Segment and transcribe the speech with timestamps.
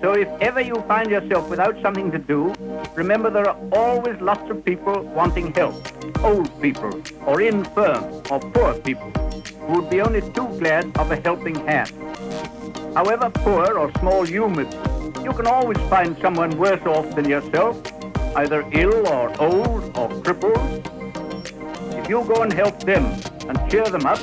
[0.00, 2.54] So if ever you find yourself without something to do,
[2.94, 5.74] remember there are always lots of people wanting help.
[6.24, 9.10] Old people, or infirm, or poor people,
[9.66, 11.92] who would be only too glad of a helping hand.
[12.94, 17.28] However poor or small you may be, you can always find someone worse off than
[17.28, 17.76] yourself,
[18.36, 20.88] either ill or old or crippled.
[21.92, 23.04] If you go and help them
[23.48, 24.18] and cheer them up,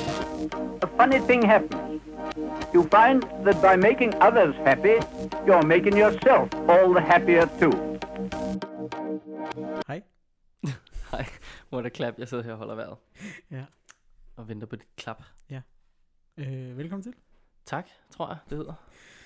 [0.81, 2.01] a funny thing happens.
[2.73, 4.95] You find that by making others happy,
[5.47, 7.73] you're making yourself all the happier too.
[9.87, 10.01] Hej.
[11.11, 11.25] Hej,
[11.71, 12.97] må der klap, jeg sidder her og holder vejret.
[13.51, 13.65] Ja.
[14.35, 15.23] Og venter på dit klap.
[16.37, 17.13] Øh, velkommen til.
[17.65, 18.73] Tak, tror jeg, det hedder.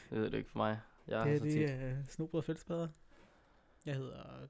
[0.09, 0.79] Det ved det ikke for mig.
[1.07, 2.87] Jeg det er er så det er Snobrød Fællesbader.
[3.85, 4.47] Jeg hedder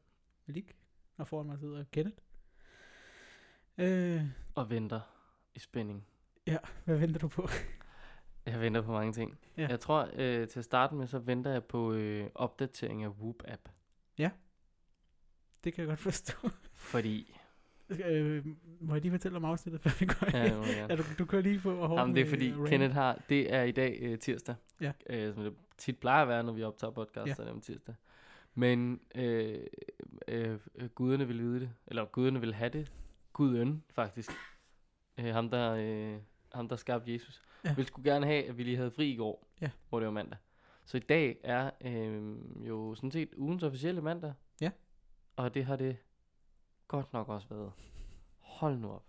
[0.48, 0.76] Malik,
[1.18, 2.18] og foran mig sidder Kenneth.
[3.78, 4.22] Øh,
[4.56, 5.00] Og venter
[5.56, 6.08] i spænding.
[6.48, 7.48] Ja, hvad venter du på?
[8.46, 9.38] Jeg venter på mange ting.
[9.58, 9.68] Ja.
[9.68, 13.70] Jeg tror, øh, til at starte med, så venter jeg på øh, opdatering af Whoop-app.
[15.66, 16.50] Det kan jeg godt forstå.
[16.74, 17.38] Fordi...
[18.06, 18.46] øh,
[18.82, 20.66] må jeg lige fortælle om afsnittet, før vi går Ja, gerne.
[20.90, 22.70] Ja, du, du kører lige på og hårdt Jamen, det er fordi, rant.
[22.70, 23.22] Kenneth har...
[23.30, 24.56] Det er i dag øh, tirsdag.
[24.82, 24.92] Ja.
[25.10, 27.34] Øh, som det tit plejer at være, når vi optager podcast, Ja.
[27.34, 27.96] så er det om tirsdag.
[28.56, 29.60] Men øh,
[30.28, 30.60] øh,
[30.96, 31.70] guderne vil vide det.
[31.88, 32.92] Eller guderne vil have det.
[33.34, 34.32] Guden, faktisk.
[35.20, 36.20] Øh, ham, der, øh,
[36.56, 37.42] ham, der skabte Jesus.
[37.64, 37.70] Ja.
[37.70, 37.76] Ja.
[37.76, 39.70] Ville skulle gerne have, at vi lige havde fri i går, Ja.
[39.90, 40.38] hvor det var mandag.
[40.86, 42.36] Så i dag er øh,
[42.68, 44.34] jo sådan set ugens officielle mandag.
[44.62, 44.72] Ja.
[45.36, 45.98] Og det har det
[46.88, 47.72] godt nok også været.
[48.40, 49.06] Hold nu op.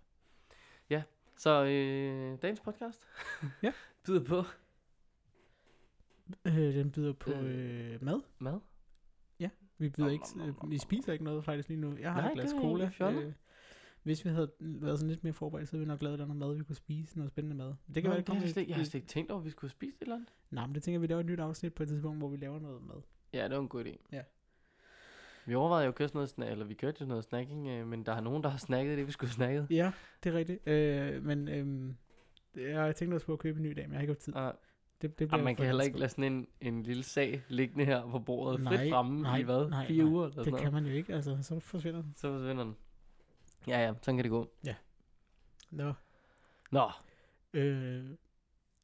[0.89, 1.03] Ja,
[1.37, 3.01] så øh, dagens podcast
[3.63, 3.73] Ja.
[4.05, 4.43] byder på
[6.45, 7.93] Øh, den byder på Øh.
[7.93, 8.21] øh, mad.
[8.39, 8.59] mad.
[9.79, 11.97] Vi byder Nom, ikke, nom, nom, øh, vi spiser ikke noget faktisk lige nu.
[11.97, 12.91] Jeg har Nej, et glas cola.
[13.11, 13.33] Øh,
[14.07, 16.55] hvis vi havde været sådan lidt mere forberedt, så havde vi nok lavet noget mad,
[16.57, 17.17] vi kunne spise.
[17.17, 17.67] Noget spændende mad.
[17.67, 19.45] Det kan Nå, være, det jeg, kommer slet, jeg har slet ikke tænkt over, at
[19.45, 20.29] vi skulle spise et eller andet.
[20.51, 22.59] Nej, men det tænker vi laver et nyt afsnit på et tidspunkt, hvor vi laver
[22.59, 22.95] noget mad.
[23.33, 23.95] Ja, det var en god idé.
[24.11, 24.21] Ja.
[25.45, 27.87] Vi overvejede jo at køre sådan noget, sna- eller vi kørte jo noget snacking, øh,
[27.87, 29.67] men der er nogen, der har snacket det, vi skulle have snakket.
[29.69, 29.91] Ja,
[30.23, 30.67] det er rigtigt.
[30.67, 31.95] Øh, men øhm,
[32.55, 34.19] jeg har tænkt os på at købe en ny dag, men jeg har ikke haft
[34.21, 34.33] tid.
[34.35, 34.55] Og,
[35.01, 38.09] Det, det bliver man kan heller ikke lade sådan en, en lille sag liggende her
[38.11, 39.69] på bordet Nej, frit fremme nej, i hvad?
[39.69, 40.11] nej, Fire nej.
[40.11, 40.83] uger eller Det sådan kan noget.
[40.83, 42.13] man jo ikke, altså så forsvinder den.
[42.15, 42.75] Så forsvinder den.
[43.67, 44.51] Ja, ja, sådan kan det gå.
[45.71, 45.93] Nå.
[46.71, 46.89] Nå,
[47.53, 48.05] Øh,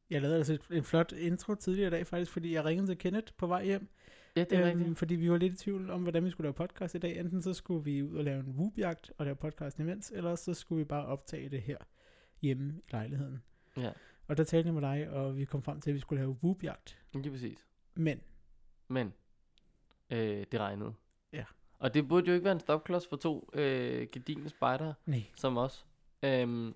[0.09, 2.97] jeg lavede altså et- en flot intro tidligere i dag faktisk, fordi jeg ringede til
[2.97, 3.88] Kenneth på vej hjem.
[4.35, 4.97] ja, det er øhm, rigtigt.
[4.97, 7.19] Fordi vi var lidt i tvivl om, hvordan vi skulle lave podcast i dag.
[7.19, 10.53] Enten så skulle vi ud og lave en whoop-jagt og lave podcast imens, eller så
[10.53, 11.77] skulle vi bare optage det her
[12.41, 13.43] hjemme i lejligheden.
[13.77, 13.91] Ja,
[14.27, 16.38] Og der talte jeg med dig, og vi kom frem til, at vi skulle lave
[16.43, 16.99] whoop-jagt.
[17.13, 17.67] lige præcis.
[17.95, 18.22] Men,
[18.88, 19.13] Men,
[20.09, 20.93] øh, det regnede.
[21.83, 24.94] Og det burde jo ikke være en stopklods for to øh, gedigne spejdere.
[25.05, 25.85] nej, som os.
[26.23, 26.75] Øhm,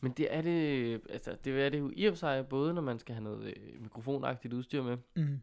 [0.00, 2.82] men det er det, altså det er det jo i og for sig, både når
[2.82, 5.40] man skal have noget øh, mikrofonagtigt udstyr med, mm,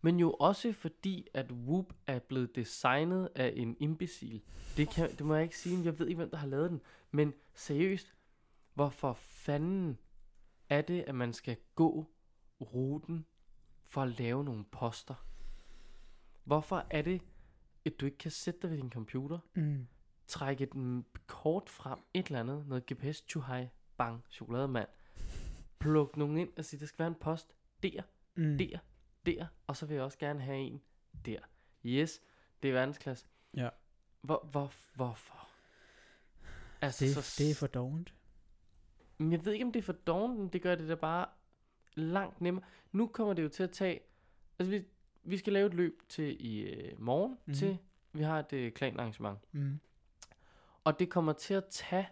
[0.00, 4.42] men jo også fordi, at Whoop er blevet designet af en imbecil.
[4.76, 6.80] Det, kan, det må jeg ikke sige, jeg ved ikke, hvem der har lavet den.
[7.10, 8.14] Men seriøst,
[8.74, 9.98] hvorfor fanden
[10.68, 12.06] er det, at man skal gå
[12.60, 13.26] ruten
[13.84, 15.26] for at lave nogle poster?
[16.44, 17.22] Hvorfor er det,
[17.86, 19.86] at du ikke kan sætte dig ved din computer, mm,
[20.26, 24.88] trække et mm, kort frem, et eller andet, noget GPS, chuhai, bang, chokolademand,
[25.78, 27.52] pluk nogen ind og sige, der skal være en post
[27.82, 28.02] der,
[28.34, 28.58] mm.
[28.58, 28.78] der,
[29.26, 30.80] der, og så vil jeg også gerne have en
[31.26, 31.38] der.
[31.84, 32.20] Yes,
[32.62, 33.26] det er verdensklasse.
[33.56, 33.68] Ja.
[34.20, 35.48] Hvor, hvor, hvorfor?
[36.80, 38.14] Altså, Det, så, det er for dovent.
[39.18, 41.26] Men jeg ved ikke, om det er for dårligt, men det gør det da bare
[41.94, 42.64] langt nemmere.
[42.92, 44.00] Nu kommer det jo til at tage...
[44.58, 44.84] Altså, vi,
[45.22, 47.38] vi skal lave et løb til i øh, morgen, Mhm.
[47.44, 47.54] mm-hmm.
[47.54, 47.78] til
[48.12, 49.38] vi har et øh, klanarrangement.
[49.52, 49.80] Mm.
[50.84, 52.08] Og det kommer til at tage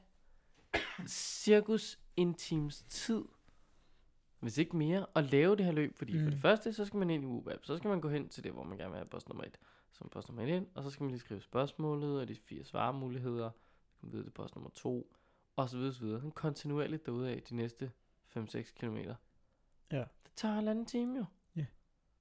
[1.06, 3.24] cirkus en times tid,
[4.40, 5.96] hvis ikke mere, at lave det her løb.
[5.98, 6.18] Fordi mm.
[6.18, 6.30] for Mm.
[6.30, 7.64] det første, så skal man ind i UBAP.
[7.64, 9.58] Så skal man gå hen til det, hvor man gerne vil have post nummer 1.
[9.92, 12.34] Så er post nummer 1 ind, og så skal man lige skrive spørgsmålet og de
[12.34, 13.50] fire svaremuligheder.
[13.90, 15.14] Så kan man vide, det er post nummer 2,
[15.56, 16.30] og så videre, så videre.
[16.30, 17.90] Kontinuerligt derude af de næste
[18.36, 19.14] 5-6 kilometer.
[19.92, 19.98] Ja.
[19.98, 21.24] Det tager halvanden time jo.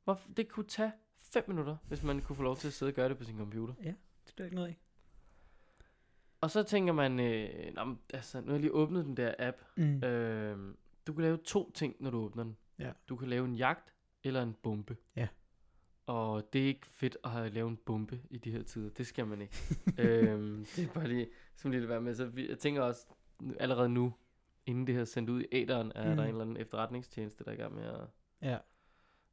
[0.08, 0.14] Ja.
[0.14, 0.30] Hvorfor?
[0.38, 3.10] Det kunne tage 5 minutter, hvis man kunne få lov til at sidde og gøre
[3.10, 3.74] det på sin computer.
[4.28, 4.78] Det er ikke noget af.
[6.42, 9.58] Og så tænker man, øh, nå, altså, nu har jeg lige åbnet den der app.
[9.78, 10.04] Mm.
[10.04, 10.76] Øh,
[11.08, 12.58] du kan lave to ting, når du åbner den.
[12.80, 12.92] Ja.
[13.10, 13.94] Du kan lave en jagt
[14.24, 14.98] eller en bombe.
[15.16, 15.28] Ja.
[16.06, 18.90] Og det er ikke fedt at have lavet en bombe i de her tider.
[18.90, 19.56] Det skal man ikke.
[20.00, 22.16] øhm, det er bare lige, som lige at være med.
[22.16, 23.08] Så vi, jeg tænker også,
[23.60, 24.14] allerede nu,
[24.66, 26.16] inden det her er sendt ud i æderen, er Mm.
[26.16, 28.08] der en eller anden efterretningstjeneste, der er i gang med at...
[28.42, 28.58] Ja.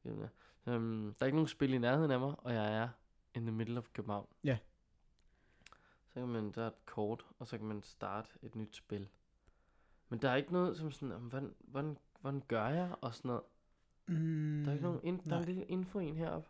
[0.04, 0.10] Ja.
[0.66, 2.88] Um, der er ikke nogen spil i nærheden af mig, og jeg er
[3.34, 4.28] in the middle of København.
[4.44, 4.58] Ja.
[6.08, 9.08] Så kan man, der er et kort, og så kan man starte et nyt spil.
[10.08, 13.28] Men der er ikke noget som sådan, jamen, hvordan, hvordan, hvordan gør jeg, og sådan
[13.28, 13.42] noget.
[14.06, 16.48] Mm, Der er ikke nogen, in, der er en lille info en heroppe.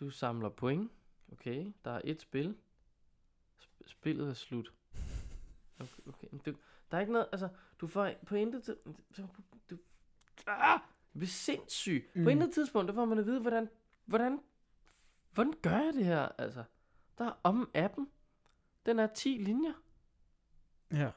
[0.00, 0.92] Du samler point.
[1.32, 2.56] Okay, der er et spil.
[3.60, 4.72] Sp- spillet er slut.
[5.80, 6.28] Okay, okay.
[6.46, 6.56] Du,
[6.90, 7.48] der er ikke noget, altså,
[7.80, 8.76] du får på intet tid,
[9.70, 9.78] du,
[10.46, 10.80] ah,
[11.14, 12.10] jeg bliver sindssyg.
[12.14, 12.22] Mm.
[12.22, 12.28] På Mm.
[12.28, 13.68] intet tidspunkt, der får man at vide, hvordan,
[14.04, 14.40] hvordan,
[15.32, 16.64] hvordan gør jeg det her, altså.
[17.18, 18.08] Der er om appen.
[18.86, 19.72] Den er 10 linjer.
[20.92, 21.10] Ja.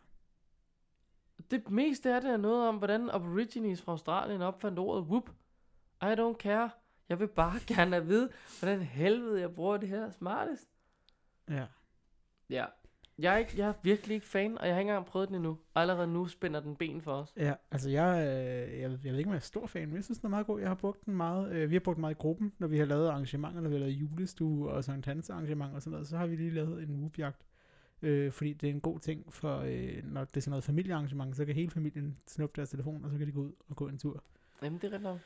[1.51, 5.29] Det meste af det er noget om, hvordan Aborigines fra Australien opfandt ordet whoop.
[6.01, 6.69] I don't care.
[7.09, 8.29] Jeg vil bare gerne vide,
[8.59, 10.69] hvordan helvede jeg bruger det her smartest.
[11.49, 11.67] Ja.
[12.49, 12.65] Ja.
[13.19, 15.35] Jeg er, ikke, jeg er virkelig ikke fan, og jeg har ikke engang prøvet den
[15.35, 15.57] endnu.
[15.73, 17.33] Og allerede nu spænder den ben for os.
[17.37, 20.03] Ja, altså jeg, øh, jeg, jeg ved ikke, om jeg er stor fan, men jeg
[20.03, 20.59] synes, den er meget god.
[20.59, 21.51] Jeg har brugt den meget.
[21.51, 23.75] Øh, vi har brugt den meget i gruppen, når vi har lavet arrangementer, når vi
[23.75, 26.83] har lavet julestue og Sankt Hans arrangement og sådan noget, så har vi lige lavet
[26.83, 27.45] en whoop-jagt.
[28.01, 31.35] Øh, fordi det er en god ting for, øh, når det er sådan noget familiearrangement,
[31.35, 33.87] så kan hele familien snuppe deres telefon, og så kan de gå ud og gå
[33.87, 34.23] en tur.
[34.63, 35.19] Jamen, det er rigtigt nok.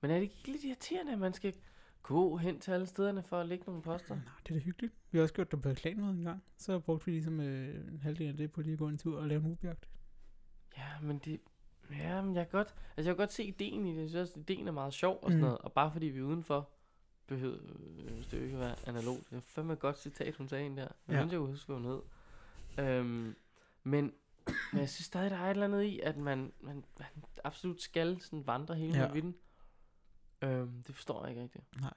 [0.00, 1.54] Men er det ikke lidt irriterende, at man skal
[2.02, 4.14] gå hen til alle stederne for at lægge nogle poster?
[4.14, 4.94] Nej, det er da hyggeligt.
[5.10, 6.42] Vi har også gjort det på klanmøde en gang.
[6.56, 9.18] Så brugte vi ligesom øh, en halvdel af det på lige at gå en tur
[9.20, 9.88] og lave en whoop-jagt.
[10.76, 11.40] Ja, men det...
[11.98, 12.68] Ja, men jeg kan godt...
[12.96, 14.00] Altså, jeg kan godt se ideen i det.
[14.00, 15.40] Jeg synes også, ideen er meget sjov og sådan Mm.
[15.44, 15.58] noget.
[15.58, 16.68] Og bare fordi vi er udenfor,
[17.26, 17.58] behøver
[17.98, 19.30] øh, det jo ikke at være analogt.
[19.30, 20.82] Det er fandme et godt citat, hun sagde ind der.
[20.82, 21.14] Jeg Ja.
[21.14, 21.20] ja.
[21.20, 22.00] jeg kunne huske, hvad hun hed.
[22.78, 23.34] Øhm,
[23.84, 24.12] men,
[24.72, 27.06] men jeg synes stadig, der er et eller andet i, at man, man, man
[27.44, 29.14] absolut skal sådan vandre hele Ja.
[29.14, 29.20] ja.
[30.42, 31.64] Øhm, det forstår jeg ikke rigtigt.
[31.80, 31.90] Men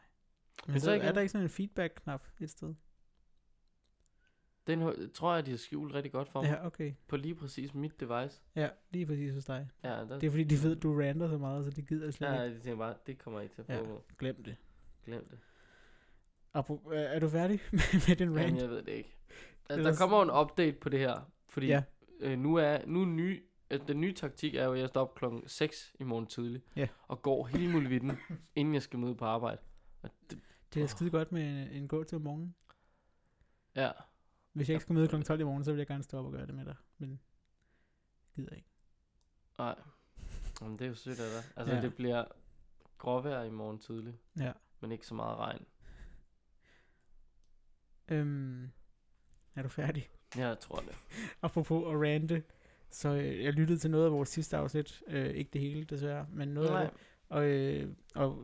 [0.67, 2.73] Men så så er igen- der ikke sådan en feedback-knap et sted?
[4.67, 6.49] Den tror jeg, de har skjult rigtig godt for mig.
[6.49, 6.93] Ja, okay.
[7.07, 8.41] På lige præcis mit device.
[8.55, 9.69] Ja, lige præcis hos dig.
[9.83, 12.11] Ja, der, Det er fordi, de ved, at du ranter så meget, så de gider
[12.11, 12.55] slet Ja, ikke.
[12.55, 13.77] jeg tænker bare, det kommer ikke til at Ja.
[13.79, 14.03] foregå.
[14.17, 14.55] Glem det.
[15.05, 15.39] Glem det.
[16.57, 18.61] Apro- er du færdig med din Jamen, rant?
[18.61, 19.17] jeg ved det ikke.
[19.69, 21.31] Altså, der kommer en update på det her.
[21.49, 21.83] Fordi Ja.
[22.21, 22.31] ja.
[22.31, 25.01] øh, nu er nu er ny, altså, den nye taktik er jo, at jeg står
[25.01, 26.61] op klokken 6 i morgen tidlig.
[26.75, 26.87] Ja.
[27.07, 28.17] Og går hele muligheden,
[28.55, 29.61] inden jeg skal møde på arbejde.
[30.01, 30.39] Og det,
[30.73, 32.55] Det er skide godt med en, en gå til om morgenen.
[33.75, 33.91] ja.
[34.53, 35.21] Hvis jeg ikke skal møde kl.
[35.21, 36.75] 12 i morgen, så vil jeg gerne stå op og gøre det med dig.
[36.97, 37.19] Men jeg
[38.35, 38.67] gider ikke.
[39.57, 39.75] Nej.
[40.61, 41.51] Jamen, det er jo sødt af dig.
[41.57, 41.79] Altså, Ja.
[41.79, 41.85] ja.
[41.85, 42.25] det bliver
[42.97, 44.13] gråvejr i morgen tidlig.
[44.39, 44.51] Ja.
[44.79, 45.65] Men ikke så meget regn.
[48.07, 48.71] Øhm,
[49.55, 50.09] er du færdig?
[50.35, 50.95] Ja, jeg tror det.
[51.41, 52.43] Apropos at rante,
[52.91, 55.03] så øh, jeg lyttede til noget af vores sidste afsnit.
[55.07, 56.83] Øh, ikke det hele, desværre, men noget af Nej.
[56.83, 56.91] det.
[57.29, 58.43] Og, øh, og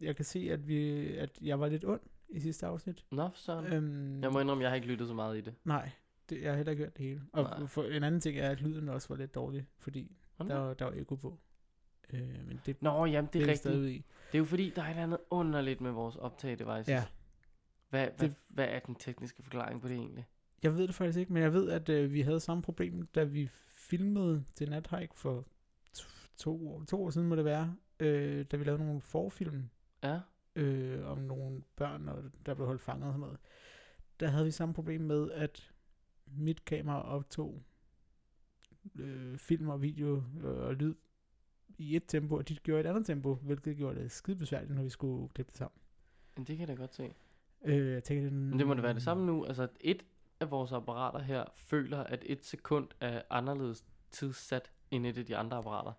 [0.00, 3.04] jeg kan se, at, vi, at jeg var lidt ond i sidste afsnit.
[3.12, 3.72] Nå, søren.
[3.72, 5.54] Øhm, Jeg må indrømme, jeg har ikke lyttet så meget i det.
[5.64, 5.90] Nej,
[6.30, 7.22] det, jeg har heller ikke hørt det hele.
[7.32, 7.66] Og Nej.
[7.66, 10.84] for, en anden ting er, at lyden også var lidt dårlig, fordi der, var- der
[10.84, 11.38] var ekko på.
[12.12, 13.74] Øh, men det, Nå, jamen, det er rigtigt.
[13.74, 14.04] i.
[14.26, 16.88] Det er jo fordi, der er et eller andet underligt med vores optag devices.
[16.88, 17.04] Ja.
[17.90, 20.26] Hvad, hvad, Det- hvad er den tekniske forklaring på det egentlig?
[20.62, 23.24] Jeg ved det faktisk ikke, men jeg ved, at øh, vi havde samme problem, da
[23.24, 23.50] vi
[23.90, 25.46] filmede til Nathike for
[26.36, 29.68] to år, to år siden, må det være, øh, da vi lavede nogle forfilm
[30.02, 30.20] Ja,
[30.56, 33.38] øh, om nogle børn, og der blev holdt fanget og sådan noget.
[34.20, 35.72] Der havde vi samme problem med, at
[36.26, 37.62] mit kamera optog
[38.94, 40.94] øh, film og video øh, og lyd
[41.78, 44.74] i et tempo, og dit gjorde i et andet tempo, hvilket gjorde det skide besværligt,
[44.74, 45.78] når vi skulle klippe det sammen.
[46.36, 47.14] men det kan jeg da godt se.
[47.64, 49.44] Øh, jeg tænker, det, Men det må da være det samme nu.
[49.44, 50.04] Altså, et
[50.40, 55.36] af vores apparater her føler, at et sekund er anderledes tidssat end et af de
[55.36, 55.92] andre apparater.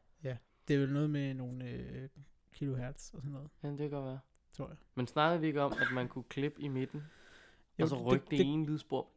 [0.67, 2.09] Det er vel noget med nogle øh,
[2.53, 4.19] kilohertz og sådan noget, Ja, det kan godt være.
[4.53, 4.77] tror jeg.
[4.95, 7.03] Men snakkede vi ikke om, at man kunne klippe i midten,
[7.79, 9.07] Jo, og så rykke det, det- det ene lydspor?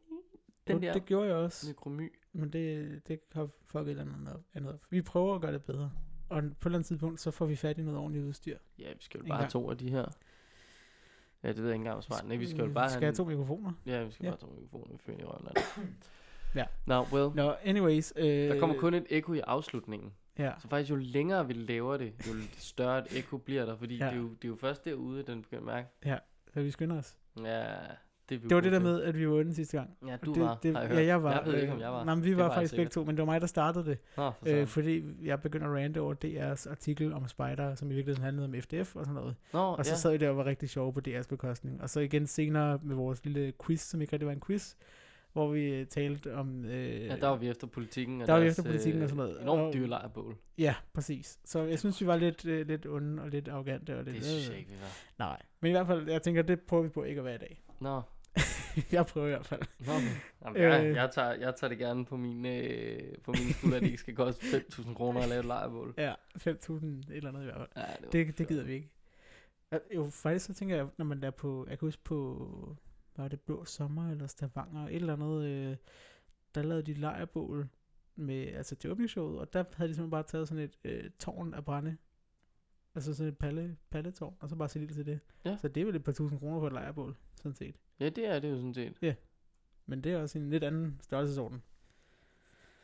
[0.67, 2.13] Den Jo, der Det gjorde jeg også, mikromy.
[2.33, 4.79] men det, det har fucket et eller andet op, andet op.
[4.89, 5.91] Vi prøver at gøre det bedre.
[6.29, 8.57] Og på et eller andet tidspunkt, så får vi fat i noget ordentligt udstyr.
[8.79, 10.05] Ja, vi skal jo bare have to af de her.
[11.43, 12.27] Ja, det ved jeg ikke engang, hvad svaret er.
[12.27, 13.05] Nej, vi skal jo bare skal have...
[13.07, 13.71] have to mikrofoner?
[13.85, 14.29] Ja, vi skal Ja.
[14.31, 14.85] bare have to mikrofoner.
[14.91, 15.47] Vi fører i røven.
[16.55, 16.65] Ja.
[16.85, 17.35] Nå, well.
[17.35, 18.13] Nå, anyways.
[18.15, 20.13] Øh, Der kommer kun et ekko i afslutningen.
[20.39, 23.77] Ja, Så faktisk, jo længere vi laver det, jo større et ekko bliver der.
[23.77, 24.05] Fordi Ja.
[24.05, 24.11] ja.
[24.11, 26.21] det, er jo, det er jo først derude, den begynder at mærke.
[26.53, 27.17] så vi skynder os.
[27.43, 27.65] Ja,
[28.33, 29.89] det vi Det var det der med, at vi var onde sidste gang.
[30.07, 31.07] Ja, du det, var, det, har jeg ja, hørt.
[31.07, 31.31] jeg var.
[31.31, 32.03] Jeg ved ikke, øh, om jeg var.
[32.03, 33.47] Nej, men vi Det var, var jeg faktisk begge to, men det var mig, der
[33.47, 33.97] startede det.
[34.17, 37.93] Nå, for Øh, fordi jeg begyndte at rante over DR's artikel om Spider, som i
[37.93, 39.35] virkeligheden handlede om FDF og sådan noget.
[39.53, 39.97] Nå, Og så ja.
[39.97, 41.81] sad vi der og var rigtig sjove på DR's bekostning.
[41.81, 44.73] Og så igen senere med vores lille quiz, som ikke rigtig var en quiz,
[45.33, 46.65] hvor vi øh, talte om...
[46.65, 48.21] Øh, ja, der var vi efter politikken.
[48.21, 49.41] Og der var vi efter politikken og øh, sådan noget.
[49.41, 50.35] Enormt Og- dyre lejrbål.
[50.57, 51.39] Ja, præcis.
[51.45, 53.97] Så jeg synes, vi var lidt, øh, lidt onde og lidt arrogante.
[53.97, 55.25] Og lidt, Det synes jeg øh, ikke, vi var.
[55.25, 57.37] Nej, men i hvert fald, jeg tænker, det prøver vi på ikke at være i
[57.37, 57.63] dag.
[57.81, 58.01] Nå,
[58.91, 59.61] jeg prøver i hvert fald.
[59.87, 60.95] Jamen, jeg, Øh.
[60.95, 63.97] jeg, tager, jeg tager det gerne på min, øh, på min skulder, at det ikke
[63.99, 65.93] skal koste 5.000 kroner at lave et lejrbål.
[65.97, 67.69] Ja, 5.000 et eller andet i hvert fald.
[67.75, 68.89] Ja, det, Det, det gider vi ikke.
[69.95, 72.77] Jo, faktisk så tænker jeg, når man er på, jeg kan huske på,
[73.15, 75.75] var det Blå Sommer eller Stavanger, et eller andet, øh,
[76.55, 77.67] der lavede de lejrbål
[78.15, 81.53] med, altså til åbningsshowet, og der havde de simpelthen bare taget sådan et øh, tårn
[81.53, 81.97] af brænde.
[82.95, 85.19] Altså sådan et palle, palletårn, og så bare sætte ild til det.
[85.45, 85.57] Ja.
[85.57, 87.75] Så det er vel et par tusind kroner for et lejrebål, sådan set.
[87.99, 89.15] Ja, det er det jo sådan set.
[89.85, 91.63] Men det er også en lidt anden størrelsesorden.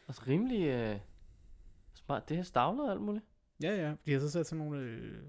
[0.08, 1.00] Altså rimelig øh,
[1.94, 2.30] smart.
[2.30, 3.25] Det er stavlet og alt muligt.
[3.63, 3.96] Ja, ja.
[4.06, 5.24] De har så sat sådan nogle øh,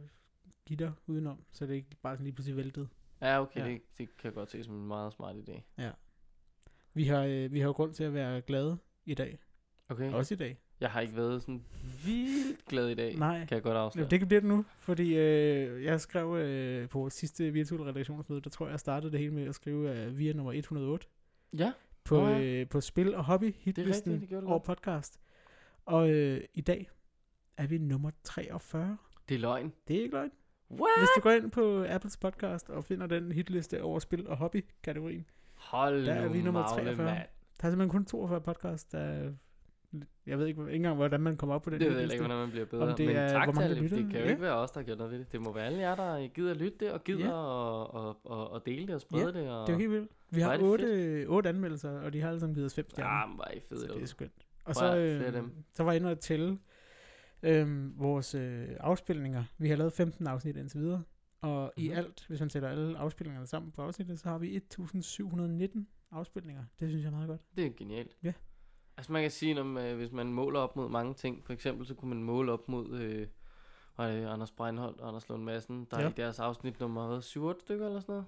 [0.67, 2.89] gitter udenom, så det ikke bare sådan lige pludselig væltet.
[3.21, 3.67] Ja, okay, Ja.
[3.67, 3.73] ja.
[3.73, 5.61] Det, det kan jeg godt se som en meget smart idé.
[6.95, 9.39] Vi har, øh, vi har jo grund til at være glade i dag.
[9.89, 10.13] Okay.
[10.13, 10.59] Også i dag.
[10.81, 11.65] Jeg har ikke været sådan
[12.05, 13.17] vildt glad i dag.
[13.17, 13.39] Nej.
[13.47, 14.05] Kan jeg godt afsløre.
[14.05, 17.87] Ja, det kan blive det nu, fordi øh, jeg skrev øh, på vores sidste virtuelle
[17.87, 20.53] redaktionsmøde, der tror jeg, jeg startede det hele med at skrive, at vi er nummer
[20.53, 21.07] 108
[21.59, 21.73] Ja,
[22.05, 22.41] på, ja.
[22.41, 24.63] øh, på spil og hobby hitlisten rigtigt, over godt.
[24.63, 25.21] podcast.
[25.87, 26.91] Og øh, i dag
[27.57, 28.97] er vi nummer 43.
[29.29, 29.73] det er løgn.
[29.89, 30.31] Det er ikke løgn.
[30.71, 30.91] What?
[30.99, 34.65] Hvis du går ind på Apples podcast og finder den hitliste over spil og hobby
[34.83, 37.05] kategorien, Hold Der er vi nummer magle, 43.
[37.07, 37.19] mand.
[37.61, 39.33] der er simpelthen kun 42 podcast, der
[40.27, 42.25] jeg ved ikke, ikke engang, hvordan man kommer op på den Det ved jeg ikke,
[42.25, 42.89] hvordan man bliver bedre.
[42.97, 43.97] det Men er, tak hvor til mange alle, lytter.
[43.97, 44.31] det kan jo Ja.
[44.31, 45.33] ikke være os, der har gjort noget ved det.
[45.33, 47.31] Det må være alle jer, der gider at lytte det, og gider Ja.
[47.31, 49.51] at og, og, og, og dele det og sprede det.
[49.51, 49.67] Og...
[49.67, 50.11] Det er jo helt vildt.
[50.31, 53.11] Vi har otte, otte anmeldelser, og de har alle sammen givet os fem stjerner.
[53.11, 53.81] Ah, hvor er I fede.
[53.81, 54.47] Så det er skønt.
[54.65, 55.43] Og så, øh,
[55.73, 56.59] så var jeg inde og tælle
[57.43, 59.45] øh, vores øh, afspilninger.
[59.59, 61.03] Vi har lavet 15 afsnit indtil videre.
[61.41, 61.99] Og i Mhm.
[61.99, 66.63] alt, hvis man tæller alle afspilningerne sammen på afsnittet, så har vi 1719 afspilninger.
[66.81, 67.41] Det synes jeg er meget godt.
[67.57, 68.17] Det er genialt.
[68.23, 68.33] Ja.
[69.01, 71.87] Altså man kan sige, om, øh, hvis man måler op mod mange ting, for eksempel
[71.87, 73.27] så kunne man måle op mod øh,
[73.99, 76.03] det Anders Breinholt og Anders Lund Madsen, der Ja.
[76.05, 76.11] ja.
[76.11, 78.27] i deres afsnit nummer hvad, 7 stykker eller sådan noget,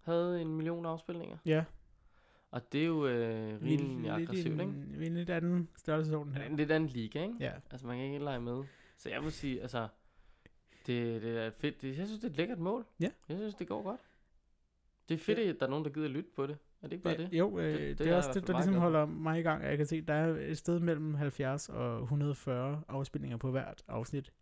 [0.00, 1.36] havde en million afspilninger.
[1.46, 1.64] Ja,
[2.50, 4.72] Og det er jo øh, rimelig aggressivt, ikke?
[4.72, 6.42] vi er en lidt anden størrelsesorden her.
[6.42, 7.36] er en lidt anden liga, ikke?
[7.40, 8.64] Ja, Altså man kan ikke lege med.
[8.96, 9.88] Så jeg vil sige, altså,
[10.86, 11.82] det, det er fedt.
[11.82, 12.86] Det, jeg synes, det er et lækkert mål.
[13.00, 13.10] Ja.
[13.28, 14.00] Jeg synes, det går godt.
[15.08, 16.58] Det er fedt, at der er nogen, der gider lytte på det.
[16.82, 17.32] Er det ikke bare ja det?
[17.38, 19.64] jo, øh, Det- det, det er også det, der ligesom holder mig i gang.
[19.64, 24.32] Jeg kan se, der er et sted mellem 70 og 140 afspilninger på hvert afsnit.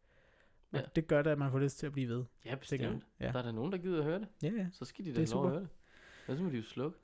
[0.72, 0.84] Og Ja.
[0.96, 2.24] det gør da, at man får lyst til at blive ved.
[2.44, 3.06] Ja, bestemt.
[3.20, 3.32] Ja.
[3.32, 4.28] Der er der nogen, der gider at høre det.
[4.42, 4.66] Ja, ja.
[4.72, 5.48] Så skal de Det da lov at super.
[5.50, 5.68] høre det.
[6.28, 6.98] Ellers må de jo slukke.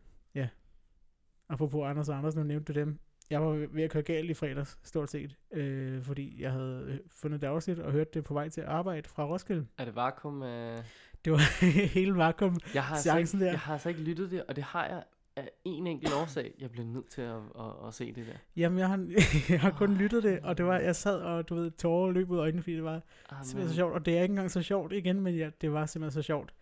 [1.48, 2.98] Apropos Anders og Anders, nu nævnte du dem.
[3.30, 5.36] Jeg var ved at køre galt i fredags, stort set.
[5.52, 9.08] Øh, fordi jeg havde øh, fundet det afsnit og hørt det på vej til arbejde
[9.08, 9.66] fra Roskilde.
[9.78, 10.42] Er det vakuum?
[10.42, 10.78] Øh...
[11.24, 11.62] Det var
[11.94, 12.56] hele vakuum.
[12.74, 13.50] Jeg, har altså ikke, der.
[13.50, 15.04] jeg har altså ikke lyttet det, og det har jeg
[15.36, 16.54] af en enkelt årsag.
[16.58, 18.32] Jeg blev nødt til at, at, at se det der.
[18.56, 19.06] Jamen, jeg har,
[19.52, 22.30] jeg har kun lyttet det, og det var, jeg sad og, du ved, tårer løb
[22.30, 23.00] ud af øjnene, fordi det var
[23.30, 23.94] Ah, simpelthen så sjovt.
[23.94, 26.54] Og det er ikke engang så sjovt igen, men ja, det var simpelthen så sjovt.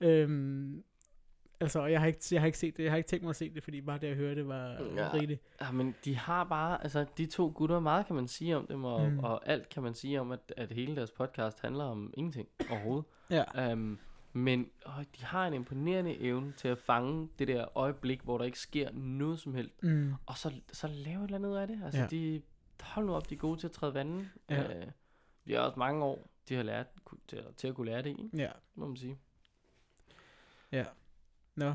[0.00, 0.82] Øhm,
[1.60, 3.36] altså, jeg har, ikke, jeg har ikke set det, jeg har ikke tænkt mig at
[3.36, 5.02] se det, fordi bare det høre det var Ja.
[5.04, 5.12] ja.
[5.14, 5.42] rigeligt.
[5.60, 8.84] Ja, men de har bare, altså de to gutter, meget kan man sige om dem,
[8.84, 9.12] og, Mm.
[9.12, 9.18] mm.
[9.18, 13.04] og alt kan man sige om, at, at hele deres podcast handler om ingenting overhovedet.
[13.30, 13.72] Ja.
[13.72, 13.98] Um,
[14.32, 18.44] men øh, de har en imponerende evne til at fange det der øjeblik, hvor der
[18.44, 20.14] ikke sker noget som helst, Mm.
[20.26, 21.80] og så, så lave et eller andet ud af det.
[21.84, 22.06] Altså Ja.
[22.06, 22.42] de,
[22.80, 24.30] hold nu op, de er gode til at træde vandet.
[24.50, 24.82] Ja.
[24.86, 24.92] Uh,
[25.44, 26.86] vi har også mange år, de har lært
[27.28, 29.18] til, at- til at kunne lære det i, Ja, må man sige.
[30.72, 30.84] ja.
[31.54, 31.74] Nå.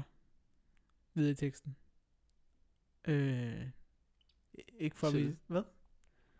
[1.14, 1.76] Videre i teksten.
[3.08, 3.68] Øh,
[4.78, 5.20] ikke for at vi...
[5.20, 5.64] Til- Hvad?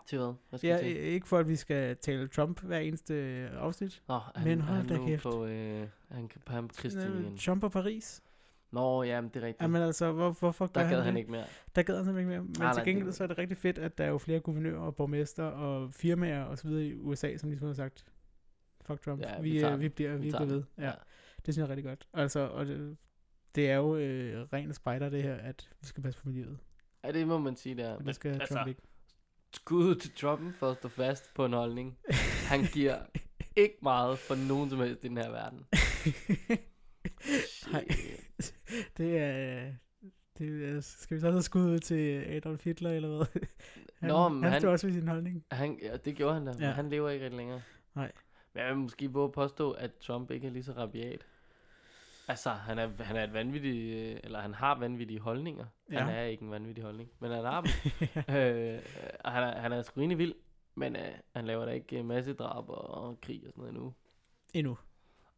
[0.08, 0.34] Til hvad?
[0.50, 0.98] Hvad skal Ja, til?
[0.98, 3.14] ikke for at vi skal tale Trump hver eneste
[3.54, 4.04] afsnit.
[4.08, 5.24] Nå, han, men hold han da kæft.
[5.24, 7.38] på, øh, han kan på Christian Øh.
[7.38, 8.24] Trump og Paris.
[8.72, 9.62] Nå, ja, men det er rigtigt.
[9.62, 11.20] Jamen altså, hvor, hvorfor der gad han, han det?
[11.20, 11.46] ikke mere.
[11.76, 12.42] Der gad han simpelthen ikke mere.
[12.42, 14.80] Men Nej, til gengæld så er det rigtig fedt, at der er jo flere guvernører
[14.80, 18.06] og borgmester og firmaer og så videre i USA, som ligesom har sagt,
[18.82, 20.56] fuck Trump, Ja, vi, vi øh, vi bliver, Vi vi bliver ved.
[20.56, 20.66] den.
[20.84, 20.92] Ja,
[21.46, 22.08] det synes jeg er rigtig godt.
[22.14, 22.98] Altså, og det,
[23.56, 26.58] det er jo øh, ren spejder det her, at vi skal passe på miljøet.
[27.04, 27.94] Ja, det må man sige der.
[27.96, 28.82] Og det skal altså, Trump ikke.
[29.54, 31.98] Skud til Trump for at stå fast på en holdning.
[32.48, 32.98] Han giver
[33.56, 35.66] ikke meget for nogen som helst i den her verden.
[37.72, 37.86] Nej.
[38.98, 39.72] Det er...
[40.38, 43.42] Det er, skal vi så have skud ud til Adolf Hitler, eller hvad?
[44.00, 45.46] Han, Nå, men han, han- stod også ved sin holdning.
[45.51, 46.72] Han, ja, det gjorde han da, ja.
[46.72, 47.62] Han lever ikke rigtig længere.
[47.96, 48.12] Nej.
[48.54, 51.25] Men jeg vil måske våge påstå, at Trump ikke er lige så rabiat.
[52.28, 55.66] Altså, han er, han er et vanvittigt, øh, eller han har vanvittige holdninger.
[55.92, 56.00] Ja.
[56.00, 57.72] Han er ikke en vanvittig holdning, men han har dem.
[58.36, 58.80] øh,
[59.24, 60.36] og han er, han er sgu vild,
[60.76, 63.94] men øh, han laver da ikke øh, massedrab og, og krig og sådan noget nu.
[64.54, 64.78] Endnu.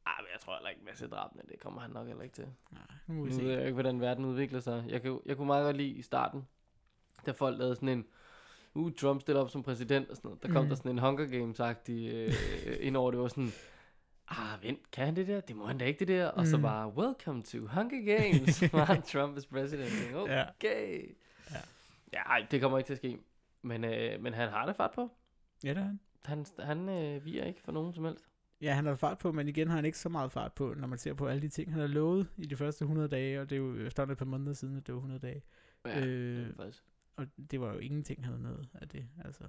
[0.07, 2.47] Ej, men jeg tror heller ikke massedrab, men det kommer han nok heller ikke til.
[2.71, 3.51] Nej, nu må vi Nu ved se.
[3.51, 4.85] jeg ikke, hvordan verden udvikler sig.
[4.87, 6.47] Jeg, kan, jeg kunne meget godt lide i starten,
[7.25, 8.05] da folk lavede sådan en,
[8.73, 10.43] uh, Trump stiller op som præsident og sådan noget.
[10.43, 10.69] Der kom Mm.
[10.69, 13.51] der sådan en Hunger Games-agtig øh, ind over det var sådan,
[14.29, 15.39] ah, vent, kan han det der?
[15.41, 16.27] Det må han da ikke det der.
[16.27, 16.61] Og så Mm.
[16.63, 19.89] bare, welcome to Hunger Games, while Trump is president.
[19.91, 20.45] Tænkte, Ja.
[20.49, 21.15] Okay.
[21.51, 21.55] Ja.
[22.13, 23.17] Ja, ej, det kommer ikke til at ske.
[23.61, 25.11] Men, øh, men han har det fart på.
[25.63, 25.99] Ja, det er han.
[26.25, 28.25] Han, han øh, viger ikke for nogen som helst.
[28.61, 30.87] Ja, han har fart på, men igen har han ikke så meget fart på, når
[30.87, 33.49] man ser på alle de ting, han har lovet i de første 100 dage, og
[33.49, 35.43] det er jo efterhånden et par måneder siden, at det var 100 dage.
[35.85, 36.83] Ja, Øh, det faktisk.
[37.15, 39.43] Og det var jo ingenting, han havde noget af det, altså.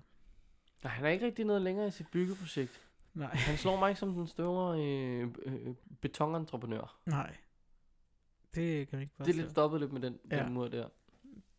[0.85, 2.81] Nej, han er ikke rigtig noget længere i sit byggeprojekt.
[3.15, 7.01] Nej, Han slår mig ikke som den store øh, øh, betonentreprenør.
[7.07, 7.37] nej.
[8.55, 10.43] Det kan man ikke Det er lidt stoppet lidt med den, Ja.
[10.45, 10.89] den mur der.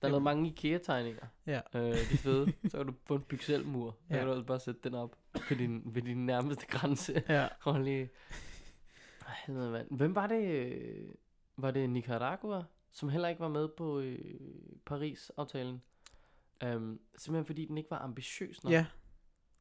[0.01, 1.25] Der er lavet mange IKEA-tegninger.
[1.45, 1.61] Ja.
[1.75, 2.53] Øh, de er fede.
[2.69, 3.21] Så kan du få en.
[3.99, 4.15] Så Ja.
[4.17, 5.17] kan du altså bare sætte den op
[5.49, 7.23] ved din, ved din nærmeste grænse.
[7.29, 8.09] Ja, Og lige...
[9.27, 9.35] Ej,
[9.71, 9.87] mand.
[9.97, 10.43] Hvem var det?
[10.47, 11.09] øh,
[11.57, 14.19] Var det Nicaragua, som heller ikke var med på øh,
[14.85, 15.81] Paris-aftalen?
[16.65, 18.73] Um, simpelthen fordi den ikke var ambitiøs nok.
[18.73, 18.85] ja.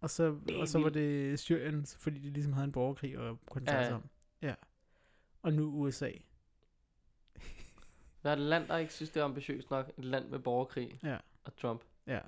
[0.00, 3.38] Og så, Det og så var det Syrien, fordi de ligesom havde en borgerkrig og
[3.54, 3.85] Ja, tage ja.
[3.87, 4.02] sig om.
[4.42, 4.54] Ja.
[5.42, 6.11] Og nu USA.
[8.23, 9.90] Hvad er det land, der ikke synes, det er ambitiøst nok?
[9.99, 11.16] Et land med borgerkrig Ja.
[11.45, 11.80] og Trump.
[12.07, 12.21] Ja.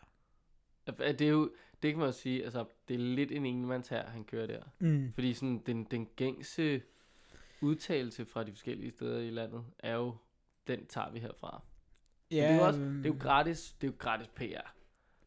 [0.87, 1.51] Det er jo,
[1.83, 4.63] det kan man jo sige, altså, det er lidt en enmands her, han kører der.
[4.79, 5.13] Mm.
[5.15, 6.83] Fordi sådan, den, den gængse
[7.61, 10.17] udtalelse fra de forskellige steder i landet, er jo,
[10.67, 11.63] den tager vi herfra.
[12.31, 14.75] Ja, det, er jo også, øhm, det er jo gratis, det er jo gratis PR.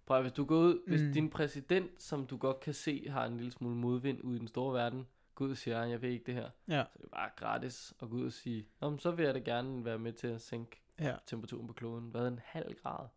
[0.05, 1.13] Prøv at, hvis du går ud, hvis Mm.
[1.13, 4.47] din præsident, som du godt kan se, har en lille smule modvind ude i den
[4.47, 7.07] store verden, går ud og siger, jeg ved ikke det her, Ja, så det er
[7.09, 9.99] bare gratis at gå ud og sige, Nå, men så vil jeg da gerne være
[9.99, 11.15] med til at sænke ja.
[11.25, 12.09] temperaturen på kloden.
[12.09, 13.07] Hvad, en halv grad?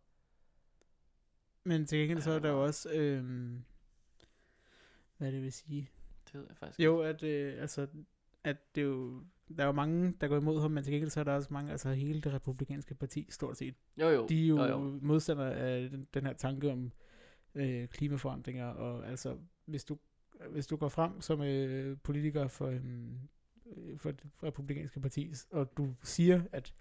[1.63, 3.63] Men til gengæld så er der jo også, øhm,
[5.17, 5.89] hvad det vil sige.
[6.25, 7.87] Det ved jeg faktisk Jo, at, øh, altså,
[8.43, 9.23] at det jo,
[9.57, 11.49] der er jo mange, der går imod ham, men til gengæld så er der også
[11.51, 13.75] mange, altså hele det republikanske parti, stort set.
[13.97, 14.27] Jo, jo.
[14.27, 14.99] De er jo, jo, jo.
[15.01, 16.91] modstandere af den, den her tanke om
[17.55, 19.97] øh, klimaforandringer, og altså, hvis du,
[20.49, 22.81] hvis du går frem som øh, politiker for, øh,
[23.97, 26.73] for det republikanske parti, og du siger, at,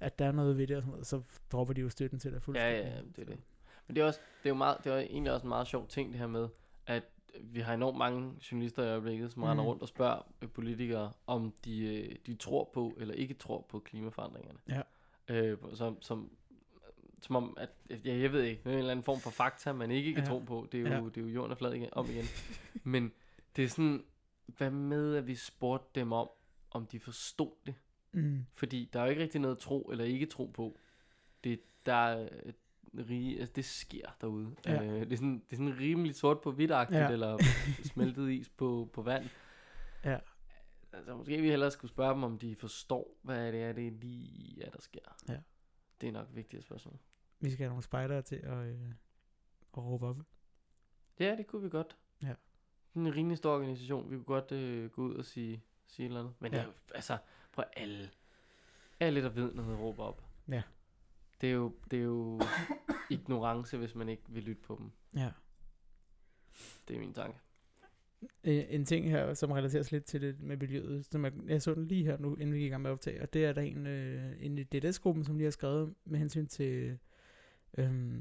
[0.00, 2.32] at der er noget ved det, og sådan noget, så dropper de jo støtten til
[2.32, 2.84] dig fuldstændig.
[2.84, 3.38] ja, ja, det er det.
[3.86, 5.88] Men det er, også, det er jo meget, det er egentlig også en meget sjov
[5.88, 6.48] ting, det her med,
[6.86, 7.02] at
[7.40, 9.44] vi har enormt mange journalister i øjeblikket, som mm.
[9.48, 13.66] render rundt og spørger øh, politikere, om de, øh, de tror på eller ikke tror
[13.68, 14.58] på klimaforandringerne.
[14.68, 14.82] Ja.
[15.28, 16.30] Øh, som, som,
[17.22, 17.70] som om, at
[18.04, 20.22] ja, jeg ved ikke, det er en eller anden form for fakta, man ikke kan
[20.24, 20.28] Ja.
[20.28, 20.68] tro på.
[20.72, 21.10] Det er jo, Ja.
[21.10, 22.24] det er jo jorden er flad igen, om igen.
[22.92, 23.12] Men
[23.56, 24.04] det er sådan,
[24.46, 26.28] hvad med, at vi spurgte dem om,
[26.70, 27.74] om de forstod det?
[28.12, 28.46] Mm.
[28.54, 30.78] Fordi der er jo ikke rigtig noget tro eller ikke tro på.
[31.44, 32.28] Det, der
[32.94, 34.56] rige, altså det sker derude.
[34.66, 34.82] Ja.
[34.84, 37.10] Øh, det, er sådan, det er sådan rimelig sort på hvidt Ja.
[37.10, 37.38] eller
[37.92, 39.28] smeltet is på, på vand.
[40.04, 40.18] Ja.
[40.92, 44.64] Altså måske vi hellere skulle spørge dem, om de forstår, hvad det er, det lige
[44.64, 45.00] er, der sker.
[45.28, 45.36] Ja.
[46.00, 46.98] Det er nok et vigtigt spørgsmål.
[47.40, 48.88] Vi skal have nogle spejdere til at, øh,
[49.76, 50.16] at råbe op.
[51.18, 51.96] Ja, det kunne vi godt.
[52.22, 52.34] Ja.
[52.94, 54.10] En rimelig stor organisation.
[54.10, 56.34] Vi kunne godt øh, gå ud og sige, sige et eller andet.
[56.38, 56.58] Men Ja.
[56.58, 57.18] det er jo, altså,
[57.52, 58.10] prøv alle,
[59.00, 60.24] alle der ved noget, råber op.
[60.48, 60.62] Ja.
[61.40, 62.40] Det er jo, det er jo
[63.10, 64.90] ignorance, hvis man ikke vil lytte på dem.
[65.16, 65.30] Ja.
[66.88, 67.38] Det er min tanke.
[68.44, 71.62] Øh, en ting her, som relaterer sig lidt til det med miljøet, som jeg, jeg
[71.62, 73.44] så den lige her nu, inden vi gik i gang med at optage, og det
[73.44, 76.98] er der en, øh, en i DDS-gruppen, som lige har skrevet med hensyn til
[77.78, 78.18] øh,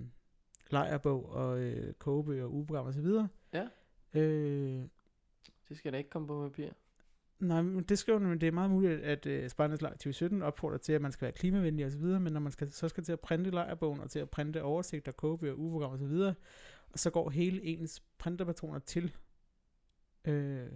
[0.72, 3.28] lejerbog og øh, kogebøger og ugeprogram og så videre.
[3.54, 3.68] Ja.
[4.14, 4.82] Øh,
[5.70, 6.70] Det skal da ikke komme på papir.
[7.40, 10.78] Nej, men det skriver men det er meget muligt, at øh, Spartans Lejr 2017 opfordrer
[10.78, 13.04] til, at man skal være klimavenlig og så videre, men når man skal, så skal
[13.04, 16.34] til at printe lejerbogen og til at printe oversigter, kogebøger, ugeprogram og så videre,
[16.90, 19.16] og så går hele ens printerpatroner til,
[20.26, 20.68] øh,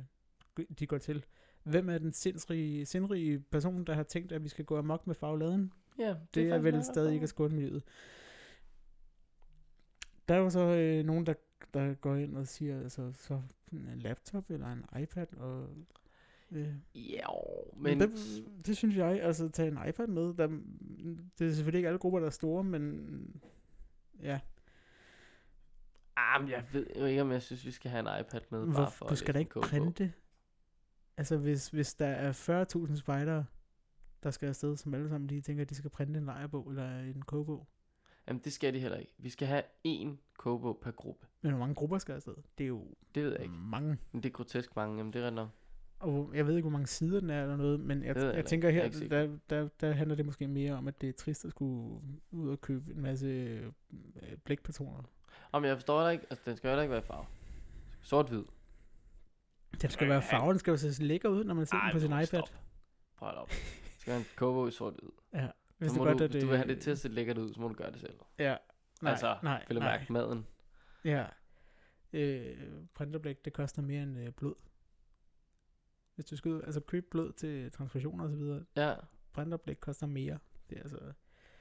[0.79, 1.25] de går til.
[1.63, 5.15] Hvem er den sindsrige, sindrige person, der har tænkt, at vi skal gå amok med
[5.15, 5.73] fagladen?
[5.99, 7.83] Ja, Det, det er, faktisk vel stadig ikke at skåne miljøet.
[10.27, 11.33] Der er jo så øh, nogen, der,
[11.73, 15.69] der går ind og siger, altså, så en laptop eller en iPad, og...
[16.53, 17.27] Øh, Ja,
[17.75, 18.09] men men...
[18.09, 20.47] det, det synes jeg, altså tage en iPad med, der,
[21.39, 23.41] det er selvfølgelig ikke alle grupper, der er store, men
[24.21, 24.39] ja,
[26.15, 28.65] Ah, men jeg ved jo ikke, om jeg synes, vi skal have en iPad med.
[28.65, 30.13] bare Hvor, for du skal da ikke printe.
[31.17, 33.45] Altså hvis, hvis der er 40.000 spejdere,
[34.23, 36.99] der skal afsted, som alle sammen lige tænker, at de skal printe en lejrebog eller
[36.99, 37.67] en kogebog.
[38.27, 39.13] Jamen, det skal de heller ikke.
[39.17, 41.27] Vi skal have én kogebog per gruppe.
[41.41, 42.35] Men hvor mange grupper skal afsted?
[42.57, 43.53] Det er jo Det ved jeg ikke.
[43.53, 43.97] mange.
[44.11, 44.97] Men det er grotesk mange.
[44.97, 45.49] Jamen, det er ret nok.
[45.99, 48.35] Og jeg ved ikke, hvor mange sider den er eller noget, men jeg, Det jeg
[48.35, 48.69] jeg tænker.
[48.69, 51.13] Jeg er her, ikke der, der, der handler det måske mere om, at det er
[51.13, 52.01] trist at skulle
[52.31, 53.71] ud og købe en masse øh,
[54.43, 55.03] blækpatroner.
[55.51, 56.25] Om jeg forstår det ikke.
[56.29, 57.25] Altså, den skal heller ikke være i farve.
[58.01, 58.43] Sort-hvid.
[59.81, 61.99] Den skal være farven, den skal jo se lækker ud, når man ser den på
[61.99, 62.25] sin iPad.
[62.25, 62.51] stop.
[63.17, 63.49] Prøv at op.
[63.49, 65.09] Det skal være en kogebog i sort-hvid.
[65.33, 67.07] Ja, Hvis, du må godt, du, at hvis du vil have det til at se
[67.09, 68.13] lækkert ud, så må du gøre det selv.
[68.39, 68.55] Ja,
[69.01, 69.97] nej, altså, nej, vil jeg nej.
[69.97, 70.45] mærke maden.
[71.03, 71.25] Ja.
[72.13, 72.57] Øh,
[72.93, 74.55] printerblæk, det koster mere end øh, blod.
[76.15, 78.93] Hvis du skal ud, altså købe blod til transfusioner og så videre, Ja.
[79.33, 80.39] printerblæk koster mere.
[80.69, 80.99] Det er altså,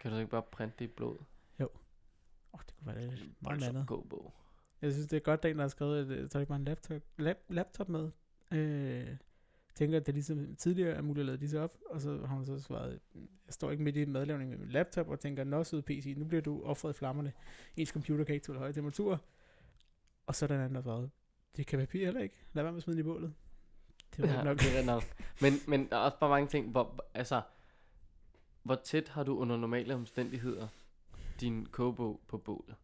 [0.01, 1.17] Kan du så ikke bare printe det i blod?
[2.55, 3.87] åh, det kunne være lidt meget andet.
[3.89, 4.35] kogebog.
[4.83, 6.41] Jeg synes, det er godt, der en, der har skrevet, at øh, så er det
[6.41, 8.11] ikke bare en laptop, lap, laptop med.
[8.53, 9.17] Øh,
[9.75, 12.45] tænker, at det ligesom tidligere er muligt at lade disse op, og så har hun
[12.45, 13.23] så svaret, jeg
[13.55, 16.43] står ikke midt i madlavning med min laptop, og tænker, nå søde PC, nu bliver
[16.43, 17.33] du offret i flammerne.
[17.77, 19.19] Ens computer kan ikke tåle høje temperaturer.
[20.27, 21.11] Og så er der en anden, der svaret,
[21.57, 22.45] det kan papir heller ikke.
[22.53, 23.35] Lad være med at smide det i bålet.
[24.17, 24.59] Det var Ja, nok.
[24.59, 25.03] det er nok.
[25.41, 27.43] Men, men der er også bare mange ting, hvor, altså,
[28.63, 30.69] hvor tæt har du under normale omstændigheder
[31.41, 32.77] din kogebog på bålet?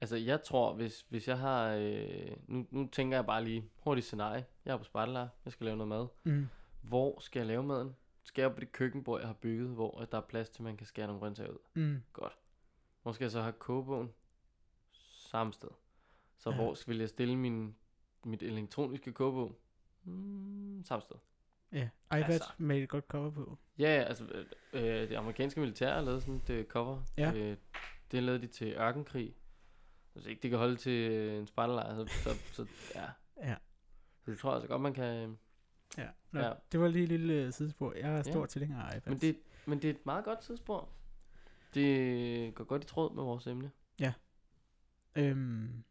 [0.00, 4.06] Altså, jeg tror, hvis, hvis jeg har, øh, nu, nu tænker jeg bare lige hurtigt
[4.06, 4.44] scenarie.
[4.64, 6.06] Jeg er på spejdelejr, jeg skal lave noget mad.
[6.24, 6.48] Mm.
[6.82, 7.96] Hvor skal jeg lave maden?
[8.22, 10.76] Skal jeg på det køkkenbord, jeg har bygget, hvor at der er plads til, man
[10.76, 11.58] kan skære nogle grøntsager ud?
[11.74, 12.02] Mm.
[12.12, 12.36] Godt.
[13.02, 14.12] Hvor skal jeg så have kogebogen?
[15.30, 15.68] Samme sted.
[16.38, 16.56] Så ja.
[16.56, 17.76] hvor vil jeg stille min,
[18.24, 19.58] mit elektroniske kogebog?
[20.06, 21.16] Mm, samme sted.
[21.72, 22.50] Ja, iPad altså.
[22.58, 23.58] Med et godt cover på.
[23.78, 27.02] Ja, ja, altså øh, øh, det amerikanske militær har lavet sådan et øh, cover.
[27.16, 27.32] Ja.
[27.34, 27.56] Øh,
[28.12, 29.36] det lavede de til ørkenkrig.
[30.14, 33.04] Altså ikke det kan holde til øh, en spejderlejr, så, så, så ja.
[33.36, 33.56] Ja.
[34.24, 35.04] Så det tror jeg altså godt, man kan...
[35.30, 35.36] Øh,
[35.98, 36.52] Ja, Nå, Ja.
[36.72, 37.92] det var lige et lille sidespor.
[37.92, 38.46] Jeg er stor Ja.
[38.46, 39.10] tilhænger af iPad.
[39.12, 40.88] men, det, men det er et meget godt tidsspor.
[41.74, 43.70] Det går godt i tråd med vores emne.
[45.16, 45.84] Øhm,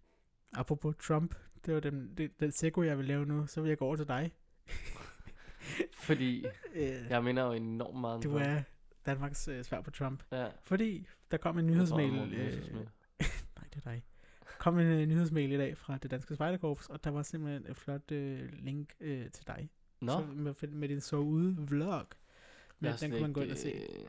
[0.54, 3.78] apropos Trump, det var den, det, den seko, jeg vil lave nu, så vil jeg
[3.78, 4.32] gå over til dig.
[5.94, 8.46] Fordi Øh, jeg minder jo enormt meget om du Trump.
[8.46, 8.62] er
[9.06, 10.24] Danmarks øh, svar på Trump.
[10.32, 10.48] Ja.
[10.64, 12.14] Fordi der kom en tror, nyhedsmail.
[12.14, 12.52] Morten Øh,
[13.58, 14.04] nej, det er dig.
[14.60, 17.78] kom en øh, nyhedsmail i dag fra det danske spejderkorps, og der var simpelthen et
[17.78, 19.70] flot øh, link øh, til dig.
[20.02, 22.06] Nå, Så med, med din så ude vlog.
[22.80, 23.70] Men den kan man gå ind og se.
[23.72, 24.06] øh,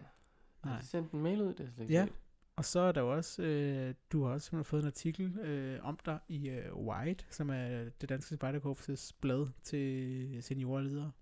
[0.64, 0.80] Har Nej.
[0.80, 1.54] de sendt en mail ud?
[1.54, 2.04] Det jeg slet ikke Ja.
[2.04, 2.12] set.
[2.56, 6.18] Og så er der også, øh, du har også fået en artikel øh, om dig
[6.28, 11.12] i øh, White, som er det danske spejderkorps' blad til seniorer og ledere.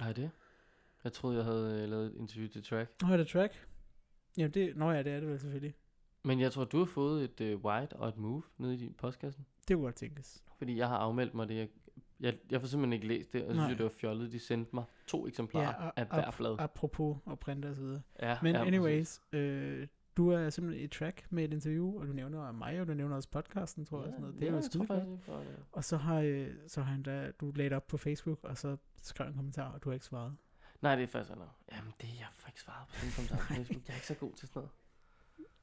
[0.00, 0.30] Har det?
[1.04, 2.90] Jeg troede, jeg havde øh, lavet et interview til track.
[3.02, 3.66] Nå, er det track?
[4.36, 5.74] Jamen, det, nå ja, det er det vel selvfølgelig.
[6.24, 8.94] Men jeg tror, du har fået et øh, white og et move nede i din
[8.94, 9.46] postkassen.
[9.68, 10.42] Det kunne godt tænkes.
[10.58, 11.56] Fordi jeg har afmeldt mig det.
[11.56, 11.68] Jeg,
[12.20, 14.32] jeg, jeg får simpelthen ikke læst det, og så synes jeg, det var fjollet.
[14.32, 16.56] De sendte mig to eksemplarer og- af hver blad.
[16.58, 18.02] Apropos og printe og så videre.
[18.22, 19.86] Ja, Men ja, anyways, øh,
[20.18, 23.16] du er simpelthen i track med et interview, og du nævner mig, og du nævner
[23.16, 24.06] også podcasten, tror jeg.
[24.06, 24.34] og Sådan noget.
[24.34, 24.86] Det er ja, jo jeg tror skide
[25.26, 25.44] godt.
[25.48, 25.56] jeg.
[25.72, 28.56] Og så har, øh, så har han da, du lagde det op på Facebook, og
[28.58, 30.36] så skrev en kommentar, og du har ikke svaret.
[30.82, 31.50] Nej, det er faktisk noget.
[31.72, 33.86] Jamen, det jeg får ikke svaret på sådan en kommentar på Facebook.
[33.88, 34.68] Jeg er ikke så god til sådan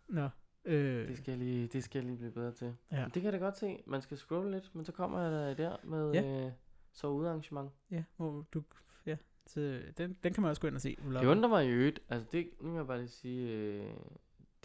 [0.07, 0.29] noget.
[0.65, 2.75] Nå, øh, Det skal jeg lige, det skal jeg lige blive bedre til.
[2.91, 3.01] Ja.
[3.01, 3.83] Men det kan jeg da godt se.
[3.87, 6.45] Man skal scrolle lidt, men så kommer jeg der med Ja.
[6.45, 6.51] øh,
[6.93, 7.71] så udarrangement.
[7.91, 8.63] ja, hvor du,
[9.05, 10.97] ja, så den, den kan man også gå ind og se.
[11.05, 11.99] Det undrer mig i øvrigt.
[12.09, 13.89] Altså, det, nu vil jeg bare lige sige, øh,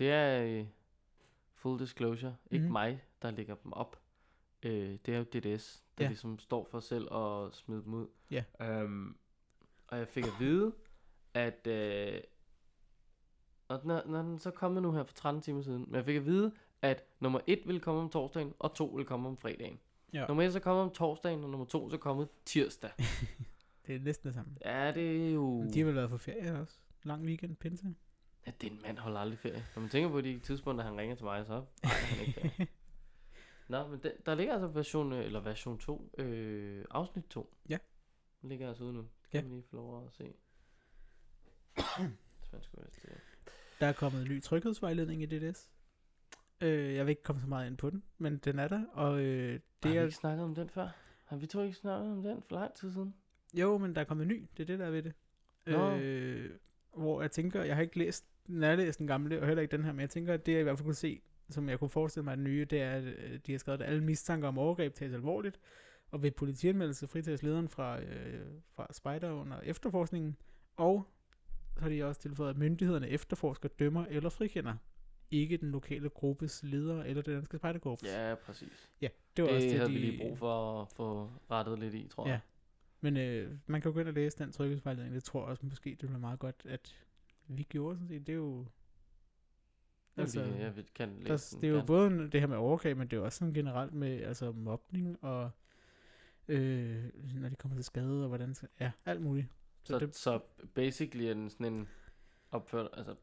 [0.00, 0.66] det er øh,
[1.54, 2.36] full disclosure.
[2.50, 2.72] Ikke Mhm.
[2.72, 4.00] mig, der lægger dem op.
[4.62, 6.08] Øh, det er jo DDS, der Ja.
[6.08, 8.06] ligesom står for selv at smide dem ud.
[8.30, 8.44] Ja.
[8.60, 9.16] Øhm,
[9.88, 10.72] og jeg fik at vide,
[11.34, 11.66] at...
[11.66, 12.20] Øh,
[13.68, 16.16] og er, når den så kommet nu her for 13 timer siden, men jeg fik
[16.16, 19.78] at vide, at nummer 1 ville komme om torsdagen, og 2 ville komme om fredagen.
[20.12, 20.26] Ja.
[20.26, 22.90] Nummer 1 er så kommet om torsdagen, og nummer 2 er så kommet tirsdag.
[23.86, 24.52] Det er næsten det samme.
[24.64, 25.64] ja, det er jo...
[25.74, 26.74] De har vel været på ferie også.
[27.02, 27.94] Lang weekend, pinse.
[28.46, 29.64] Ja, den mand holder aldrig ferie.
[29.76, 32.66] Når man tænker på de tidspunkter, han ringer til mig, så nej, han ikke ferie.
[33.68, 37.54] Nå, men den, der ligger altså version, øh, eller version 2, øh, afsnit 2.
[37.68, 37.78] Ja.
[38.42, 39.00] Den ligger altså ude nu.
[39.00, 39.40] Det Ja.
[39.40, 40.24] kan man lige få lov at se.
[42.74, 43.16] Øh,
[43.80, 45.70] Der er kommet en ny tryghedsvejledning i DDS.
[46.60, 49.20] Øh, jeg vil ikke komme så meget ind på den, men den er der, og
[49.20, 50.02] øh, Har det vi er...
[50.02, 50.88] ikke snakket om den før?
[51.24, 53.14] Har vi to ikke snakket om den for lang tid siden?
[53.54, 55.12] Jo, men der er kommet en ny, det er det, der er ved det.
[55.66, 55.90] Nå.
[55.96, 56.58] Øh,
[56.96, 59.92] hvor jeg tænker, jeg har ikke læst, nærlæst den gamle, og heller ikke den her,
[59.92, 62.24] men jeg tænker, at det jeg i hvert fald kunne se, som jeg kunne forestille
[62.24, 64.94] mig, den nye, det er, at øh, de har skrevet, at alle mistanker om overgreb
[64.94, 65.60] tages alvorligt,
[66.10, 70.36] og ved politianmeldelse fritages lederen fra, øh, fra spejder under efterforskningen,
[70.76, 71.06] og
[71.74, 74.74] så har de også tilføjet, at myndighederne efterforsker, dømmer eller frikender
[75.30, 78.04] ikke den lokale gruppes leder eller det danske spejderkorps.
[78.04, 78.90] Ja, præcis.
[79.00, 81.78] ja det Det, var også det, havde de, vi lige brug for at få rettet
[81.78, 82.40] lidt i, tror jeg.
[83.00, 85.14] Men øh, man kan jo gå ind og læse den tryghedsvejledning.
[85.14, 86.96] Det tror jeg også måske, det være meget godt, at
[87.46, 88.26] vi gjorde sådan set.
[88.26, 88.66] Det er jo...
[90.16, 91.86] Altså, Altså, jeg kan læse der, det er jo gerne.
[91.86, 95.24] både det her med overgreb, men det er jo også sådan generelt med altså mobning
[95.24, 95.50] og
[96.48, 99.46] øh, når de kommer til skade og hvordan ja, alt muligt.
[99.84, 100.40] Så, Så, det, så
[100.74, 101.88] basically er den sådan en
[102.50, 103.14] opført, altså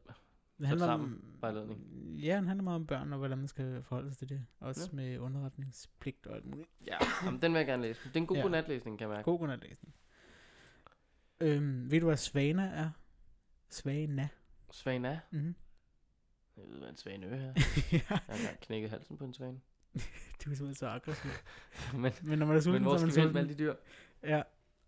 [0.58, 1.80] det handler om, vejledning.
[2.18, 4.46] Ja, den handler meget om børn og hvordan man skal forholde sig til det.
[4.60, 4.96] Også Ja.
[4.96, 6.68] med underretningspligt og alt muligt.
[6.86, 8.00] Ja, jamen, den vil jeg gerne læse.
[8.08, 8.42] Det er en god Ja.
[8.42, 8.48] ja.
[8.48, 9.24] natlæsning, kan jeg mærke.
[9.24, 9.94] God godnatlæsning.
[11.40, 12.90] Øhm, ved du hvad Svana er?
[13.70, 14.28] Svana.
[14.70, 15.20] Svana.
[15.30, 15.54] Mm-hmm.
[16.56, 17.46] Jeg ved, hvad en svane er her.
[17.46, 17.52] ja,
[17.92, 19.60] Jeg har engang knækket halsen på en svane.
[20.44, 21.30] du er simpelthen så aggressiv.
[22.02, 23.36] men, Men når man er sulten, men hvor så er skal man sulten.
[23.36, 23.74] alle de dyr?
[24.22, 24.42] Ja,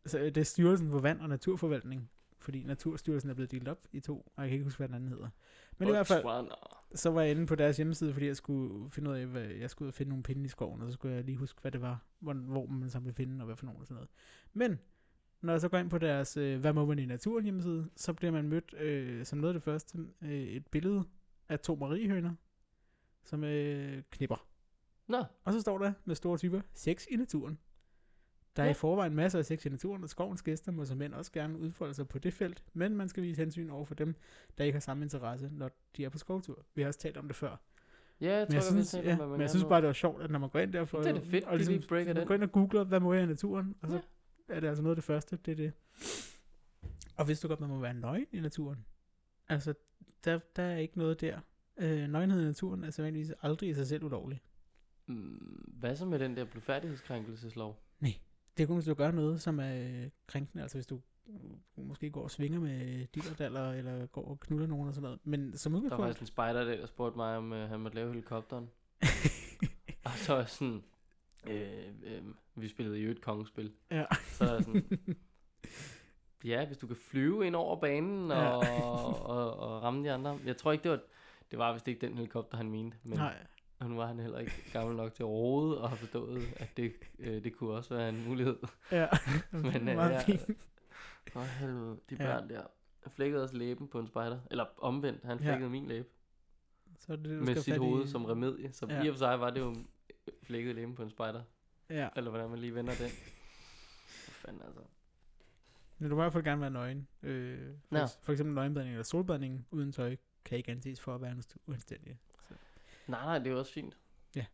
[0.06, 2.10] så øh, det er Styrelsen for Vand og Naturforvaltning.
[2.40, 4.94] Fordi Naturstyrelsen er blevet delt op i to, og jeg kan ikke huske, hvad den
[4.94, 5.28] anden hedder.
[5.78, 6.24] Men i hvert fald,
[6.94, 9.70] så var jeg inde på deres hjemmeside, fordi jeg skulle finde ud af, hvad, jeg
[9.70, 11.72] skulle ud og finde nogle pinde i skoven, og så skulle jeg lige huske, hvad
[11.72, 14.10] det var, hvor, hvor man så ville finde, og hvad for nogle og sådan noget.
[14.52, 14.78] Men
[15.40, 18.12] Når jeg så går ind på deres øh, Hvad må man i naturen hjemmeside, så
[18.12, 21.04] bliver man mødt øh, som noget af det første øh, et billede
[21.48, 22.34] af to mariehøner,
[23.24, 24.46] som øh, knipper.
[25.06, 27.58] Nå, Og så står der med store typer, sex i naturen.
[28.56, 28.70] Der er Ja.
[28.70, 31.58] i forvejen masser af sex i naturen, og skovens gæster må som mænd også gerne
[31.58, 34.14] udfolde sig på det felt, men man skal vise hensyn over for dem,
[34.58, 36.64] der ikke har samme interesse, når de er på skovtur.
[36.74, 37.56] Vi har også talt om det før.
[38.20, 39.92] ja, jeg Men jeg tror, jeg, synes, jeg ja, men jeg synes bare, det var
[39.92, 40.98] sjovt, at når man går ind der for...
[40.98, 43.14] Det er da fedt, og de lige breaker man går ind og googler, hvad må
[43.14, 44.00] jeg i naturen, og så
[44.48, 44.54] Ja.
[44.54, 45.72] er det altså noget af det første, det er det.
[47.16, 48.84] Og vidste du godt, man må være nøgen i naturen?
[49.48, 49.74] Altså,
[50.24, 51.40] der, der er ikke noget der.
[51.76, 54.40] Øh, nøgenhed i naturen er sædvanligvis aldrig i sig selv ulovlig.
[55.06, 57.82] Mm, hvad så med den der blufærdighedskrænkelseslovslov?
[58.56, 60.62] Det er kun, hvis du gør noget, som er øh, krænkende.
[60.62, 64.88] Altså hvis du øh, måske går og svinger med dillerdaller, eller går og knuller nogen
[64.88, 65.18] og sådan noget.
[65.24, 66.06] Men som Der var udgangspunkt...
[66.08, 68.70] faktisk en spider, der, der spurgte mig, om øh, han måtte lave helikopteren.
[70.04, 70.82] Og så er sådan,
[71.46, 72.22] øh, øh,
[72.54, 73.72] vi spillede jo et kongespil.
[73.90, 74.04] ja.
[74.26, 75.00] Så er sådan,
[76.44, 78.82] ja, hvis du kan flyve ind over banen og, Ja.
[78.82, 80.38] og, og, og ramme de andre.
[80.44, 81.00] Jeg tror ikke, det var,
[81.50, 82.96] det var vist ikke den helikopter, han mente.
[83.02, 83.46] Men Nej.
[83.88, 86.92] Nu var han heller ikke gammel nok til at rode og have forstået, at det,
[87.18, 88.56] øh, det kunne også være en mulighed.
[88.92, 89.08] Ja.
[89.52, 90.20] Men, øh, Meget ja.
[90.22, 90.50] fint.
[91.32, 92.24] For helvede, de Ja.
[92.24, 92.62] børn der.
[93.02, 94.40] Han flækkede også læben på en spejder.
[94.50, 95.44] Eller omvendt, han Ja.
[95.50, 96.08] flækkede min læbe.
[96.98, 98.08] Så det, du Med skal sit hoved i.
[98.08, 98.72] som remedie.
[98.72, 99.02] Så Ja.
[99.02, 99.74] i og for sig var det jo
[100.42, 101.42] flækket læben på en spejder.
[101.90, 102.08] Ja.
[102.16, 103.10] Eller hvordan man lige vender den.
[104.10, 104.80] Hvad fanden altså.
[105.98, 107.08] Men du må i hvert fald gerne være nøgen.
[107.22, 108.04] Øh, for, Ja.
[108.22, 112.18] for eksempel nøgenbadning eller solbadning uden tøj kan ikke anses for at være uanstændig.
[113.10, 113.98] Nej, nej, det er jo også fint.
[114.36, 114.46] Ja.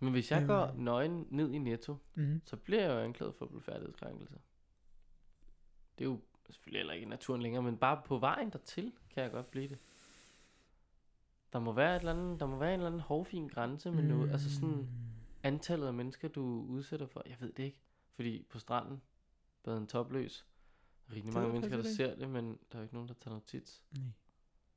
[0.00, 0.46] Men hvis jeg Øhm.
[0.46, 2.40] går nøgen ned i Netto, Mm-hmm.
[2.44, 4.34] så bliver jeg jo anklaget for blufærdighedskrænkelse.
[5.98, 9.22] Det er jo selvfølgelig heller ikke i naturen længere, men bare på vejen dertil kan
[9.22, 9.78] jeg godt blive det.
[11.52, 14.02] Der må være, et eller andet, der må være en eller anden hårfin grænse med
[14.02, 14.30] noget.
[14.30, 14.88] Altså sådan
[15.42, 17.22] antallet af mennesker, du udsætter for.
[17.26, 17.80] Jeg ved det ikke.
[18.14, 19.02] Fordi på stranden,
[19.62, 20.46] baden topløs.
[21.12, 23.44] Rigtig mange mennesker, der ser det, men der er jo ikke nogen, der tager noget
[23.44, 23.82] tit.
[23.92, 24.04] Nej.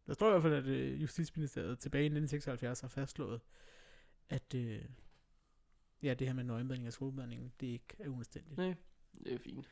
[0.08, 3.42] Der står i hvert fald, at øh, Justitsministeriet tilbage i 1976 har fastslået,
[4.30, 4.86] at øh,
[6.04, 8.58] ja, det her med nøgenbadning og solbadning, det ikke er uanstændigt.
[8.58, 8.76] Nej,
[9.24, 9.70] det er fint.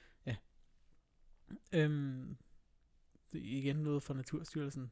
[1.73, 2.37] Øhm,
[3.33, 4.91] det er igen noget fra Naturstyrelsen.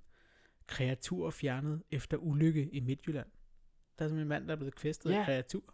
[0.67, 3.27] Kreatur fjernet efter ulykke i Midtjylland.
[3.99, 5.73] Der er simpelthen en mand, der er blevet kvæstet Ja, af kreatur,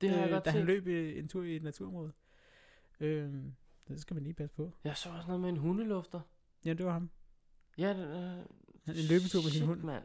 [0.00, 0.66] Det har jeg øh, godt da han set.
[0.66, 2.12] løb i, en tur i et naturområde.
[3.00, 3.54] Øhm,
[3.88, 4.72] det skal man lige passe på.
[4.84, 6.20] Jeg så også noget med en hundelufter.
[6.64, 7.10] Ja, det var ham.
[7.78, 8.46] Ja, det, øh, Han-
[8.86, 9.80] En løbetur med sin hund.
[9.82, 10.04] mand.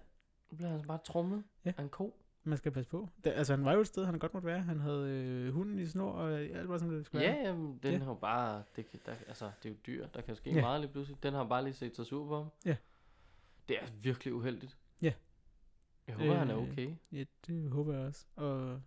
[0.51, 1.73] Nu bliver han bare trumlet Ja.
[1.77, 2.19] af en ko.
[2.43, 3.09] Man skal passe på.
[3.23, 4.59] Da, altså, han var jo et sted, han godt måtte være.
[4.61, 7.47] Han havde øh, hunden i snor, og alt var, som det skulle Ja, være.
[7.47, 7.97] jamen, den Ja.
[7.99, 8.63] har jo bare...
[8.75, 10.07] Det, kan, der, altså, det er jo dyr.
[10.07, 10.61] Der kan ske Ja.
[10.61, 11.23] meget lige pludselig.
[11.23, 12.47] Den har bare lige set sig sur på ham.
[12.65, 12.75] Ja.
[13.67, 14.77] Det er virkelig uheldigt.
[15.01, 15.13] Ja.
[16.07, 16.95] Jeg håber, øh, han er Øh, okay.
[17.11, 18.25] Ja, det håber jeg også.
[18.35, 18.81] Og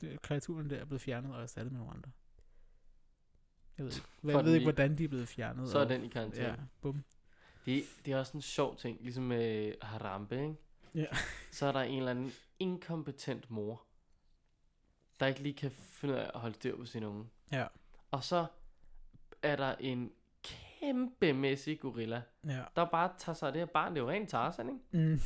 [0.00, 2.10] det, kreaturen der er blevet fjernet og erstattet med nogle andre.
[3.78, 5.68] Jeg ved ikke, For jeg ved ikke hvordan de er blevet fjernet.
[5.68, 6.46] Så er og, den i karantæne.
[6.48, 7.04] Ja, bum.
[7.66, 10.54] Det, det er også en sjov ting, ligesom med Harambe, ikke?
[10.94, 11.06] Ja.
[11.52, 13.82] Så er der en eller anden inkompetent mor,
[15.20, 17.26] der ikke lige kan finde ud af at holde styr på sin unge.
[17.52, 17.66] Ja.
[18.10, 18.46] Og så
[19.42, 22.62] er der en kæmpemæssig gorilla, Ja.
[22.76, 23.92] der bare tager sig af det her barn.
[23.94, 25.08] Det er jo rent Tarzan, ikke?
[25.08, 25.20] Mm.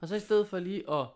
[0.00, 1.06] Og så i stedet for lige at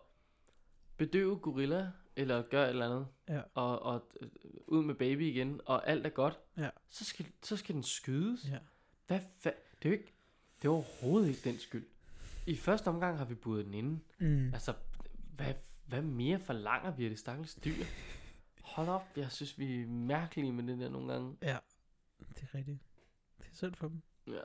[0.97, 3.41] bedøve gorilla, eller gøre et eller andet, Ja.
[3.53, 4.29] og, og øh,
[4.67, 6.69] ud med baby igen, og alt er godt, Ja.
[6.89, 8.45] så, skal, så skal den skydes.
[8.51, 8.57] ja.
[9.07, 9.43] Hvad fa-
[9.83, 10.13] Det er jo ikke,
[10.61, 11.85] det er overhovedet ikke den skyld.
[12.45, 13.99] I første omgang har vi budet den inde.
[14.19, 14.53] Mm.
[14.53, 14.73] Altså,
[15.35, 15.53] hvad,
[15.87, 17.83] hvad mere forlanger vi af det stakkels dyr?
[18.61, 21.37] Hold op, jeg synes, vi er mærkelige med det der nogle gange.
[21.41, 21.57] Ja,
[22.35, 22.77] det er rigtigt.
[23.39, 24.01] Det er synd for dem.
[24.27, 24.41] Ja.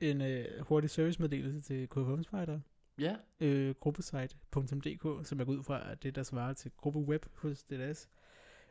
[0.00, 2.60] En øh, hurtig servicemeddelelse til KFM Spider.
[2.98, 7.62] Ja, Øh, gruppesite.dk, som jeg går ud fra, at det der svarer til gruppeweb hos
[7.62, 8.08] DLS.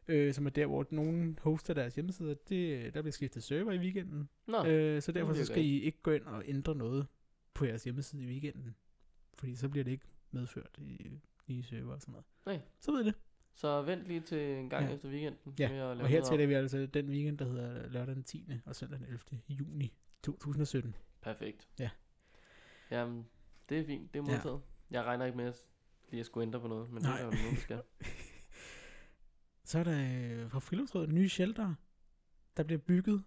[0.08, 2.34] Øh, som er der, hvor nogen hoster deres hjemmesider.
[2.50, 4.30] Det, der bliver skiftet server i weekenden.
[4.48, 7.08] nå, Øh, så derfor så skal I ikke gå ind og ændre noget
[7.54, 8.76] på jeres hjemmeside i weekenden.
[9.34, 11.12] Fordi så bliver det ikke medført i
[11.48, 12.26] nye server og sådan noget.
[12.46, 12.60] Nej.
[12.80, 13.14] Så ved I det.
[13.54, 14.96] så vent lige til en gang Ja.
[14.96, 15.54] efter weekenden.
[15.60, 16.28] Ja, med at lave Og her om.
[16.30, 18.52] tæller vi altså den weekend, der hedder lørdag den 10.
[18.66, 19.20] og søndag den 11.
[19.50, 19.94] juni
[20.24, 20.96] 2017.
[21.22, 21.68] Perfekt.
[21.80, 21.90] Ja.
[22.92, 23.26] Jamen,
[23.70, 24.14] det er fint.
[24.14, 24.32] Det er Ja.
[24.36, 24.62] modtaget.
[24.92, 25.56] Jeg regner ikke med at
[26.10, 27.12] lige at skulle ændre på noget, men Nej.
[27.12, 27.82] det er jo noget, der skal.
[29.68, 31.74] Så er der øh, fra Friluftsrådet nye shelter.
[32.58, 33.24] Der bliver bygget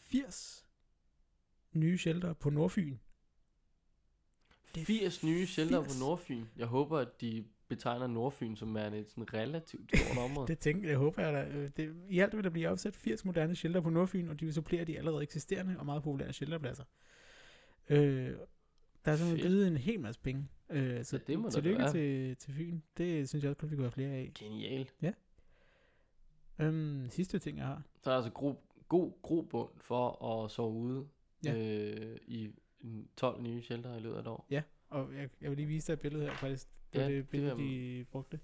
[0.00, 0.66] 80
[1.72, 2.96] nye shelter på Nordfyn.
[4.74, 5.94] Det er 80 nye shelter 80.
[5.94, 6.44] på Nordfyn.
[6.56, 10.48] Jeg håber, at de betegner Nordfyn som værende et sådan relativt stort område.
[10.48, 11.58] Det tænker jeg, håber jeg da.
[11.58, 14.44] Øh, Det, I alt vil der blive opsat 80 moderne shelter på Nordfyn, og de
[14.44, 16.84] vil supplere de allerede eksisterende og meget populære shelterpladser.
[17.88, 17.98] Øh,
[19.04, 19.42] der er simpelthen Fedt.
[19.42, 20.48] givet en hel masse penge.
[20.70, 22.80] Øh, så Ja, det må tillykke til, til Fyn.
[22.96, 24.30] Det synes jeg også godt, vi kunne have flere af.
[24.34, 24.88] Genial.
[26.58, 27.82] Øhm, sidste ting, jeg har.
[28.02, 31.06] Så er der altså gru- god grobund for at sove ude
[31.44, 31.54] Ja.
[31.56, 34.46] øh, i en 12 nye shelter i løbet af et år.
[34.90, 36.68] Og jeg, jeg vil lige vise dig et billede her, faktisk.
[36.92, 38.40] Det Ja, det det billede, vil de brugte.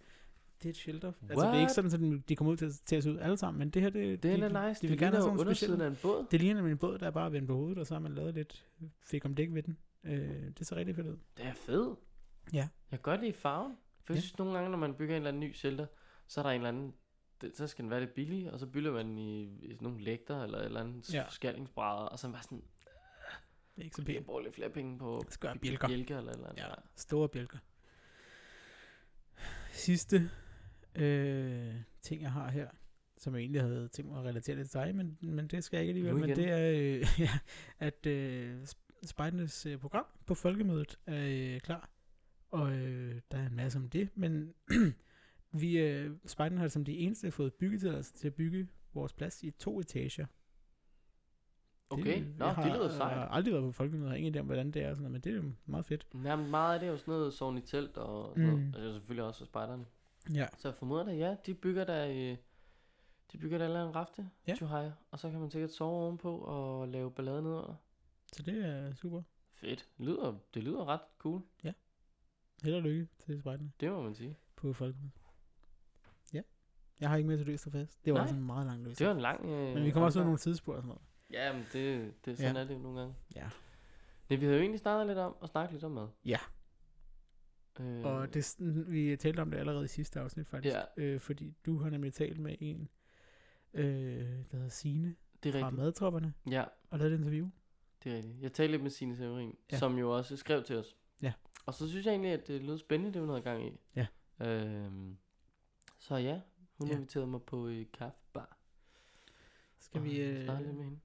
[0.62, 1.12] Det er et shelter.
[1.28, 1.90] Altså, det er ikke What?
[1.92, 3.82] sådan, at de- de kommer ud til, til at se ud alle sammen, men det
[3.82, 4.80] her, det, Det er de, da nice.
[4.80, 6.26] de det vil gerne have sådan undersiden af en båd.
[6.30, 8.34] Det ligner en båd, der er bare vendt på hovedet, og så har man lavet
[8.34, 8.66] lidt
[9.00, 9.76] fik om dæk ved den.
[10.04, 11.16] Øh, det ser rigtig fedt ud.
[11.36, 11.98] Det er fedt.
[12.52, 12.68] Ja.
[12.90, 13.76] Jeg kan godt lide farven.
[14.04, 14.20] For jeg Ja.
[14.20, 15.87] synes nogle gange, når man bygger en eller anden ny shelter,
[16.26, 16.94] så er der en eller anden,
[17.40, 20.04] det, så skal den være lidt billig, og så bygger man i, i sådan nogle
[20.04, 21.24] lægter, eller et eller andet Ja.
[21.30, 22.59] skalingsbrædder, og så er man bare sådan,
[23.76, 24.26] Det er ikke så jeg pænt.
[24.26, 25.88] bruger lidt flere penge på skal bjælker.
[25.88, 26.62] bjælker eller eller andet.
[26.62, 27.59] Ja, store bjælker.
[29.72, 30.30] Sidste
[30.94, 32.68] øh, ting, jeg har her,
[33.18, 35.76] som jeg egentlig havde tænkt mig at relatere lidt til dig, men, men det skal
[35.76, 36.14] jeg ikke alligevel.
[36.28, 37.30] Men det er, øh, ja,
[37.78, 41.90] at øh, Sp- Spejdernes øh, program på Folkemødet er øh, klar.
[42.50, 44.54] Og øh, der er en masse om det, men
[45.61, 49.50] vi, øh, Spejderne har som de eneste fået byggetilladelse til at bygge vores plads i
[49.50, 50.26] to etager.
[51.90, 53.28] Okay, det, nå, har, det lyder Jeg har sejt.
[53.30, 55.20] aldrig været på Folkemødet, og har ingen idé om, hvordan det er, sådan noget, men
[55.20, 56.06] det er jo meget fedt.
[56.24, 58.56] Jamen, meget af det er jo sådan noget sovn i telt og sådan Mm.
[58.56, 58.74] noget.
[58.76, 59.87] Altså selvfølgelig også for spejderne.
[60.35, 62.37] Ja, Så jeg formoder da, ja, de bygger der i,
[63.32, 64.54] de bygger der en rafte, Ja.
[64.61, 64.90] ja.
[65.11, 67.74] og så kan man sikkert sove ovenpå og lave ballade nedenunder.
[68.32, 69.22] så det er super.
[69.52, 69.88] Fedt.
[69.98, 71.42] Det lyder, det lyder ret cool.
[72.62, 74.37] Held og lykke til spejderne Det må man sige.
[74.57, 75.12] på Folkemødet.
[76.33, 76.42] Ja.
[77.01, 78.05] Jeg har ikke mere til løst og fast.
[78.05, 78.23] Det var Nej.
[78.25, 78.99] også en meget lang løst.
[78.99, 79.45] Det var en lang...
[79.45, 81.03] Øh, Men vi kommer også ud af nogle tidsspor og sådan noget.
[81.31, 82.61] Ja, men det, det sådan Ja.
[82.62, 83.14] er det jo nogle gange.
[83.35, 83.49] Ja.
[84.31, 86.09] Nej, vi havde jo egentlig snakket lidt om at snakke lidt om mad.
[86.25, 86.38] Ja.
[87.81, 88.55] Øh, Og det,
[88.88, 90.77] vi talte om det allerede i sidste afsnit faktisk.
[90.77, 90.83] Ja.
[90.97, 92.88] Øh, fordi du har nemlig talt med en,
[93.75, 93.85] øh,
[94.51, 95.83] der hedder Signe det er fra rigtigt.
[95.83, 97.49] Madtropperne, Ja, og lavede et interview.
[98.05, 98.42] det er rigtigt.
[98.42, 99.79] Jeg talte lidt med Signe Severin, ja.
[99.79, 100.97] som jo også skrev til os.
[101.23, 101.33] Ja.
[101.66, 103.81] Og så synes jeg egentlig, at det lød spændende, det hun havde gang i.
[103.96, 104.07] Ja.
[104.40, 105.16] Øhm,
[105.98, 106.40] så ja,
[106.79, 106.94] hun Ja.
[106.94, 108.57] inviterede mig på øh, kaffebar.
[109.79, 110.98] Skal vi, og øh, snakke lidt med hende.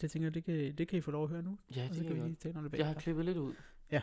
[0.00, 1.58] det tænker jeg, det kan, det kan I få lov at høre nu.
[1.76, 3.38] Ja, og det så kan vi vi lige tale om det Jeg har klippet lidt
[3.38, 3.54] ud.
[3.90, 4.00] Ja.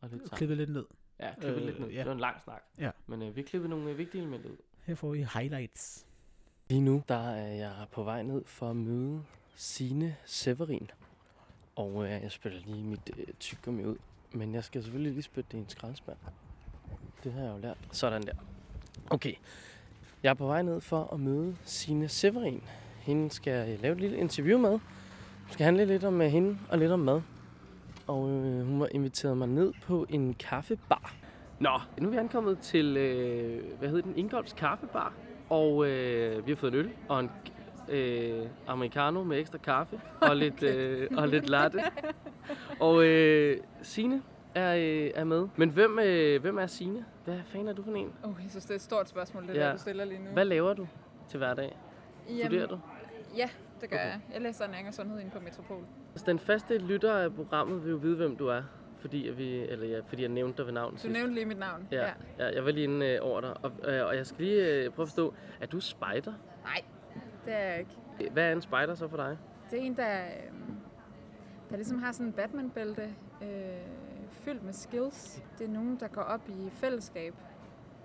[0.00, 0.36] Og lidt sammen.
[0.36, 0.84] klippet lidt ned.
[1.20, 1.88] Ja, klippet Øh, lidt ned.
[1.90, 1.98] ja.
[1.98, 2.62] Det var en lang snak.
[2.78, 2.90] Ja.
[3.06, 4.56] Men øh, vi klippede nogle øh, vigtige elementer ud.
[4.82, 6.06] Her får I highlights.
[6.68, 9.24] Lige nu, der er jeg på vej ned for at møde
[9.54, 10.90] Sine Severin.
[11.76, 13.96] Og øh, jeg spytter lige mit øh, tyggegummi ud.
[14.32, 16.16] Men jeg skal selvfølgelig lige spytte det i en skraldespand.
[17.24, 17.78] Det har jeg jo lært.
[17.92, 18.32] Sådan der.
[19.10, 19.34] Okay.
[20.22, 22.62] Jeg er på vej ned for at møde Sine Severin.
[22.98, 24.70] Hende skal jeg lave et lille interview med.
[24.70, 27.22] Det skal handle lidt om øh, hende og lidt om mad.
[28.06, 31.14] Og øh, hun har inviteret mig ned på en kaffebar.
[31.58, 35.12] Nå, nu er vi ankommet til, øh, hvad hedder den, Ingolfs Kaffebar.
[35.48, 37.30] Og øh, vi har fået en øl og en
[37.88, 41.80] øh, americano med ekstra kaffe og lidt, øh, og lidt latte.
[42.80, 44.22] Og øh, Sine
[44.54, 45.48] er, øh, er med.
[45.56, 47.04] Men hvem, øh, hvem er Sine?
[47.24, 48.12] Hvad fanden er du for en?
[48.24, 49.60] Oh, jeg synes, det er et stort spørgsmål, det Ja.
[49.60, 50.30] der, du stiller lige nu.
[50.30, 50.86] Hvad laver du
[51.28, 51.76] til hverdag?
[52.40, 52.78] Studerer du?
[53.36, 53.48] Ja,
[53.80, 54.06] det gør Okay.
[54.06, 54.20] jeg.
[54.32, 55.84] Jeg læser ernæring og sundhed inde på Metropol.
[56.12, 58.62] Altså, den faste lytter af programmet vil jo vide, hvem du er.
[59.00, 61.12] Fordi, at vi, eller ja, fordi jeg nævnte dig ved navn Du sidst.
[61.12, 61.88] nævnte lige mit navn.
[61.90, 62.06] Ja,
[62.38, 63.54] ja, jeg var lige inde øh, over dig.
[63.64, 66.32] Og, øh, og jeg skal lige øh, prøve at forstå, er du spider?
[66.64, 66.82] Nej,
[67.44, 68.30] det er jeg ikke.
[68.32, 69.38] Hvad er en spider så for dig?
[69.70, 70.52] Det er en, der, øh,
[71.70, 73.48] der ligesom har sådan en Batman-bælte øh,
[74.30, 75.42] fyldt med skills.
[75.58, 77.34] Det er nogen, der går op i fællesskab.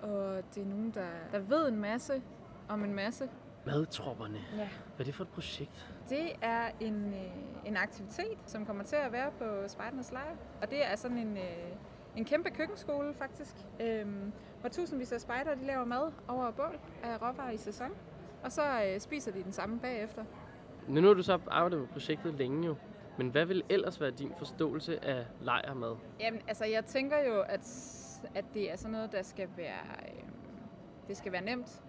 [0.02, 2.22] Og det er nogen, der, der ved en masse
[2.70, 3.30] om en masse.
[3.66, 4.38] Madtropperne.
[4.58, 4.70] Ja.
[4.96, 5.94] Hvad er det for et projekt?
[6.10, 10.36] Det er en, øh, en aktivitet, som kommer til at være på Spejdernes Lejr.
[10.62, 11.44] Og det er sådan en, øh,
[12.18, 14.06] en kæmpe køkkenskole faktisk, øh,
[14.60, 17.90] hvor tusindvis af spejdere de laver mad over bål af råvarer i sæson.
[18.44, 20.24] Og så øh, spiser de den samme bagefter.
[20.88, 22.76] Nu har du så arbejdet med projektet længe jo.
[23.18, 25.96] Men hvad vil ellers være din forståelse af lejrmad?
[26.20, 27.62] Jamen, altså jeg tænker jo, at,
[28.36, 30.24] at det er sådan noget, der skal være, øh,
[31.08, 31.84] det skal være nemt.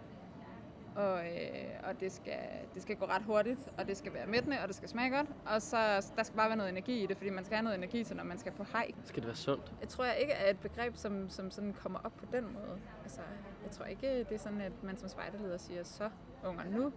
[0.96, 2.38] Og, øh, og det, skal,
[2.74, 5.26] det skal gå ret hurtigt, og det skal være mættende, og det skal smage godt.
[5.46, 5.76] Og så
[6.16, 8.16] der skal bare være noget energi i det, fordi man skal have noget energi til,
[8.16, 8.98] når man skal på hike.
[9.04, 9.72] Skal det være sundt?
[9.80, 12.80] Jeg tror jeg ikke er et begreb, som, som sådan kommer op på den måde.
[13.02, 13.20] Altså,
[13.64, 16.10] jeg tror ikke, det er sådan, at man som spejderleder siger, så
[16.46, 16.92] unger, nu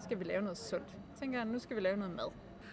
[0.00, 0.88] skal vi lave noget sundt.
[1.10, 2.32] Jeg tænker, nu skal vi lave noget mad.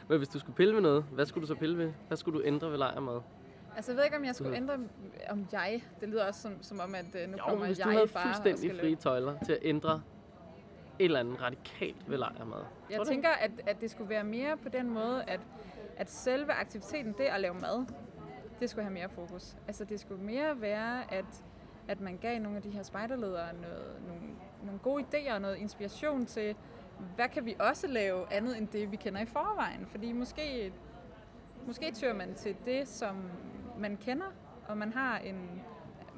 [0.10, 1.92] Men hvis du skulle pille ved noget, hvad skulle du så pille ved?
[2.08, 3.22] Hvad skulle du ændre ved lejrmad?
[3.76, 4.78] Altså, jeg ved ikke, om jeg skulle ændre
[5.30, 5.84] om jeg.
[6.02, 8.08] Det lyder også som, som om, at øh, nu Jo, kommer hvis jeg du havde
[8.08, 10.02] bare og fuldstændig frie tøjler til at ændre
[11.00, 12.58] et eller andet radikalt ved lejrmad.
[12.90, 15.40] Jeg Tror du tænker, at, at det skulle være mere på den måde, at,
[15.98, 17.86] at selve aktiviteten, det at lave mad,
[18.60, 19.56] det skulle have mere fokus.
[19.68, 21.44] Altså, det skulle mere være, at,
[21.88, 24.22] at man gav nogle af de her spejderledere noget, nogle,
[24.64, 26.56] nogle gode idéer og noget inspiration til,
[27.16, 29.86] hvad kan vi også lave andet end det, vi kender i forvejen?
[29.86, 30.74] Fordi måske,
[31.68, 33.16] måske tyrer man til det, som
[33.78, 34.34] man kender,
[34.68, 35.62] og man har en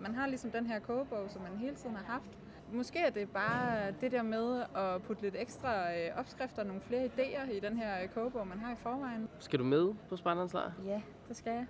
[0.02, 2.38] man har ligesom den her kogebog, som man hele tiden har haft.
[2.74, 7.06] måske er det bare det der med at putte lidt ekstra øh, opskrifter, nogle flere
[7.06, 9.30] idéer i den her øh, kogebog, man har i forvejen.
[9.40, 10.72] Skal du med på Spejderens Lejr?
[10.86, 11.66] Ja, det skal jeg.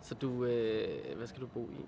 [0.00, 1.86] Så du, øh, hvad skal du bo i?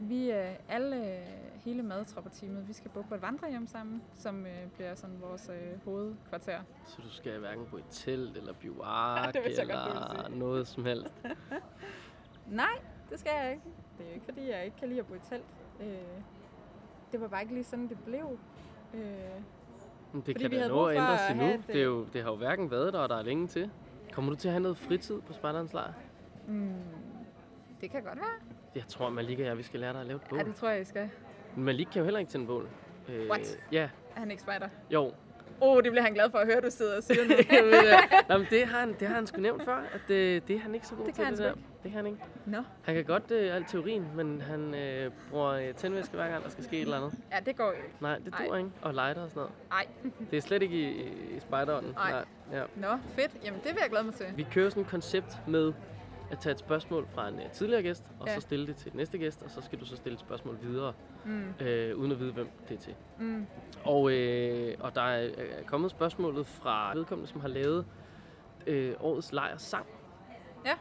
[0.00, 1.18] Vi øh, alle,
[1.64, 5.84] hele madtropperteamet, vi skal bo på et vandrehjem sammen, som øh, bliver sådan vores øh,
[5.84, 6.60] hovedkvarter.
[6.86, 11.14] Så du skal hverken bo i telt eller godt, du eller noget som helst.
[12.46, 12.78] Nej,
[13.10, 13.62] det skal jeg ikke.
[13.98, 15.44] Det er ikke, fordi jeg ikke kan lide at bo i telt.
[15.80, 15.86] Øh,
[17.12, 18.38] det var bare ikke lige sådan, det blev.
[18.94, 19.00] Øh,
[20.12, 20.96] Men det kan vi da nå at
[21.30, 21.44] endnu.
[21.44, 23.46] have et, Det, er jo, det har jo hverken været der, og der er længe
[23.46, 23.70] til.
[24.12, 25.92] Kommer du til at have noget fritid på Spejderens Lejr?
[26.48, 26.72] mm,
[27.80, 28.56] det kan godt være.
[28.74, 30.38] Jeg tror, Malika og jeg, vi skal lære dig at lave et bål.
[30.38, 31.10] Ja, det tror jeg, jeg skal.
[31.56, 32.68] Men Malik kan jo heller ikke tænde bål.
[33.08, 33.58] Øh, What?
[33.72, 33.82] Ja,
[34.16, 34.68] Er han ikke spejder?
[34.90, 35.12] jo.
[35.62, 37.34] Åh, oh, det bliver han glad for at høre, du sidder og siger nu.
[38.28, 40.60] Nå, men det har han, det har han sgu nævnt før, at det, det er
[40.60, 41.24] han ikke så god Det til.
[41.24, 41.48] kan det der.
[41.50, 41.60] ikke.
[41.82, 42.18] Det kan han ikke.
[42.46, 46.44] Nå, Han kan godt øh, alt teorien, men han øh, bruger øh, tændvæske hver gang,
[46.44, 47.18] der skal ske et eller andet.
[47.32, 47.88] ja, det går jo ikke.
[48.00, 48.70] Nej, det dur ikke.
[48.82, 49.52] Og lighter og sådan noget.
[49.70, 49.86] Nej.
[50.30, 51.02] Det er slet ikke i,
[51.36, 51.92] i spejderånden.
[51.92, 52.24] Nej.
[52.52, 52.62] Ja.
[52.76, 53.30] Nå, fedt.
[53.44, 54.26] Jamen, det vil jeg glæde mig til.
[54.36, 55.72] Vi kører sådan et koncept med
[56.30, 58.34] at tage et spørgsmål fra en uh, tidligere gæst, og Ja.
[58.34, 60.92] så stille det til næste gæst, og så skal du så stille et spørgsmål videre,
[61.24, 62.94] Mm, øh, uden at vide, hvem det er til.
[63.18, 63.46] mm.
[63.84, 67.86] Og, øh, og der er, er kommet spørgsmålet fra vedkommende, som har lavet
[68.66, 69.86] øh, årets lejr sang.
[70.66, 70.74] Ja.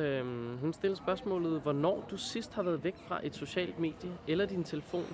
[0.00, 4.46] Øhm, hun stiller spørgsmålet, hvornår du sidst har været væk fra et socialt medie eller
[4.46, 5.04] din telefon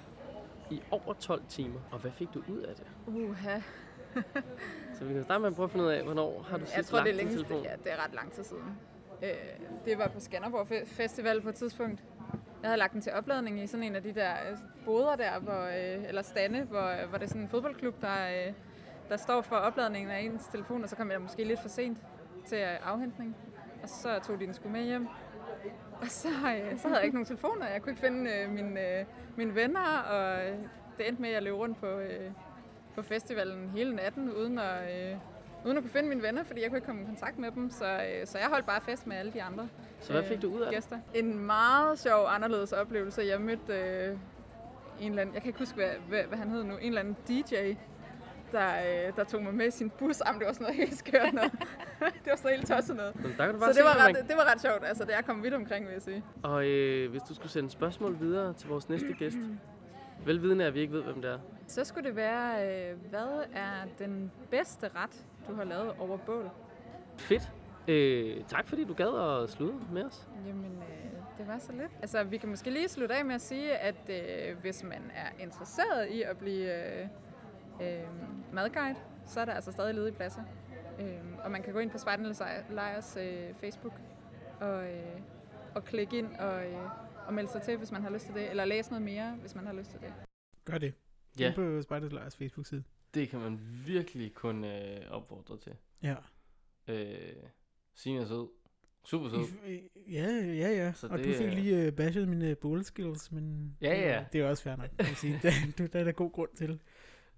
[0.70, 2.86] i over 12 timer, og hvad fik du ud af det?
[3.06, 3.58] Uha.
[4.98, 6.76] Så vi kan starte med at prøve at finde ud af, hvornår har du sidst
[6.76, 7.62] Jeg tror, det er lagt din telefon?
[7.64, 8.62] ja, det er ret lang tid siden.
[9.22, 9.28] Øh,
[9.84, 12.04] det var på Skanderborg Festival på et tidspunkt.
[12.62, 15.38] Jeg havde lagt den til opladning i sådan en af de der øh, boder der,
[15.38, 18.52] hvor, øh, eller stande, hvor, øh, hvor det er sådan en fodboldklub, der, øh,
[19.08, 21.98] der står for opladningen af ens telefon, og så kom jeg måske lidt for sent
[22.46, 23.36] til øh, afhentning.
[23.82, 25.08] Og så tog de den sgu med hjem.
[26.00, 27.68] Og så, øh, så havde jeg ikke nogen telefoner.
[27.68, 29.04] Jeg kunne ikke finde øh, mine, øh,
[29.36, 30.38] mine venner, og
[30.98, 32.30] det endte med, at jeg løb rundt på, øh,
[32.94, 35.18] på festivalen hele natten, uden at, øh,
[35.66, 37.70] uden at kunne finde mine venner, fordi jeg kunne ikke komme i kontakt med dem.
[37.70, 39.68] Så, øh, så jeg holdt bare fest med alle de andre
[40.00, 40.74] Så hvad fik du ud af det?
[40.74, 40.98] gæster.
[41.14, 43.22] En meget sjov, anderledes oplevelse.
[43.22, 44.18] Jeg mødte øh,
[45.00, 47.00] en eller anden, jeg kan ikke huske, hvad, hvad, hvad han hed nu, en eller
[47.00, 47.54] anden DJ,
[48.52, 48.68] der,
[49.08, 50.22] øh, der tog mig med i sin bus.
[50.26, 51.52] Jamen, det var sådan noget helt skørt noget.
[52.24, 53.14] det var sådan helt tosset noget.
[53.16, 54.84] Men der kan du Så bare det var, hvad ret, det var ret sjovt.
[54.84, 56.24] Altså, det er kommet vidt omkring, vil jeg sige.
[56.42, 59.36] Og øh, hvis du skulle sende spørgsmål videre til vores næste gæst,
[60.24, 61.38] velvidende at vi ikke ved, hvem det er.
[61.66, 66.50] Så skulle det være, øh, hvad er den bedste ret, du har lavet over bål?
[67.18, 67.52] Fedt.
[67.88, 70.28] Øh, tak fordi du gad at slutte med os.
[70.46, 71.90] Jamen, øh, det var så lidt.
[72.00, 75.42] Altså, vi kan måske lige slutte af med at sige, at øh, hvis man er
[75.42, 77.08] interesseret i at blive øh,
[77.82, 78.08] øh,
[78.52, 80.42] madguide, så er der altså stadig ledige pladser.
[81.00, 81.06] Øh,
[81.44, 83.92] og man kan gå ind på Spejdernes Lejrs øh, Facebook
[84.60, 85.20] og, øh,
[85.74, 86.78] og klikke ind og, øh,
[87.26, 88.50] og melde sig til, hvis man har lyst til det.
[88.50, 90.12] Eller læse noget mere, hvis man har lyst til det.
[90.64, 90.94] Gør det.
[91.38, 91.44] Ja.
[91.46, 91.52] Ja.
[91.54, 92.84] på Spiders Lejrs Facebook-side.
[93.16, 95.72] Det kan man virkelig kun øh, opfordre til.
[96.02, 96.16] Ja.
[96.88, 97.36] Øh,
[97.94, 98.48] Signe er sød.
[99.04, 99.44] Super sød.
[100.10, 100.92] Ja, ja, ja.
[100.92, 104.24] Så og det du fik lige uh, bashet mine bowl skills, men Ja, ja.
[104.32, 105.40] det er også fair nok, man sige.
[105.78, 106.80] det, der er der god grund til.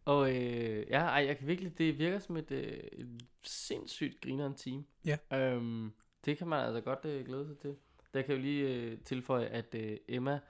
[0.04, 4.54] Og øh, ja, ej, jeg kan virkelig, det virker som et, øh, et sindssygt grineren
[4.54, 4.86] team.
[5.04, 5.16] Ja.
[5.32, 5.92] Øhm,
[6.24, 7.76] det kan man altså godt øh, glæde sig til.
[8.14, 10.40] Der kan jeg jo lige øh, tilføje, at øh, Emma,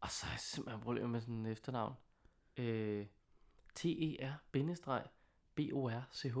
[0.00, 1.94] og så er jeg simpelthen problemer med sådan et efternavn.
[2.56, 3.06] Øh,
[3.74, 6.38] T-E-R-B-O-R-C-H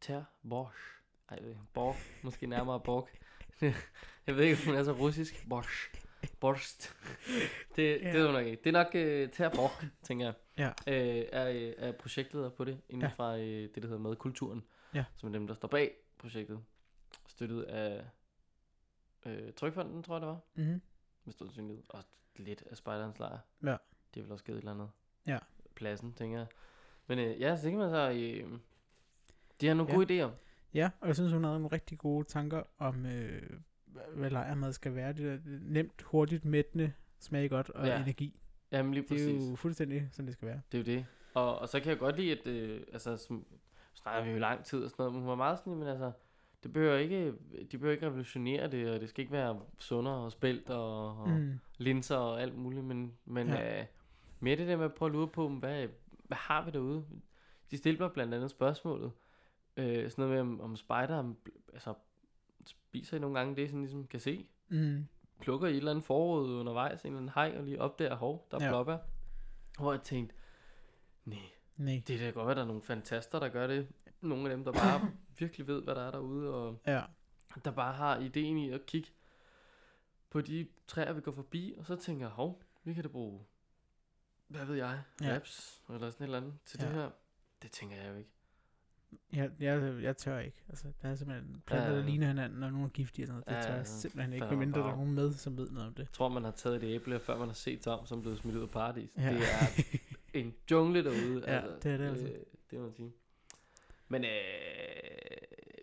[0.00, 0.78] Ter Borsch.
[1.30, 1.38] Ej,
[1.74, 3.08] Borg, måske nærmere Borg.
[4.26, 5.48] jeg ved ikke, om hun er så russisk.
[5.48, 5.90] Borsch.
[6.40, 6.94] Borst.
[7.76, 8.12] det, Ja.
[8.12, 8.62] det er jo nok ikke.
[8.64, 9.70] Det er nok øh, Ter Borg,
[10.02, 10.68] tænker jeg Ja.
[10.94, 13.12] øh, er, øh, er projektleder på det, inden Ja.
[13.16, 14.64] fra øh, det, der hedder Madkulturen,
[14.94, 15.04] Ja.
[15.16, 16.64] som er dem, der står bag projektet,
[17.26, 18.04] støttet af
[19.26, 20.80] øh, Trykfonden, tror jeg det var, Mm-hmm.
[21.24, 22.04] med stor sandsynlighed, og
[22.36, 23.38] lidt af Spejderens lejr.
[23.62, 23.76] Ja.
[24.14, 24.90] Det er vel også givet et eller andet.
[25.26, 25.38] Ja.
[25.78, 26.46] Pladsen, tænker jeg.
[27.06, 28.58] Men øh, ja, så det kan man så, øh,
[29.60, 29.96] de har nogle Ja.
[29.98, 30.30] gode idéer.
[30.74, 33.42] Ja, og jeg synes, hun havde nogle rigtig gode tanker om, øh,
[34.14, 35.12] hvad- lejrmad skal være.
[35.12, 38.02] Det der nemt, hurtigt, mættende, smage godt og Ja, ja.
[38.02, 38.40] energi.
[38.72, 39.44] Jamen lige Det præcis.
[39.46, 40.60] er jo fuldstændig, som det skal være.
[40.72, 41.06] Det er jo det.
[41.34, 43.46] Og, og så kan jeg godt lide, at øh, altså, som,
[43.94, 46.12] snakker vi jo lang tid og sådan noget, men hun var meget sådan, men altså,
[46.62, 47.32] det behøver ikke,
[47.72, 51.28] de behøver ikke revolutionere det, og det skal ikke være sundere og spælt og, og
[51.30, 51.58] Mm.
[51.78, 53.80] linser og alt muligt, men, men ja.
[53.80, 53.86] øh,
[54.40, 55.88] mere det der med at prøve at lure på, hvad,
[56.24, 57.04] hvad har vi derude?
[57.70, 59.12] De stiller mig blandt andet spørgsmålet,
[59.76, 61.34] øh, sådan noget med, om, om spider,
[61.72, 61.94] altså,
[62.66, 64.46] spiser I nogle gange det, sådan ligesom kan se?
[64.68, 65.06] Mm.
[65.40, 68.46] plukker i et eller andet forråd undervejs, en eller anden hej, og lige opdager, hov,
[68.50, 68.70] der er Ja.
[68.70, 68.96] blåbær.
[69.78, 70.34] Hvor jeg tænkte,
[71.24, 71.38] nej,
[71.76, 72.02] Nej.
[72.06, 73.88] det kan godt være, der er nogle fantaster, der gør det.
[74.20, 75.00] Nogle af dem, der bare
[75.38, 77.02] virkelig ved, hvad der er derude, og Ja.
[77.64, 79.08] der bare har ideen i at kigge
[80.30, 83.40] på de træer, vi går forbi, og så tænker jeg, hov, vi kan da bruge
[84.48, 85.34] hvad ved jeg, Ja.
[85.34, 86.86] raps eller sådan et eller andet til Ja.
[86.86, 87.10] det her.
[87.62, 88.30] Det tænker jeg jo ikke.
[89.32, 90.64] Jeg, jeg, jeg tør ikke.
[90.68, 93.42] Altså, der er simpelthen planter, Ja, der ligner hinanden, og nogle er giftige og sådan
[93.46, 93.46] noget.
[93.46, 95.94] Det Ja, tør jeg simpelthen ikke, medmindre der er nogen med, som ved noget om
[95.94, 96.02] det.
[96.02, 98.56] Jeg tror, man har taget et æble, før man har set Tom, som blev smidt
[98.56, 99.16] ud af paradis.
[99.16, 99.32] Ja.
[99.34, 99.98] Det er
[100.40, 101.44] en jungle derude.
[101.54, 102.24] Ja, det er det altså.
[102.26, 103.12] Det, det må man sige.
[104.08, 104.30] Men øh,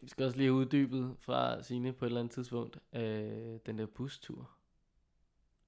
[0.02, 3.78] vi skal også lige have uddybet fra Signe på et eller andet tidspunkt, øh, den
[3.78, 4.52] der bustur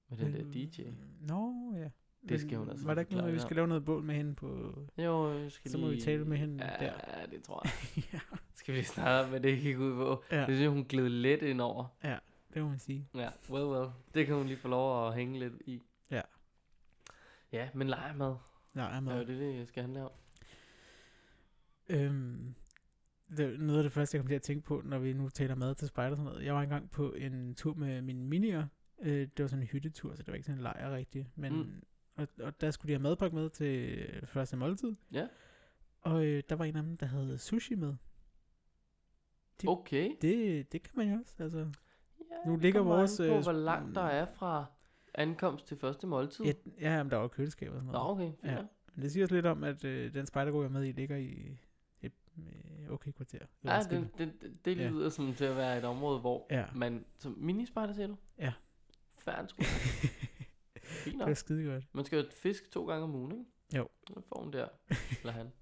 [0.08, 0.82] med den der Øh, DJ.
[1.20, 1.90] Nå, ja.
[2.28, 4.14] Det skal hun altså Var der ikke noget, vi lidt skal lave noget bål med
[4.14, 4.78] hende på...
[4.98, 6.92] Jo, jeg skal Så må vi lige- tale med hende ja, der.
[7.20, 7.62] Ja, det tror
[7.96, 8.04] jeg.
[8.12, 8.18] ja,
[8.54, 10.22] Skal vi starte med det, gik ud på?
[10.30, 11.86] ja, Det synes jeg, hun gled let ind over.
[12.54, 13.08] det må man sige.
[13.14, 13.88] Ja, well, well.
[14.14, 15.82] Det kan hun lige få lov at hænge lidt i.
[16.10, 16.20] Ja.
[17.52, 18.34] Ja, men legemad
[18.74, 20.10] Nej, jeg er er det, det skal handle om.
[21.90, 22.54] Øhm,
[23.36, 25.54] det noget af det første, jeg kom til at tænke på, når vi nu taler
[25.54, 26.44] mad til spejder og sådan noget.
[26.44, 28.66] Jeg var engang på en tur med mine minier.
[29.02, 31.26] Øh, det var sådan en hyttetur, så det var ikke sådan en lejr rigtigt.
[31.38, 31.82] Men, Mm.
[32.18, 34.92] Og, og der skulle de have madpakke med til første måltid.
[35.12, 35.26] Ja.
[36.00, 37.94] Og øh, der var en af dem, der havde sushi med.
[39.62, 40.10] De- Okay.
[40.22, 41.58] Det, det kan man jo også, altså.
[41.58, 44.64] Ja, Nu det ligger vores, På, øh, hvor langt der er fra
[45.14, 46.44] ankomst til første måltid.
[46.44, 48.10] Ja, ja men der var køleskab og sådan Nå, noget.
[48.10, 48.32] okay.
[48.40, 48.52] Fint.
[48.52, 48.62] Ja.
[48.94, 51.16] Men det siger også lidt om, at øh, den spejdergruppe, jeg er med i, ligger
[51.16, 51.58] i
[52.02, 53.38] et øh, okay kvarter.
[53.38, 54.88] Det var Ja, det, det, det, det Ja.
[54.88, 56.64] lyder som til at være et område, hvor Ja.
[56.74, 57.04] man...
[57.18, 58.16] Som minispejder, siger du?
[58.38, 58.52] Ja.
[59.18, 59.56] Færdig.
[61.04, 61.84] Fint det var skide godt.
[61.92, 63.44] Man skal jo fisk to gange om ugen, ikke?
[63.76, 63.88] Jo.
[64.28, 64.68] Får hun der.
[65.20, 65.52] Eller han.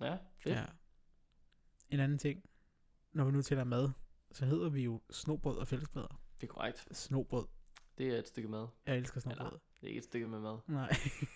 [0.00, 0.54] Ja, fedt.
[0.56, 0.64] Ja.
[1.90, 2.44] En anden ting.
[3.12, 3.90] Når vi nu tæller mad,
[4.32, 6.22] så hedder vi jo snobrød og fællesbader.
[6.40, 6.96] Det er korrekt.
[6.96, 7.46] Snobrød.
[7.98, 8.66] Det er et stykke mad.
[8.86, 9.46] Jeg elsker snobrød.
[9.46, 10.58] Eller- Det er ikke et stykke med mad.
[10.66, 10.90] Nej.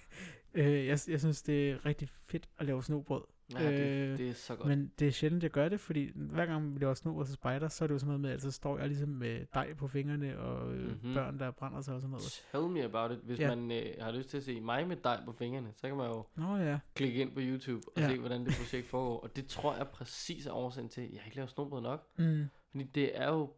[0.54, 3.24] øh, jeg, jeg synes, det er rigtig fedt at lave snobrød.
[3.54, 4.68] Ja, det, Øh, det er så godt.
[4.68, 7.68] Men det er sjældent, jeg gør det, fordi hver gang vi laver snobrød til spejder,
[7.68, 9.88] så er det jo sådan noget med, at så står jeg ligesom med dej på
[9.88, 11.14] fingrene, og mm-hmm.
[11.14, 12.44] børn, der brænder sig og sådan noget.
[12.52, 13.18] Tell me about it.
[13.24, 13.54] Hvis Ja.
[13.54, 16.06] man øh, har lyst til at se mig med dig på fingrene, så kan man
[16.06, 16.78] jo Nå ja.
[16.94, 18.08] klikke ind på YouTube og Ja.
[18.08, 19.20] se, hvordan det projekt foregår.
[19.20, 22.06] Og det tror jeg præcis er årsagen til, at jeg ikke laver snobrød nok.
[22.18, 22.44] Mm.
[22.70, 23.52] Fordi det er jo,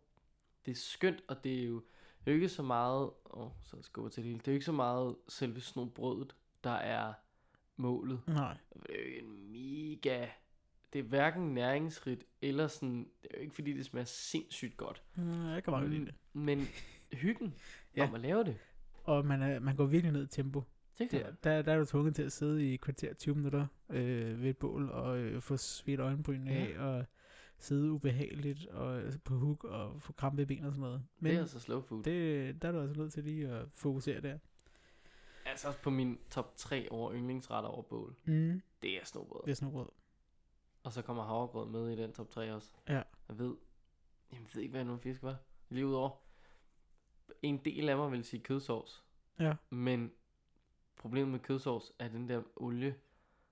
[0.66, 1.74] det er skønt, og det er jo,
[2.24, 4.52] det er jo ikke så meget, åh, oh, så skubber til det hele, det er
[4.52, 6.34] jo ikke så meget selve snobrødet,
[6.64, 7.12] der er
[7.78, 8.20] målet.
[8.26, 8.56] Nej.
[8.86, 10.26] Det er jo en mega,
[10.92, 15.02] det er hverken næringsrigt, eller sådan, det er jo ikke fordi, det smager sindssygt godt.
[15.16, 16.14] Mm, jeg kan meget lide det.
[16.32, 16.60] Men
[17.12, 17.54] hyggen
[17.96, 18.08] Ja.
[18.08, 18.56] om at lave det,
[19.04, 20.62] Og man, er, man går virkelig ned i tempo.
[20.98, 24.42] det Der, der, der er du tvunget til at sidde i kvarter 20 minutter øh,
[24.42, 26.66] ved et bål og øh, få svedt øjenbrynene Ja.
[26.66, 27.04] af og
[27.58, 31.02] sidde ubehageligt og øh, på hook og få krampe i ben og sådan noget.
[31.18, 32.02] Men det er altså slow food.
[32.02, 32.04] Det...
[32.54, 34.38] det, der er du altså nødt til lige at fokusere der.
[35.48, 38.16] Altså også på min top 3 over yndlingsretter over bål.
[38.24, 38.62] Mm.
[38.82, 39.42] Det er snobrød.
[39.44, 39.88] Det er snobrød.
[40.82, 42.70] Og så kommer havregrød med i den top 3 også.
[42.88, 43.02] Ja.
[43.28, 43.56] Jeg ved,
[44.32, 45.36] jeg ved ikke, hvad nogle fisk var.
[45.68, 46.10] Lige udover.
[47.42, 49.04] En del af mig vil sige kødsovs.
[49.38, 49.54] Ja.
[49.70, 50.12] Men
[50.96, 52.94] problemet med kødsovs er den der olie,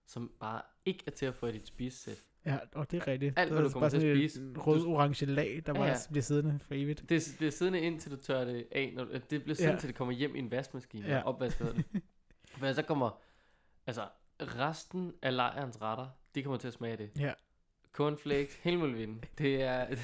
[0.07, 2.25] som bare ikke er til at få i dit spisesæt.
[2.47, 3.39] Ja, og det er rigtigt.
[3.39, 4.53] Alt, hvad du kommer bare til at spise.
[4.57, 5.97] Rød-orange lag, der Ja, bare ja.
[6.11, 7.05] bliver siddende for evigt.
[7.09, 8.93] Det bliver siddende indtil du tørrer det af.
[8.97, 9.79] Når, det bliver siddende, Ja.
[9.81, 11.09] til det kommer hjem i en vaskemaskine.
[11.09, 11.23] Ja.
[11.23, 11.85] Opvask, hedder det.
[12.59, 13.21] For så kommer,
[13.87, 14.09] altså,
[14.41, 17.11] resten af lejrens retter, de kommer til at smage det.
[17.19, 17.33] Ja.
[17.93, 19.25] Cornflakes, hele muligheden.
[19.39, 19.87] Det er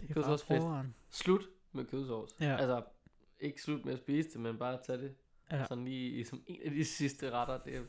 [0.00, 0.62] Det er Kødsovs bare fest.
[0.64, 0.94] froeren.
[1.10, 1.42] slut
[1.72, 2.30] med kødsovs.
[2.40, 2.56] Ja.
[2.56, 2.82] Altså,
[3.40, 5.14] ikke slut med at spise det, men bare tage det
[5.52, 5.64] Ja.
[5.64, 7.58] sådan lige som en af de sidste retter.
[7.58, 7.80] Det er,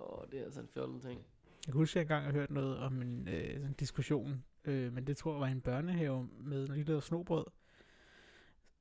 [0.00, 1.20] åh, det er altså en fjollet ting.
[1.68, 4.92] Jeg kan huske, at jeg engang har hørt noget om en øh, en diskussion, øh,
[4.92, 7.44] men det tror jeg var en børnehave med, de lavede snobrød.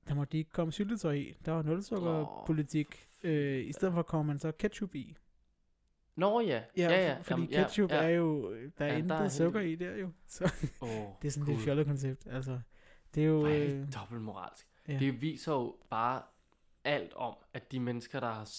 [0.08, 1.38] Der måtte de ikke komme syltetøj i.
[1.46, 3.06] Der var nulsukkerpolitik.
[3.24, 5.16] Øh, I stedet for kommer man så ketchup i.
[6.16, 7.16] Nå ja, ja, ja.
[7.18, 7.96] f- fordi jamen, ja, ketchup ja.
[8.04, 10.12] er jo, der er Ja, ja, der intet er sukker i der jo.
[10.28, 10.44] Så
[10.82, 10.90] Åh,
[11.22, 11.56] det er sådan cool.
[11.58, 12.28] det fjollet koncept.
[12.30, 12.60] Altså,
[13.16, 13.40] det er jo...
[13.40, 14.68] Hvor er Øh, det dobbeltmoralsk.
[14.88, 15.00] ja.
[15.00, 16.22] Det viser jo bare
[16.84, 18.50] alt om, at de mennesker, der har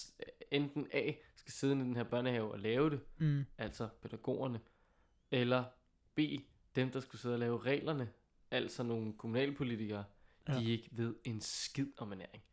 [0.51, 1.11] enten A,
[1.49, 4.59] skal sidde i den her børnehave og lave det, mm, altså pædagogerne,
[5.31, 5.63] eller
[6.15, 6.19] B,
[6.75, 8.09] dem, der skulle sidde og lave reglerne,
[8.51, 10.05] altså nogle kommunalpolitikere,
[10.47, 10.59] ja.
[10.59, 12.43] De ikke ved en skid om ernæring.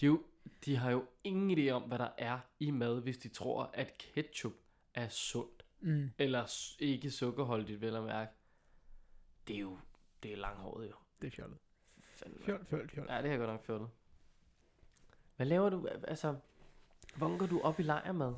[0.00, 0.22] De, er jo,
[0.64, 3.98] de har jo ingen idé om, hvad der er i mad, hvis de tror, at
[3.98, 4.52] ketchup
[4.94, 8.32] er sundt, mm, eller ikke sukkerholdigt, vel at mærke.
[9.48, 9.78] Det er jo,
[10.22, 10.94] det er langhåret jo.
[11.20, 11.58] det er fjollet.
[12.14, 12.44] Fandme.
[12.44, 13.06] Fjol, fjol, fjol.
[13.08, 13.88] Ja, det har godt nok fjollet.
[15.36, 15.86] Hvad laver du?
[15.86, 16.36] Altså,
[17.16, 18.34] hvordan går du op i lejrmad?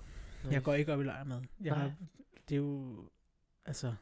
[0.51, 1.43] Jeg går ikke op i lejrmad.
[1.61, 1.79] Jeg Nej.
[1.79, 1.95] har,
[2.49, 2.97] det er jo...
[3.65, 3.95] Altså...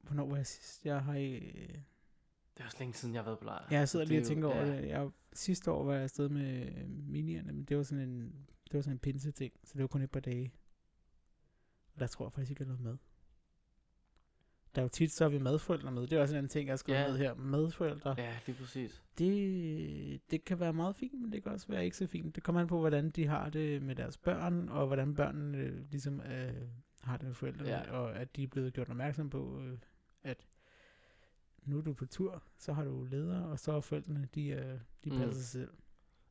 [0.00, 0.86] Hvornår var jeg sidst?
[0.86, 1.14] Jeg har...
[1.14, 3.66] Øh, Det er også længe siden, jeg har været på lejr.
[3.70, 4.76] Jeg sidder lige og er tænker over ja.
[4.76, 4.88] det.
[4.88, 8.74] Jeg, sidste år var jeg afsted med øh, minierne, men det var sådan en, det
[8.74, 10.52] var sådan en pinse-ting, så det var kun et par dage.
[11.94, 12.96] Og der tror jeg faktisk ikke, jeg lavede mad.
[14.74, 16.02] Der er jo tit, så har vi medforældre med.
[16.02, 17.08] Det er også en anden ting, jeg har skrevet Ja.
[17.08, 17.34] med her.
[17.34, 18.14] Medforældre.
[18.18, 19.02] Ja, lige præcis.
[19.18, 22.34] Det, det kan være meget fint, men det kan også være ikke så fint.
[22.34, 25.90] Det kommer an på, hvordan de har det med deres børn, og hvordan børnene øh,
[25.90, 26.54] ligesom øh,
[27.02, 27.90] har det med forældrene, Ja.
[27.92, 29.78] og at de er blevet gjort opmærksom på, øh,
[30.22, 30.46] at
[31.62, 34.78] nu er du på tur, så har du ledere, og så er forældrene, de, øh,
[35.04, 35.16] de Mm.
[35.16, 35.70] passer sig selv.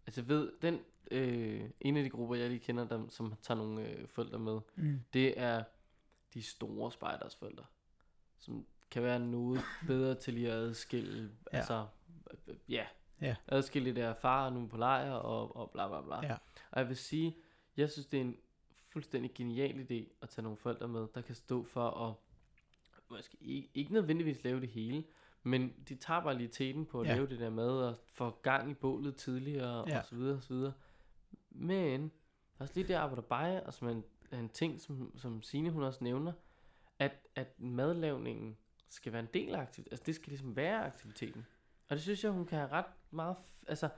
[0.08, 0.80] Altså ved, den,
[1.12, 4.60] øh, en af de grupper, jeg lige kender, dem, som tager nogle øh, forældre med,
[4.76, 5.00] Mm.
[5.14, 5.64] det er
[6.34, 7.66] de store spejders forældre,
[8.46, 11.58] som kan være noget bedre til lige at adskille, Ja.
[11.58, 11.86] altså,
[12.70, 12.86] ja,
[13.22, 13.36] Ja.
[13.48, 16.28] adskille der far nu på lejr og, og bla bla bla.
[16.28, 16.38] Ja.
[16.72, 17.38] Og jeg vil sige,
[17.78, 18.38] jeg synes, det er en
[18.90, 22.14] fuldstændig genial idé at tage nogle forældre med, der kan stå for at,
[23.10, 25.04] måske ikke, ikke nødvendigvis lave det hele,
[25.44, 27.14] men de tager bare lige teten på at Ja.
[27.16, 30.00] lave det der med og få gang i bålet tidligere Ja.
[30.00, 30.74] og så videre og så videre.
[31.50, 35.42] Men der også lige det arbejder bare, og som er en, en ting, som, som
[35.44, 36.34] Signe hun også nævner,
[37.00, 38.58] at, at madlavningen
[38.90, 39.94] skal være en del af aktiviteten.
[39.94, 41.46] Altså det skal ligesom være aktiviteten.
[41.90, 43.36] Og det synes jeg, hun kan have ret meget...
[43.36, 43.90] F- altså,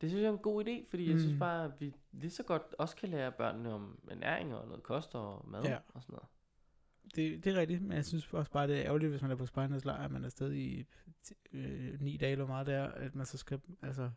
[0.00, 1.10] det synes jeg er en god idé, fordi mm.
[1.10, 1.38] jeg synes Mm.
[1.38, 5.14] bare, at vi lige så godt også kan lære børnene om ernæring og noget kost
[5.14, 5.78] og mad Ja.
[5.88, 6.28] og sådan noget.
[7.14, 9.34] Det, det er rigtigt, men jeg synes også bare, det er ærgerligt, hvis man er
[9.36, 10.86] på spejdernes lejr, at man er afsted i
[11.52, 14.10] øh, ni dage eller meget det er, at man så skal, altså,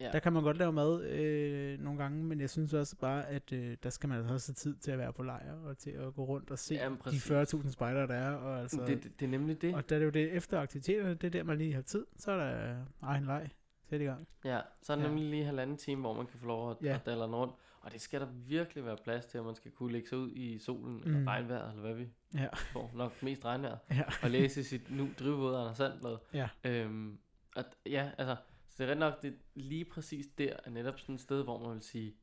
[0.00, 0.10] Ja.
[0.12, 3.52] der kan man godt lave mad øh, nogle gange, men jeg synes også bare, at
[3.52, 5.90] øh, der skal man altså også have tid til at være på lejr, og til
[5.90, 7.30] at gå rundt og se Jamen, de præcis.
[7.30, 9.74] 40.000 spejdere, der er, og altså, Det, det, det er nemlig det.
[9.74, 12.06] og der er det jo det efter aktiviteterne, det er der, man lige har tid,
[12.16, 13.50] så er der egen leg,
[13.90, 14.28] sæt i gang.
[14.44, 15.08] Ja, så er der Ja.
[15.08, 16.94] nemlig lige halvanden time, hvor man kan få lov at, Ja.
[16.94, 17.54] at dalle rundt.
[17.80, 20.30] Og det skal der virkelig være plads til, at man skal kunne lægge sig ud
[20.34, 21.02] i solen, mm.
[21.16, 22.48] eller regnvejr, eller hvad vi Ja.
[22.72, 22.90] får.
[22.94, 23.76] Nok mest regnvejr.
[23.90, 24.02] Ja.
[24.22, 26.16] og læse sit nu drivvåde Anders Sandblad.
[26.34, 26.48] Ja.
[26.64, 27.18] Øhm,
[27.56, 28.36] at, ja, altså,
[28.76, 31.58] så det er nok, det er lige præcis der er netop sådan et sted, hvor
[31.66, 32.16] man vil sige,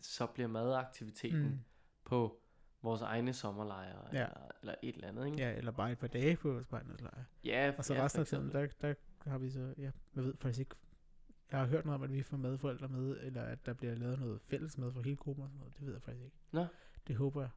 [0.00, 1.58] så bliver madaktiviteten mm.
[2.04, 2.40] På
[2.82, 4.26] vores egne sommerlejre, Ja.
[4.26, 5.38] eller, eller et eller andet, ikke?
[5.38, 7.24] ja, eller bare et par dage på spejdernes lejr.
[7.44, 8.94] ja Og så ja, resten af tiden, der, der
[9.30, 10.74] har vi så, ja, jeg ved faktisk ikke,
[11.50, 14.18] jeg har hørt noget om, at vi får medforældre med, eller at der bliver lavet
[14.18, 15.76] noget fælles med for hele gruppen og sådan noget.
[15.78, 16.36] Det ved jeg faktisk ikke.
[16.52, 16.66] Nå.
[17.06, 17.50] Det håber jeg.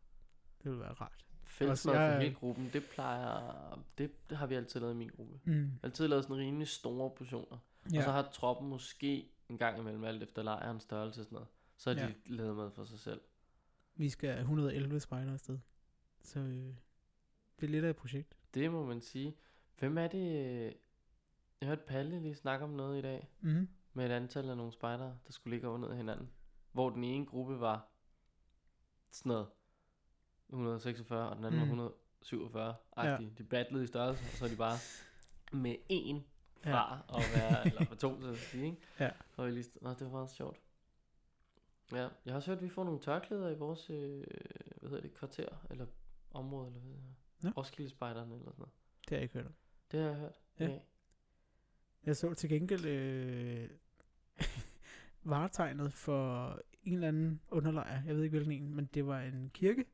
[0.63, 1.25] Det vil være rart.
[1.51, 5.09] Fællesmad for jeg- hele gruppen, det plejer, det, det har vi altid lavet i min
[5.09, 5.39] gruppe.
[5.43, 5.71] Mm.
[5.83, 7.57] Altid lavet sådan rimelig store portioner.
[7.93, 7.97] Ja.
[7.97, 11.47] Og så har troppen måske en gang imellem alt efter lejrens størrelse og sådan noget.
[11.77, 12.07] Så har Ja.
[12.07, 13.21] de lavet mad for sig selv.
[13.95, 15.59] Vi skal 111 spejder afsted.
[16.23, 16.75] Så øh,
[17.59, 18.37] det er lidt af et projekt.
[18.53, 19.35] Det må man sige.
[19.79, 20.23] Hvem er det?
[21.61, 23.29] Jeg hørte Palle lige snakke om noget i dag.
[23.41, 23.69] Mm.
[23.93, 26.29] Med et antal af nogle spejdere, der skulle ligge over ned hinanden.
[26.71, 27.87] Hvor den ene gruppe var
[29.11, 29.47] sådan noget
[30.51, 31.61] 146, og den anden Mm.
[31.61, 33.25] var 147 agtig.
[33.27, 33.33] Ja.
[33.37, 34.77] De battlede i størrelse, og så er de bare
[35.51, 36.25] med en
[36.63, 36.69] fra
[37.09, 37.17] ja.
[37.17, 38.77] at være, eller fra to, så at sige, ikke?
[38.99, 39.09] Ja.
[39.37, 40.57] Og lige, nå, det var meget sjovt.
[41.91, 44.23] Ja, jeg har også hørt, at vi får nogle tørklæder i vores, øh,
[44.77, 45.85] hvad hedder det, kvarter, eller
[46.31, 47.13] område, eller hvad det hedder.
[47.41, 47.49] Nå.
[47.57, 48.73] Roskilde-spejderne, eller sådan noget.
[49.01, 49.53] Det har jeg ikke hørt om.
[49.91, 50.35] Det har jeg hørt.
[50.59, 50.65] Ja.
[50.67, 50.79] Ja.
[52.05, 53.69] Jeg så til gengæld øh,
[55.23, 56.49] varetegnet for
[56.83, 58.03] en eller anden underlejr.
[58.05, 59.85] Jeg ved ikke hvilken en, men det var en kirke.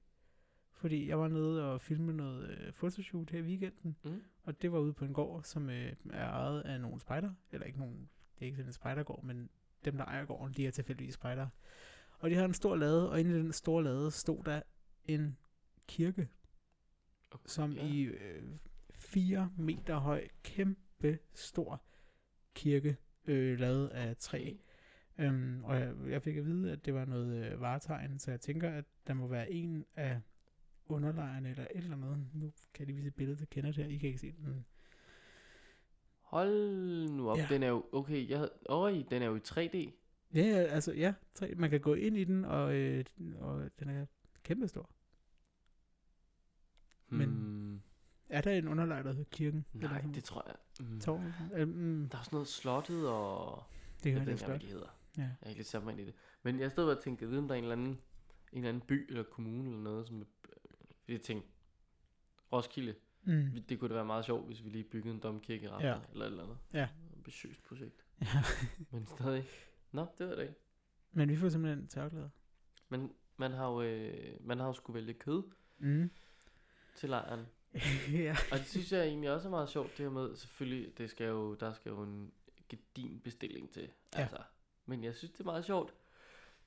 [0.77, 3.95] Fordi jeg var nede og filme noget øh, fotoshoot her i weekenden.
[4.03, 4.23] Mm.
[4.43, 7.31] Og det var ude på en gård, som øh, er ejet af nogle spejder.
[7.51, 9.49] Eller ikke nogen, det er ikke sådan en spejdergård, men
[9.85, 11.47] dem, der ejer gården, de er tilfældigvis spejder.
[12.19, 14.61] Og de har en stor lade, og inde i den store lade stod der
[15.05, 15.37] en
[15.87, 16.27] kirke,
[17.31, 17.85] Okay, som ja.
[17.85, 18.43] i øh,
[18.89, 21.81] 4 meter høj, kæmpe stor
[22.55, 24.53] kirke, øh, lavet af træ.
[25.17, 28.41] Øhm, og jeg, jeg fik at vide, at det var noget øh, varetegn, så jeg
[28.41, 30.21] tænker, at der må være en af
[30.89, 32.27] underlejrene eller et eller andet.
[32.33, 33.91] Nu kan lige vise et billede til kender det her.
[33.91, 34.65] I kan ikke se den.
[36.21, 37.47] Hold nu op, Ja.
[37.49, 39.91] den er jo, okay, jeg, øj, den er jo i 3D.
[40.33, 43.05] Ja, altså ja, tre, man kan gå ind i den, og, øh,
[43.39, 44.05] og den er
[44.43, 44.89] kæmpe stor.
[47.09, 47.81] Men- Hmm,
[48.29, 49.65] Er der en underlejr, der hedder kirken?
[49.73, 50.55] Eller nej, sådan det tror jeg.
[50.87, 50.99] Mm.
[50.99, 51.33] Tårn?
[51.53, 53.63] Øh, mm, Der er sådan noget slottet, og
[54.03, 54.97] det kan jeg ved ikke, de hedder.
[55.17, 55.21] Ja.
[55.21, 56.13] Jeg er ikke lidt ind i det.
[56.43, 57.97] Men jeg stod og tænkte, om der er en eller anden, en
[58.53, 60.27] eller anden by eller kommune eller noget, som...
[61.07, 61.49] Fordi jeg tænkte,
[62.53, 63.63] Roskilde, Mm.
[63.69, 65.99] det kunne da være meget sjovt, hvis vi lige byggede en domkirke i Ja.
[66.11, 66.57] eller et eller andet.
[66.73, 66.87] Ja.
[67.15, 68.05] Ambitiøst projekt.
[68.21, 68.27] Ja.
[68.91, 69.45] Men stadig.
[69.91, 70.53] Nå, det var det ikke.
[71.11, 72.29] Men vi får simpelthen tørklæder.
[72.89, 75.43] Men man har jo, øh, man har jo skulle vælge kød
[75.77, 76.09] Mm.
[76.95, 77.45] til lejren.
[78.11, 78.35] ja.
[78.51, 81.27] Og det synes jeg egentlig også er meget sjovt, det her med, selvfølgelig, det skal
[81.27, 82.31] jo, der skal jo en
[82.69, 83.89] gedin bestilling til.
[84.15, 84.21] Ja.
[84.21, 84.37] Altså.
[84.85, 85.93] Men jeg synes, det er meget sjovt.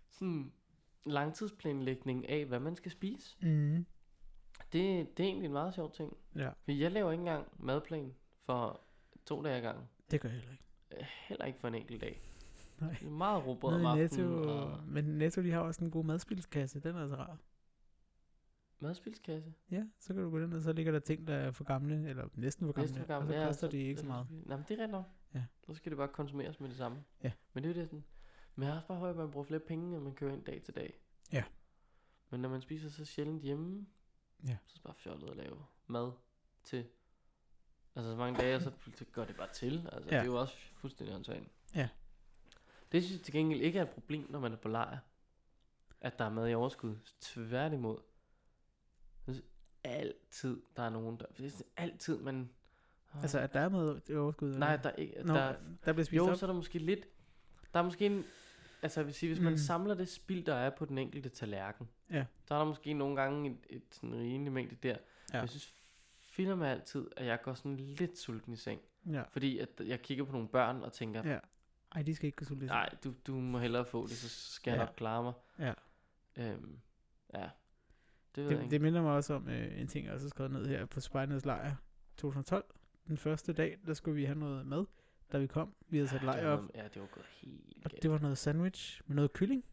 [0.08, 0.52] Sådan
[1.06, 3.36] langtidsplanlægning af, hvad man skal spise.
[3.46, 3.86] Mm.
[4.72, 6.16] Det, det er egentlig en meget sjov ting.
[6.36, 8.80] Ja, For jeg laver ikke engang madplan for
[9.26, 9.84] to dage ad gangen.
[10.10, 10.64] det gør jeg heller ikke.
[11.28, 12.20] Heller ikke for en enkelt dag.
[12.80, 12.90] Nej.
[13.00, 14.30] Det er meget råbrød Nede om aftenen.
[14.30, 14.80] Netto, Og...
[14.86, 16.80] Men Netto, de har også en god madspilskasse.
[16.80, 17.38] Den er altså rar.
[18.78, 19.54] Madspilskasse.
[19.70, 22.08] Ja, så kan du gå derned, og så ligger der ting, der er for gamle,
[22.08, 23.34] eller næsten for gamle, Næsten for og gammel.
[23.34, 24.26] så Ja, koster de ikke så meget.
[24.46, 25.04] Nej, men det er nok.
[25.34, 25.42] Ja.
[25.66, 27.04] Så skal det bare konsumeres med det samme.
[27.24, 27.32] Ja.
[27.52, 28.04] Men det er jo det sådan.
[28.54, 30.44] Men jeg har også bare hørt, at man bruger flere penge, end man kører ind
[30.44, 31.00] dag til dag.
[31.32, 31.44] Ja.
[32.30, 33.86] Men når man spiser så sjældent hjemme,
[34.48, 34.56] Ja.
[34.66, 36.12] så er det bare fjollet at lave mad
[36.64, 36.86] til.
[37.96, 39.88] Altså så mange dage, så, så går det bare til.
[39.92, 40.16] Altså Ja.
[40.16, 41.44] det er jo også fuldstændig åndssvagt.
[41.74, 41.88] Ja.
[42.92, 44.98] Det synes jeg til gengæld ikke er et problem, når man er på lejr.
[46.00, 46.96] At der er mad i overskud.
[47.20, 47.98] Tværtimod.
[49.26, 49.46] Jeg synes
[49.84, 51.26] altid, der er nogen, der...
[51.36, 52.50] Det er altid, man...
[53.22, 54.58] Altså, at der er med i overskud?
[54.58, 55.22] Nej, der er ikke...
[55.22, 56.36] Nå, der, der bliver spist jo, op?
[56.36, 57.06] så er der måske lidt...
[57.74, 58.24] Der er måske en...
[58.82, 59.56] Altså, jeg vil sige, hvis man Mm.
[59.58, 62.24] samler det spild, der er på den enkelte tallerken, Ja.
[62.44, 64.96] så er der måske nogle gange et, et sådan rimelig mængde der.
[65.32, 65.38] Ja.
[65.40, 65.72] Jeg synes
[66.18, 68.80] finder mig altid, at jeg går sådan lidt sulten i seng.
[69.12, 69.22] Ja.
[69.22, 71.38] Fordi at jeg kigger på nogle børn og tænker, ja.
[71.94, 72.66] Ej, de skal ikke gå sultne.
[72.66, 74.84] nej, du, du må hellere få det, så skal jeg Ja.
[74.84, 75.32] nok klare mig.
[75.58, 75.72] Ja.
[76.36, 76.78] Øhm,
[77.34, 77.48] ja.
[78.34, 78.70] Det ved jeg Det, ikke.
[78.70, 81.00] det minder mig også om øh, en ting, jeg også har skrevet ned her på
[81.00, 81.74] Spejdernes lejr
[82.16, 82.64] 2012.
[83.08, 84.84] Den første dag, der skulle vi have noget mad,
[85.32, 85.74] da vi kom.
[85.88, 88.02] Vi havde sat Ja, lejr det var op, Ja, det var gået helt og galt.
[88.02, 89.64] det var noget sandwich med noget kylling.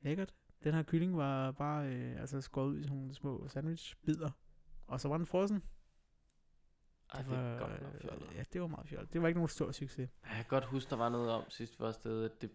[0.00, 0.34] Lækkert.
[0.64, 4.30] Den her kylling var bare øh, altså skåret ud i sådan nogle små sandwichbidder.
[4.86, 5.62] Og så var den frossen.
[7.14, 8.26] Ej, det er godt nok fjollet.
[8.34, 9.12] Ja, det var meget fjollet.
[9.12, 9.98] Det var ikke nogen stor succes.
[10.24, 12.50] Jeg kan godt huske, der var noget om sidst vi var afsted, at det,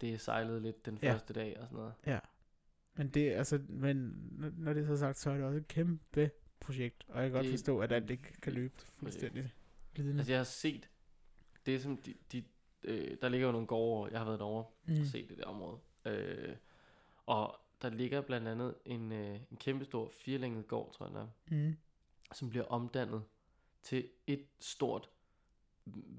[0.00, 1.12] det sejlede lidt den Ja.
[1.12, 1.94] første dag og sådan noget.
[2.06, 2.18] Ja.
[2.94, 3.96] Men det, altså, men
[4.56, 6.30] når det er så sagt, så er det også et kæmpe
[6.60, 7.04] projekt.
[7.08, 9.54] Og jeg kan godt Det er forstå, at alt ikke kan løbe fuldstændig
[9.94, 10.18] glidende.
[10.20, 10.88] Altså jeg har set,
[11.68, 12.44] det som de, de
[12.82, 15.00] øh, der ligger jo nogle gårde, jeg har været derovre Mm.
[15.00, 15.78] og set det der område.
[16.04, 16.56] Øh,
[17.26, 21.28] og der ligger blandt andet en, øh, en kæmpestor firlænget gård, tror jeg, den er,
[21.68, 21.76] Mm.
[22.32, 23.22] som bliver omdannet
[23.82, 25.10] til et stort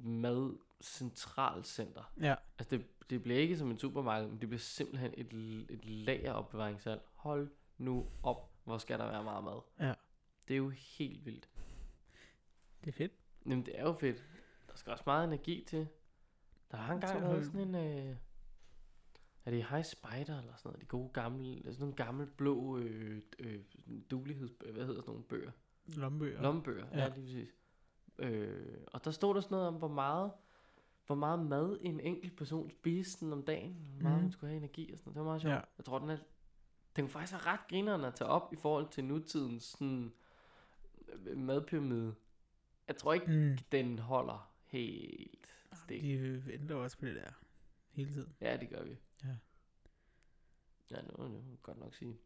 [0.04, 2.12] madcentralcenter.
[2.22, 2.36] Ja.
[2.60, 5.34] Altså det, det bliver ikke som en supermarked, men det bliver simpelthen et,
[5.70, 7.00] et lageropbevaringshal.
[7.14, 9.62] Hold nu op, hvor skal der være meget mad.
[9.80, 9.94] Ja.
[10.48, 11.50] Det er jo helt vildt.
[12.84, 13.12] Det er fedt.
[13.46, 14.24] Jamen det er jo fedt.
[14.80, 15.88] Der skal også meget energi til.
[16.72, 17.76] Der har engang været sådan en...
[17.76, 18.16] Øh,
[19.46, 20.82] er det High Spider eller sådan noget?
[20.82, 21.58] De gode gamle...
[21.64, 23.60] Sådan nogle gamle blå øh, øh,
[24.12, 24.52] duligheds...
[24.74, 25.52] Hvad hedder sådan nogle bøger?
[25.86, 26.42] Lommebøger.
[26.42, 27.08] Lommebøger, ja, Ja.
[27.16, 27.56] lige præcis.
[28.20, 30.32] Øh, og der stod der sådan noget om, hvor meget,
[31.06, 33.74] hvor meget mad en enkelt person spiste sådan om dagen.
[33.74, 34.24] Hvor meget Mhm.
[34.24, 35.16] man skulle have energi og sådan noget.
[35.16, 35.54] Det var meget sjovt.
[35.54, 35.60] Ja.
[35.78, 36.18] Jeg tror, den er...
[36.96, 40.14] Den kunne faktisk være ret grineren at tage op i forhold til nutidens sådan,
[41.26, 42.16] øh, madpyramide.
[42.88, 43.58] Jeg tror ikke, Mm.
[43.72, 46.02] den holder helt stik.
[46.02, 47.32] De øh, ændrer også på det der
[47.92, 48.34] hele tiden.
[48.42, 48.98] Ja, det gør vi.
[49.24, 49.36] Ja.
[50.92, 52.18] Ja, det må jeg godt nok sige.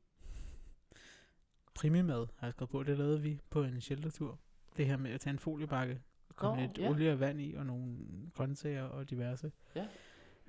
[1.75, 2.83] Primimad har jeg skrevet på.
[2.83, 4.39] Det lavede vi på en sheltertur.
[4.77, 6.89] Det her med at tage en foliebakke og komme lidt ja.
[6.89, 7.97] olie og vand i, og nogle
[8.33, 9.51] grøntsager og diverse.
[9.75, 9.87] Ja.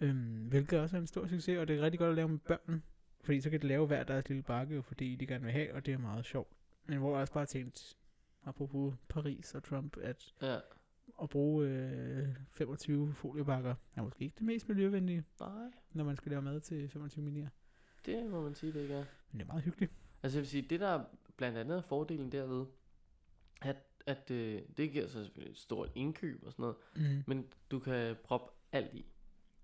[0.01, 2.39] Øhm, hvilket også er en stor succes, og det er rigtig godt at lave med
[2.39, 2.83] børn.
[3.21, 5.87] Fordi så kan de lave hver deres lille bakke, fordi de gerne vil have, og
[5.87, 6.53] det er meget sjovt.
[6.87, 7.97] Men hvor jeg også bare tænkt,
[8.45, 10.59] apropos Paris og Trump, at Ja.
[11.23, 16.31] At bruge øh, 25 foliebakker er måske ikke det mest miljøvenlige, Nej, når man skal
[16.31, 17.49] lave mad til 25 minier.
[18.07, 19.05] det må man sige, det ikke er.
[19.31, 19.93] Men det er meget hyggeligt.
[20.23, 21.05] Altså jeg vil sige, det der
[21.37, 22.67] blandt andet er fordelen derved,
[23.63, 23.77] at,
[24.07, 27.23] at øh, det giver så selvfølgelig et stort indkøb og sådan noget, Mm.
[27.27, 29.07] men du kan proppe alt i.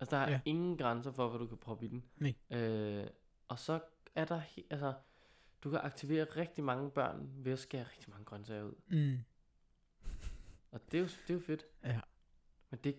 [0.00, 0.40] Altså der er Ja.
[0.44, 2.04] ingen grænser for, hvad du kan proppe i den.
[2.16, 2.34] Nej.
[2.60, 3.06] Øh,
[3.48, 3.80] og så
[4.14, 4.94] er der, altså,
[5.64, 8.74] du kan aktivere rigtig mange børn ved at skære rigtig mange grøntsager ud.
[8.88, 9.18] Mm.
[10.70, 11.66] Og det er jo, det er jo fedt.
[11.84, 12.00] Ja.
[12.70, 12.96] Men det,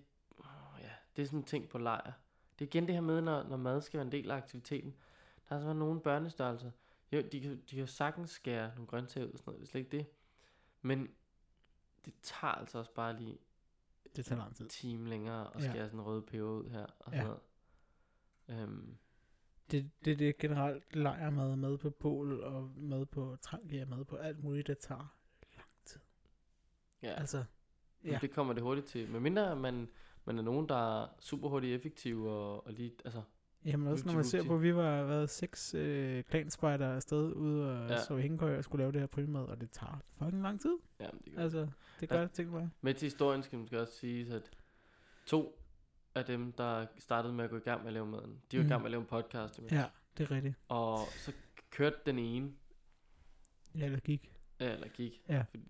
[0.80, 2.12] ja, det er sådan en ting på lejr.
[2.60, 4.96] Det er igen det her med, når, når mad skal være en del af aktiviteten.
[5.50, 6.72] Der er så nogle børnestørrelser.
[7.12, 9.72] Jo, de kan, de kan sagtens skære nogle grøntsager ud og sådan noget, det er
[9.72, 10.06] slet ikke det.
[10.82, 11.08] Men
[12.06, 13.38] det tager altså også bare lige
[14.16, 14.66] Det tager lang tid.
[14.66, 15.70] en time længere at Ja.
[15.70, 17.24] skære sådan en røde peber ud her og sådan Ja.
[17.24, 17.40] noget.
[18.48, 18.98] Øhm,
[19.72, 24.16] Det, det, det er generelt lejrmad, mad på bål og mad på trangia, mad på
[24.16, 25.18] alt muligt, der tager
[25.58, 26.00] lang tid.
[27.04, 27.44] ja, Altså,
[28.06, 28.18] ja.
[28.22, 29.10] det kommer det hurtigt til.
[29.10, 29.88] Men mindre man,
[30.26, 33.22] man er nogen, der er super hurtigt effektiv og, og lige, altså,
[33.66, 37.72] Jamen også når man ser på, at vi var været seks øh, klanspejder afsted ude
[37.84, 38.02] og Ja.
[38.04, 40.78] så i hængekøj og skulle lave det her primad, og det tager fucking lang tid.
[41.00, 41.68] ja, det gør Altså,
[42.00, 42.70] det gør jeg tænke mig.
[42.82, 44.52] Med til historien skal man måske også sige, at
[45.26, 45.58] to
[46.16, 48.62] af dem, der startede med at gå i gang med at lave maden, de var
[48.62, 48.70] i Mm.
[48.70, 49.58] gang med at lave en podcast.
[49.58, 49.72] imens.
[49.72, 49.86] Ja,
[50.18, 50.56] det er rigtigt.
[50.68, 51.32] Og så
[51.70, 52.52] kørte den ene,
[53.76, 54.32] Ja, eller gik.
[54.60, 55.22] ja, eller gik.
[55.30, 55.42] Ja.
[55.50, 55.64] Fordi,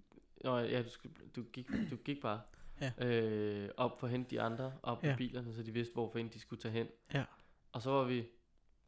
[0.44, 0.90] nå, ja, du,
[1.36, 2.42] du, gik, du gik bare
[2.82, 2.92] Ja.
[3.08, 5.14] øh, op for at hente de andre op Ja.
[5.14, 6.88] i bilerne, så de vidste, hvorfor de skulle tage hen.
[7.14, 7.24] Ja.
[7.72, 8.28] Og så var vi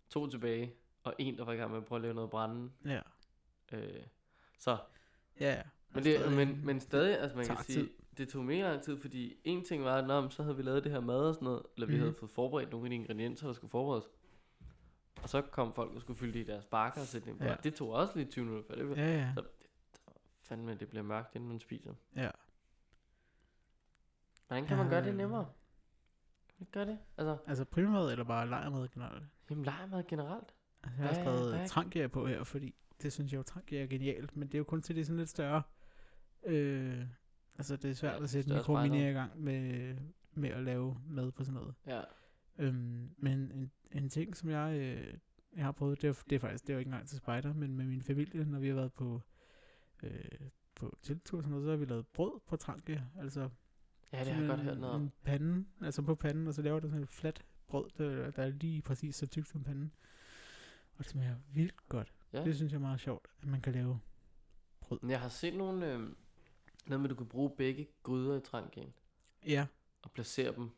[0.10, 0.74] to tilbage,
[1.04, 2.72] og en, der var i gang med at prøve at lave noget brænde.
[2.86, 3.00] Ja.
[3.72, 4.02] Øh,
[4.60, 4.78] så
[5.40, 5.62] Ja, ja.
[5.96, 7.90] Men, det, men, men stadig, altså man kan sige, tid.
[8.18, 10.84] det tog mega lang tid, fordi en ting var, at nå, så havde vi lavet
[10.84, 12.02] det her mad og sådan noget, eller vi Mhm.
[12.02, 14.06] havde fået forberedt nogle af de ingredienser, der skulle forberedes.
[15.24, 17.46] Og så kom folk og skulle fylde det i deres bakker og sætte det Ja.
[17.50, 17.56] ja.
[17.64, 19.34] Det tog også lige 20 minutter, for det Ja, ja.
[19.36, 19.44] Så-
[20.44, 21.94] fandme, det bliver mørkt, inden man spiser.
[22.16, 22.30] Ja.
[24.48, 25.16] Hvordan kan man gøre det Ja.
[25.16, 25.46] nemmere?
[26.48, 27.00] Kan man gøre det?
[27.18, 29.24] Altså, Altså primærmad eller bare lejermad generelt?
[29.50, 30.54] jamen legemad generelt.
[30.84, 33.88] Altså, jeg har Hvad- skrevet trangia på her, fordi det synes jeg jo, trangia er
[33.88, 35.64] genialt, men det er jo kun til det sådan lidt større.
[36.44, 37.06] Øh,
[37.58, 39.96] altså det er svært Ja, at sætte større mikromini i gang med,
[40.34, 41.76] med at lave mad på sådan noget.
[41.88, 42.02] Ja.
[42.58, 45.14] Øhm, men en, en ting, som jeg, øh,
[45.56, 47.54] jeg har prøvet, det er, det er faktisk, det er jo ikke engang til spejder,
[47.54, 49.22] men med min familie, når vi har været på,
[50.04, 53.04] øh, på tiltur og sådan noget, så har vi lavet brød på trangia.
[53.20, 53.50] Altså
[54.14, 55.02] Ja, det har jeg godt hørt noget om.
[55.02, 58.44] En pande, altså på panden, og så laver du sådan et fladt brød, der, der
[58.44, 59.92] er lige præcis så tykt som panden.
[60.96, 62.14] Og det smager vildt godt.
[62.34, 62.44] Ja.
[62.44, 64.00] Det synes jeg er meget sjovt, at man kan lave.
[65.02, 68.42] Men Jeg har set nogle, øh, noget med, at du kan bruge begge gryder i
[68.42, 68.94] trangen
[69.46, 69.66] Ja,
[70.02, 70.70] og placere dem.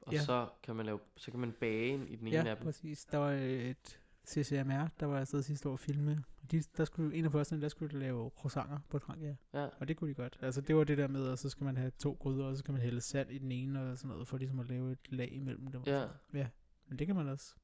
[0.00, 0.20] Og Ja.
[0.24, 2.64] så kan man lave, så kan man bage en i den ene ja af dem.
[2.64, 3.04] præcis.
[3.04, 6.24] Der var et CCMR, der var afsted sidste år filme.
[6.50, 9.36] De, der skulle, en af første, der skulle de lave croissanter på trangia.
[9.54, 9.68] Ja.
[9.80, 10.38] Og det kunne de godt.
[10.42, 12.58] Altså det var det der med, at så skal man have to gryder, og så
[12.58, 15.12] skal man hælde sand i den ene og sådan noget, for ligesom at lave et
[15.12, 15.82] lag imellem dem.
[15.86, 15.92] Ja.
[16.32, 16.48] noget.
[16.88, 17.54] Men det kan man også.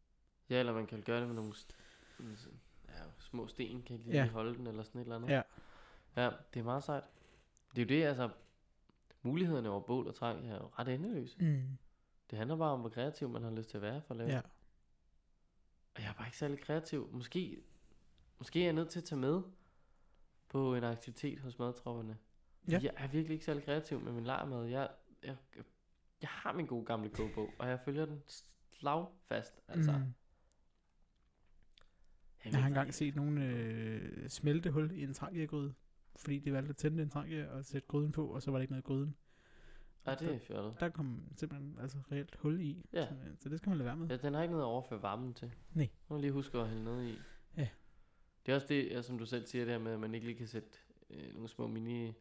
[0.51, 1.53] ja, eller man kan gøre det med nogle
[2.89, 4.29] ja, små sten, kan lige Ja.
[4.29, 5.29] holde den, eller sådan et eller andet.
[5.29, 5.43] Ja.
[6.17, 7.05] Ja, det er meget sejt.
[7.77, 8.31] Det er jo det, altså,
[9.23, 11.37] mulighederne over bål og trang er jo ret endeløse.
[11.41, 11.79] Mm.
[12.31, 14.31] Det handler bare om, hvor kreativ man har lyst til at være for at lave.
[14.31, 14.41] Ja.
[15.95, 17.09] Og jeg er bare ikke særlig kreativ.
[17.13, 17.63] Måske,
[18.39, 19.43] måske er jeg nødt til at tage med
[20.49, 22.19] på en aktivitet hos madtropperne.
[22.69, 22.81] Ja.
[22.83, 24.67] Jeg er virkelig ikke særlig kreativ med min lejrmad.
[24.67, 24.91] Jeg,
[25.23, 25.37] jeg,
[26.23, 28.23] jeg har min gode gamle kogebog, og jeg følger den
[28.71, 29.61] slagfast.
[29.69, 30.13] Altså, Mm.
[32.45, 35.75] Jeg har engang set nogen øh, smelte hul i en trangiagryde,
[36.17, 38.63] fordi de valgte at tænde en trangia og sætte gryden på, og så var der
[38.63, 39.17] ikke noget i gryden.
[40.07, 40.77] Ja, det er fjollet.
[40.81, 43.07] Der kom simpelthen altså reelt hul i, Ja.
[43.07, 44.09] så, så det skal man lade være med.
[44.09, 45.53] Ja, den har ikke noget at overføre varmen til.
[45.75, 45.89] Nej.
[46.09, 47.19] Nu lige huske at hælde noget i.
[47.57, 47.69] Ja.
[48.47, 50.37] Det er også det, som du selv siger, det her med, at man ikke lige
[50.39, 50.69] kan sætte
[51.11, 52.13] øh, nogle små mini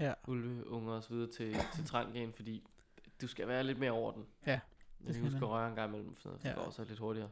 [0.00, 0.14] Ja.
[0.26, 2.64] ulveunger og så videre til, til trangen, fordi
[3.20, 4.26] du skal være lidt mere over den.
[4.46, 4.60] Ja,
[5.06, 6.54] Jeg skal huske at røre en gang imellem, så det Ja.
[6.54, 7.30] går også lidt hurtigere.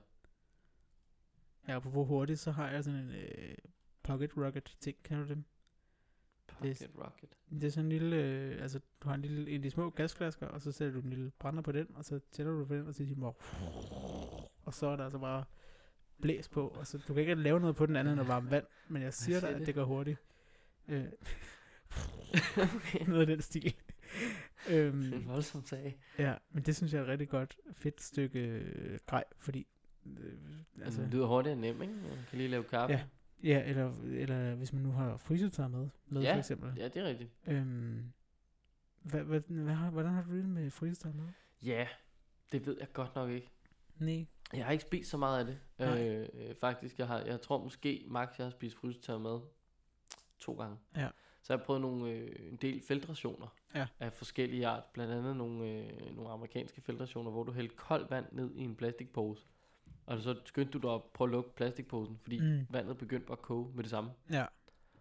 [1.69, 3.55] Ja, på hurtigt, så har jeg sådan en øh,
[4.03, 5.45] pocket rocket ting, kan du dem?
[6.47, 7.37] Pocket rocket.
[7.51, 9.91] Det er sådan en lille, øh, altså du har en lille, en af de små
[9.91, 12.75] gasflasker, og så sætter du en lille brænder på den, og så tænder du på
[12.75, 13.33] den, og så siger
[14.67, 15.45] og så er der altså bare
[16.21, 18.51] blæs på, og så du kan ikke lave noget på den anden end at varme
[18.51, 19.75] vand, men jeg siger dig, at det?
[19.75, 20.19] går hurtigt.
[20.89, 21.05] Øh,
[23.09, 23.75] noget af den stil.
[24.71, 25.99] øhm, Det er en voldsom sag.
[26.19, 29.67] ja, men det synes jeg er et rigtig godt, fedt stykke øh, grej, fordi,
[30.07, 30.33] øh,
[30.85, 31.95] altså, det lyder hurtigt og nemt, ikke?
[31.95, 32.93] Man kan lige lave kaffe.
[32.95, 33.05] Ja.
[33.43, 36.73] ja, eller, eller hvis man nu har frysetøj med, med Ja, for eksempel.
[36.77, 37.31] ja det er rigtigt.
[37.47, 38.13] Øhm,
[39.05, 41.29] hvad, hvad, hvad hvordan har du det med frysetøj med?
[41.63, 41.89] Ja,
[42.53, 43.51] det ved jeg godt nok ikke.
[43.99, 44.27] Nej.
[44.53, 45.59] Jeg har ikke spist så meget af det.
[45.79, 46.09] Nej.
[46.09, 49.41] Øh, øh, faktisk, jeg, har, jeg tror måske max jeg har spist frysetørret mad
[50.39, 50.77] to gange.
[50.97, 51.09] Ja.
[51.43, 53.87] Så jeg har prøvet nogle, øh, en del feltrationer Ja.
[54.01, 54.85] af forskellige art.
[54.93, 58.77] Blandt andet nogle, øh, nogle amerikanske feltrationer, hvor du hældte koldt vand ned i en
[58.77, 59.47] plastikpose.
[60.07, 62.47] Og så skyndte du dig at prøve at lukke plastikposen, fordi Mm.
[62.47, 62.67] mm.
[62.71, 64.11] vandet begyndte bare at koge med det samme.
[64.31, 64.47] Ja.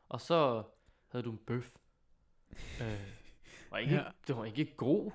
[0.10, 0.64] Og så
[1.08, 1.76] havde du en bøf.
[2.82, 3.23] øh,
[3.74, 4.04] var ikke, Ja.
[4.28, 5.12] Det var ikke god.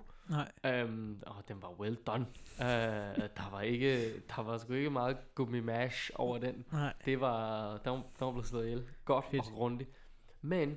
[0.62, 0.82] Nej.
[0.84, 2.26] Um, og den var well done.
[2.58, 2.64] Uh,
[3.36, 6.64] der var ikke, der var sgu ikke meget gummi mash over den.
[6.72, 6.92] Nej.
[7.04, 8.88] Det var, der var, der var blevet slået ihjel.
[9.04, 9.46] Godt Fedt.
[9.46, 9.90] og grundigt.
[10.40, 10.68] Men,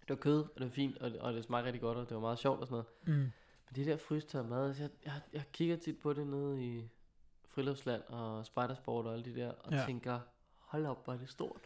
[0.00, 2.14] det var kød, og det var fint, og, og det smagte rigtig godt, og det
[2.14, 3.18] var meget sjovt og sådan noget.
[3.18, 3.32] Mm.
[3.66, 6.88] Men det der frystørre mad, altså jeg, jeg, jeg kigger tit på det nede i
[7.48, 9.78] Friluftsland og Spidersport og alle de der, og Ja.
[9.80, 9.86] ja.
[9.86, 10.20] tænker,
[10.58, 11.60] hold op, hvor er det stort.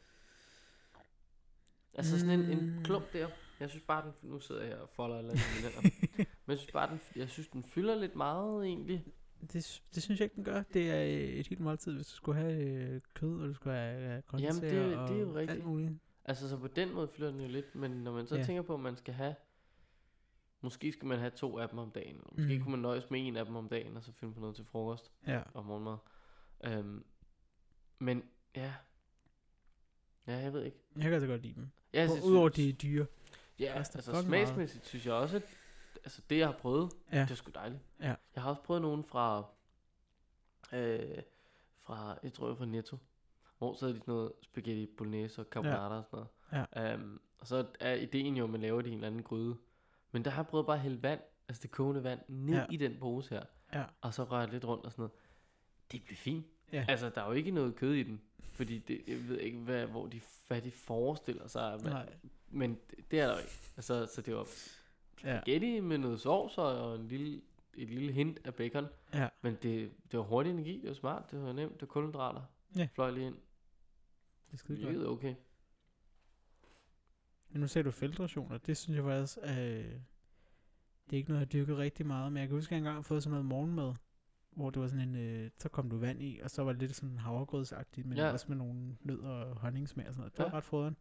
[1.95, 2.85] Altså sådan en, en Mm.
[2.85, 3.29] klump der.
[3.63, 5.93] Jeg synes bare, den, nu sidder jeg her og folder eller andet.
[6.47, 9.05] Men jeg synes bare, den, jeg synes, den fylder lidt meget egentlig.
[9.53, 10.63] Det, det synes jeg ikke, den gør.
[10.63, 13.77] Det er øh, et helt måltid, hvis du skulle have øh, kød, og du skulle
[13.77, 15.51] have øh, grøntsager det- og det er jo rigtigt.
[15.51, 15.93] alt muligt.
[16.25, 18.43] Altså så på den måde fylder den jo lidt, men når man så Ja.
[18.45, 19.35] tænker på, at man skal have,
[20.61, 22.63] måske skal man have to af dem om dagen, måske Mm.
[22.63, 24.65] kunne man nøjes med en af dem om dagen, og så finde på noget til
[24.65, 25.43] frokost Ja.
[25.55, 25.97] og morgenmad.
[26.79, 27.05] Um,
[27.99, 28.23] men
[28.57, 28.73] ja,
[30.27, 30.77] ja, jeg ved ikke.
[30.97, 31.69] Jeg kan altså godt lide dem.
[31.95, 33.07] Ja, Ja, altså, Udover synes- de er dyre.
[33.63, 34.25] Ja, altså meget.
[34.25, 35.43] smagsmæssigt synes jeg også, at
[36.05, 37.17] altså det jeg har prøvet, Ja.
[37.19, 37.23] ja.
[37.23, 37.81] det er sgu dejligt.
[38.01, 38.15] Ja.
[38.35, 39.45] Jeg har også prøvet nogen fra,
[40.73, 41.23] øh,
[41.81, 42.97] fra, jeg tror jeg fra Netto,
[43.59, 46.69] hvor så havde de sådan noget spaghetti bolognese og carbonara og sådan noget.
[46.77, 46.95] Ja.
[46.95, 49.57] Um, og så er ideen jo, at man laver det i en eller anden gryde.
[50.13, 52.61] Men der har jeg prøvet bare at hælde vand, altså det kogende vand, ned Ja.
[52.61, 52.67] ja.
[52.71, 53.43] i den pose her,
[53.73, 53.85] Ja.
[54.01, 55.13] og så røre lidt rundt og sådan noget.
[55.93, 56.47] Det bliver fint.
[56.73, 56.85] Ja.
[56.89, 58.21] Altså, der er jo ikke noget kød i den,
[58.53, 61.79] fordi det, jeg ved ikke, hvad, hvor de, hvad de forestiller sig.
[61.83, 62.13] Men, Nej.
[62.51, 62.79] men
[63.11, 63.53] det, er der jo ikke.
[63.77, 64.47] Altså, så det var
[65.25, 65.41] Ja.
[65.41, 67.41] spaghetti med noget sovs og en lille,
[67.75, 68.87] et lille hint af bacon.
[69.15, 69.29] Ja.
[69.43, 72.43] Men det, det var hurtig energi, det var smart, det var nemt, det var kulhydrater.
[72.77, 72.89] Ja.
[72.95, 73.35] Fløj lige ind.
[74.47, 75.07] Det er skide godt.
[75.07, 75.35] Okay.
[77.51, 79.51] Men nu ser du feltrationer, det synes jeg faktisk, øh,
[81.11, 82.79] det er ikke noget, jeg har dyrket rigtig meget, men jeg kan huske, at jeg
[82.79, 83.95] engang har fået sådan noget morgenmad,
[84.57, 86.81] hvor det var sådan en, øh, så kom du vand i, og så var det
[86.81, 88.33] lidt sådan havregrødsagtigt, men Ja.
[88.33, 90.33] også med nogle nødder og honningsmag og sådan noget.
[90.33, 90.57] Det var Ja.
[90.57, 90.97] ret froderen.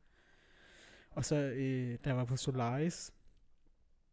[1.11, 3.13] Og så, øh, da jeg var på Solaris,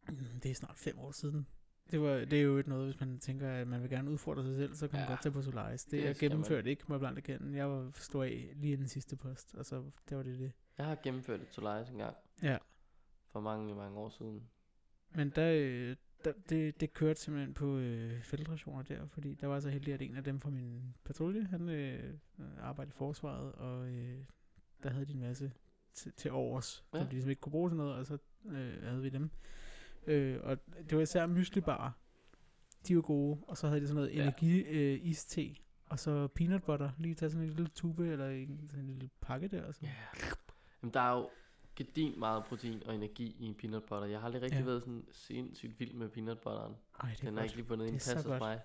[0.43, 1.47] det er snart fem år siden,
[1.91, 4.43] det, var, det er jo ikke noget, hvis man tænker, at man vil gerne udfordre
[4.45, 5.11] sig selv, så kan man Ja.
[5.12, 5.84] godt tage på Solaris.
[5.84, 6.30] Det, Det jeg skal man.
[6.36, 7.57] gennemførte ikke, må jeg blandt erkende.
[7.59, 10.53] Jeg var stå af lige inden sidste post, og så det var det det.
[10.78, 12.16] Jeg har gennemført et Solaris engang.
[12.43, 12.59] Ja.
[13.32, 14.49] For mange, mange år siden.
[15.11, 19.60] Men der, øh, der, det, det kørte simpelthen på øh, feltrationer der, fordi der var
[19.60, 22.14] så heldig, at en af dem fra min patrulje, han øh,
[22.60, 24.18] arbejdede i forsvaret, og øh,
[24.82, 25.52] der havde de en masse
[25.94, 26.98] til, til overs, ja.
[26.98, 29.30] Som de ligesom ikke kunne bruge til noget, og så øh, havde vi dem.
[30.06, 30.58] Øh, og
[30.90, 31.98] det var især myslibar.
[32.88, 34.22] De var gode, og så havde de sådan noget Ja.
[34.22, 35.14] energi øh,
[35.86, 39.10] og så peanut butter, lige tage sådan en lille tube, eller en, sådan en lille
[39.20, 39.80] pakke der, og så.
[39.82, 39.90] Ja.
[40.82, 41.28] Jamen, der er jo
[41.79, 44.07] gedin meget protein og energi i peanut butter.
[44.07, 44.64] Jeg har aldrig rigtig Ja.
[44.64, 46.76] været sådan sindssygt vild med peanut butteren.
[47.03, 47.45] Ej, det er Den er godt.
[47.45, 48.61] ikke lige fundet så pas hos mig.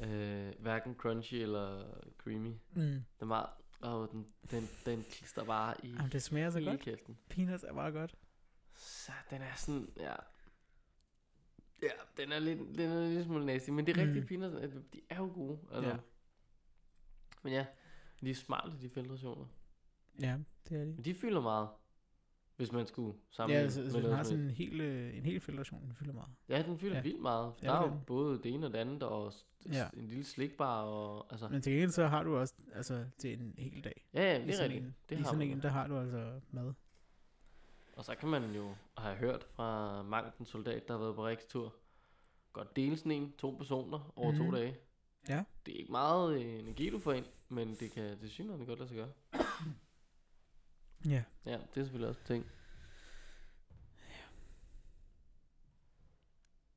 [0.00, 1.84] Øh, hverken crunchy eller
[2.18, 2.54] creamy.
[2.72, 3.00] Mm.
[3.20, 3.46] Den meget,
[3.80, 6.80] og den, den, den klister bare i Jamen, det smager så godt.
[6.80, 7.18] kæften.
[7.28, 8.14] Peanuts er bare godt.
[8.76, 10.14] Så den er sådan, ja.
[11.82, 14.40] Ja, den er lidt, den er lidt smule nasty, men det er rigtigt, Mm.
[14.40, 15.58] peanuts, at de er jo gode.
[15.72, 15.90] Altså.
[15.90, 15.96] Ja.
[17.42, 17.66] Men ja,
[18.20, 19.46] de er smarte, de feltrationer.
[20.20, 20.38] Ja,
[20.68, 20.94] det er det.
[20.94, 21.68] Men de fylder meget,
[22.60, 25.24] hvis man skulle sammenligne Ja, altså, altså med den har sådan en hel, øh, en
[25.24, 26.28] hel feltation, den fylder meget.
[26.48, 27.02] Ja, den fylder Ja.
[27.02, 27.52] vildt meget.
[27.62, 28.00] Ja, Der er jo den.
[28.06, 29.32] både det ene og det andet, og
[29.72, 29.88] Ja.
[29.96, 31.48] en lille slikbar, og altså...
[31.48, 34.06] Men til gengæld så har du også altså, til en hel dag.
[34.14, 34.84] Ja, ja, det er sådan rigtigt.
[34.86, 35.48] en, Det I har sådan man.
[35.50, 36.72] en, der har du altså mad.
[37.96, 41.74] Og så kan man jo have hørt fra mangen soldat, der har været på Rikstur,
[42.52, 44.40] godt dele sådan en, to personer over Mhm.
[44.40, 44.76] to dage.
[45.28, 45.44] Ja.
[45.66, 48.78] Det er ikke meget øh, energi, du får ind, men det kan det synligheden godt
[48.78, 49.08] lade sig gøre.
[51.06, 51.22] Ja.
[51.46, 52.46] Ja, det er selvfølgelig også en ting.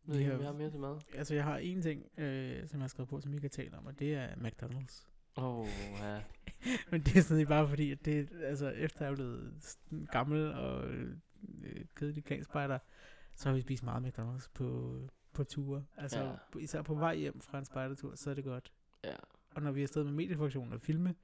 [0.06, 1.00] Ved Vi har- om vi har mere til mad.
[1.14, 3.78] Altså, jeg har en ting, øh, som jeg har skrevet på, som vi kan tale
[3.78, 5.08] om, og det er McDonald's.
[5.38, 5.68] Åh, oh,
[6.00, 6.22] ja.
[6.92, 10.06] Men det er sådan set bare fordi, at det, altså, efter jeg er blevet sådan
[10.12, 11.16] gammel og øh,
[11.96, 12.80] kedelig kanspejder,
[13.36, 15.00] så har vi spist meget McDonald's på,
[15.34, 15.86] på ture.
[15.98, 16.30] Altså, Ja.
[16.56, 16.60] ja.
[16.60, 18.72] især på vej hjem fra en spejdertur, så er det godt.
[19.04, 19.16] Ja.
[19.56, 21.16] Og når vi er afsted med mediefunktionen og filme,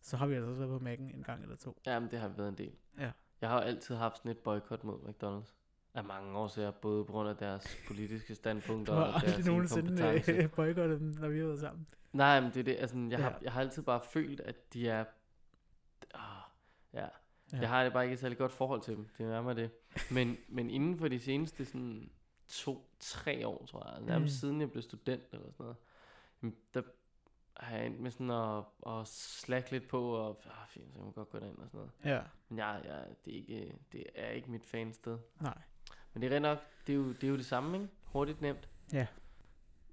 [0.00, 1.80] så har vi altså også været på Mac'en en gang eller to.
[1.86, 2.72] Jamen, det har været en del.
[2.98, 3.10] Ja.
[3.40, 5.54] Jeg har altid haft sådan et boykot mod McDonald's.
[5.94, 11.00] Af mange årsager, både på grund af deres politiske standpunkter og deres nogensinde øh, boykottet
[11.00, 11.86] dem, når vi har været sammen.
[12.12, 12.76] Nej, men det er det.
[12.78, 13.16] Altså, jeg, Ja.
[13.24, 15.04] har, jeg har altid bare følt, at de er...
[16.14, 16.20] Ah,
[16.92, 17.06] ja.
[17.52, 17.58] Ja.
[17.60, 19.08] Jeg har bare ikke et særlig godt forhold til dem.
[19.18, 19.70] Det er nærmere det.
[20.10, 22.10] Men, men inden for de seneste sådan
[22.48, 24.38] to-tre år, tror jeg, nærmest mm.
[24.38, 25.76] siden jeg blev student eller sådan noget,
[26.42, 26.82] jamen, der
[27.58, 31.12] har endt med sådan at, at slække lidt på, og ah, fint, så kan man
[31.12, 31.92] godt gå derind og sådan noget.
[32.16, 35.18] Ja, Men jeg, jeg, det, er ikke, det er ikke mit fansted.
[35.40, 35.58] nej.
[36.12, 37.88] Men det er rent nok, det er jo det, er jo det samme, ikke?
[38.04, 38.68] Hurtigt nemt.
[38.92, 39.06] Ja.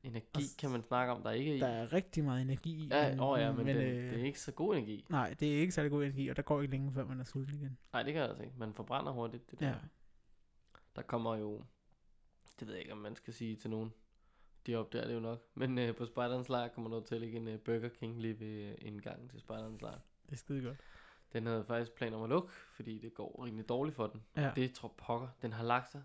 [0.03, 1.59] Energi Og kan man snakke om, der ikke er i.
[1.59, 2.87] Der er rigtig meget energi i.
[2.87, 5.05] Ja, åh ja, men, men den, øh, det er ikke så god energi.
[5.09, 7.23] Nej, det er ikke særlig god energi, og der går ikke længe, før man er
[7.23, 7.77] sulten igen.
[7.93, 8.55] Nej, det kan jeg altså ikke.
[8.57, 9.51] Man forbrænder hurtigt.
[9.51, 9.67] Det der.
[9.67, 9.75] Ja.
[10.95, 11.63] Der kommer jo,
[12.59, 13.93] det ved jeg ikke, om man skal sige til nogen.
[14.65, 15.41] De opdager det jo nok.
[15.55, 18.39] Men øh, på Spejderens Lejr kommer der til at ligge en øh, Burger King lige
[18.39, 19.99] ved øh, indgangen til Spejderens Lejr.
[20.25, 20.77] Det er skide godt.
[21.33, 24.23] Den havde faktisk planer om at lukke, fordi det går rimelig dårligt for den.
[24.37, 24.51] Ja.
[24.55, 25.27] Det tror pokker.
[25.41, 26.03] Den har lagt sig.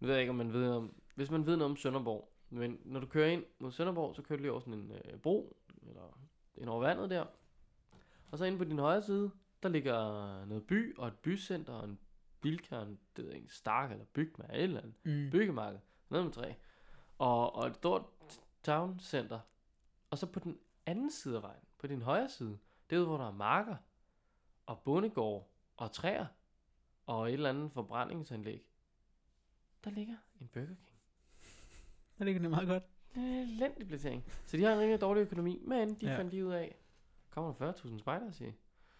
[0.00, 0.94] Nu ved jeg ikke, om man ved om...
[1.14, 4.36] Hvis man ved noget om Sønderborg, men når du kører ind mod Sønderborg, så kører
[4.36, 6.20] du lige over sådan en øh, bro, eller
[6.56, 7.24] ind over vandet der.
[8.30, 9.30] Og så inde på din højre side,
[9.62, 9.94] der ligger
[10.44, 11.98] noget by og et bycenter og en
[12.40, 14.94] bilkern, det ved jeg ikke, Stark eller Bygma eller et eller andet.
[15.04, 15.30] Mm.
[15.30, 16.52] Byggemarked, noget med træ.
[17.20, 18.02] Og, og et stort
[18.62, 19.40] town center.
[20.10, 22.58] Og så på den anden side af vejen, på din højre side,
[22.90, 23.76] det er ude, hvor der er marker
[24.66, 26.26] og bondegård og træer
[27.06, 28.64] og et eller andet forbrændingsanlæg.
[29.84, 30.98] Der ligger en Burger King.
[32.18, 32.82] Der ligger det meget godt.
[33.14, 34.24] Elendig placering.
[34.46, 36.18] Så de har en rimelig dårlig økonomi, men de ja.
[36.18, 36.76] fandt lige ud af,
[37.30, 38.52] kommer der 40.000 spejdere, siger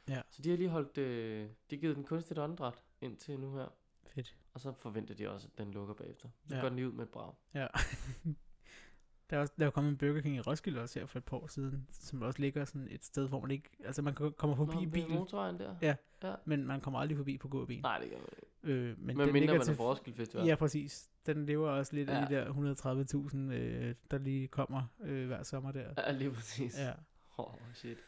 [0.09, 0.23] Ja.
[0.31, 3.69] Så de har lige holdt, øh, de har givet den kunstigt åndedræt indtil nu her.
[4.15, 4.37] Fedt.
[4.55, 6.29] Og så forventer de også, at den lukker bagefter.
[6.49, 6.61] Så Ja.
[6.61, 7.33] går den lige ud med et brag.
[7.55, 7.67] Ja.
[9.31, 11.25] der, er også, der er kommet en Burger King i Roskilde også her for et
[11.25, 13.71] par år siden, som også ligger sådan et sted, hvor man ikke...
[13.85, 15.77] Altså, man kommer forbi Nå, bilen, motorvejen der?
[15.83, 15.97] Ja.
[16.23, 16.35] ja.
[16.45, 17.81] men man kommer aldrig forbi på gåben.
[17.81, 18.47] Nej, det gør man ikke.
[18.63, 19.77] Øh, men Men den mindre man er til...
[19.77, 20.47] på Roskilde Festival.
[20.47, 21.11] Ja, præcis.
[21.27, 22.37] Den lever også lidt af Ja.
[22.37, 25.95] de der 130.000, øh, der lige kommer øh, hver sommer der.
[25.99, 26.79] Ja, lige præcis.
[26.79, 26.93] Ja.
[27.39, 27.99] Oh, shit.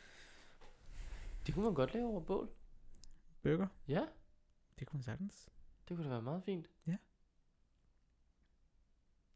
[1.47, 2.49] Det kunne man godt lave over bål.
[3.43, 4.05] Burger, Ja,
[4.79, 5.49] det kunne man sagtens.
[5.89, 6.71] Det kunne da være meget fint.
[6.87, 6.97] Ja.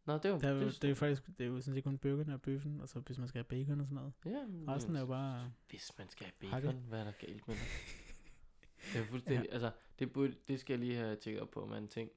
[0.05, 0.39] Nå, det jo...
[0.39, 2.35] Der er det er det er jo faktisk det er jo sådan set kun burgerne
[2.35, 4.13] og bøffen, og så hvis man skal have bacon og sådan noget.
[4.25, 5.53] Ja, men Resten er jo bare...
[5.69, 7.63] Hvis man skal have bacon, hvad er der galt med det?
[8.93, 9.53] Det er fuldstændig, ja.
[9.53, 12.11] altså, det, burde, det skal jeg lige have tjekket op på, man ting.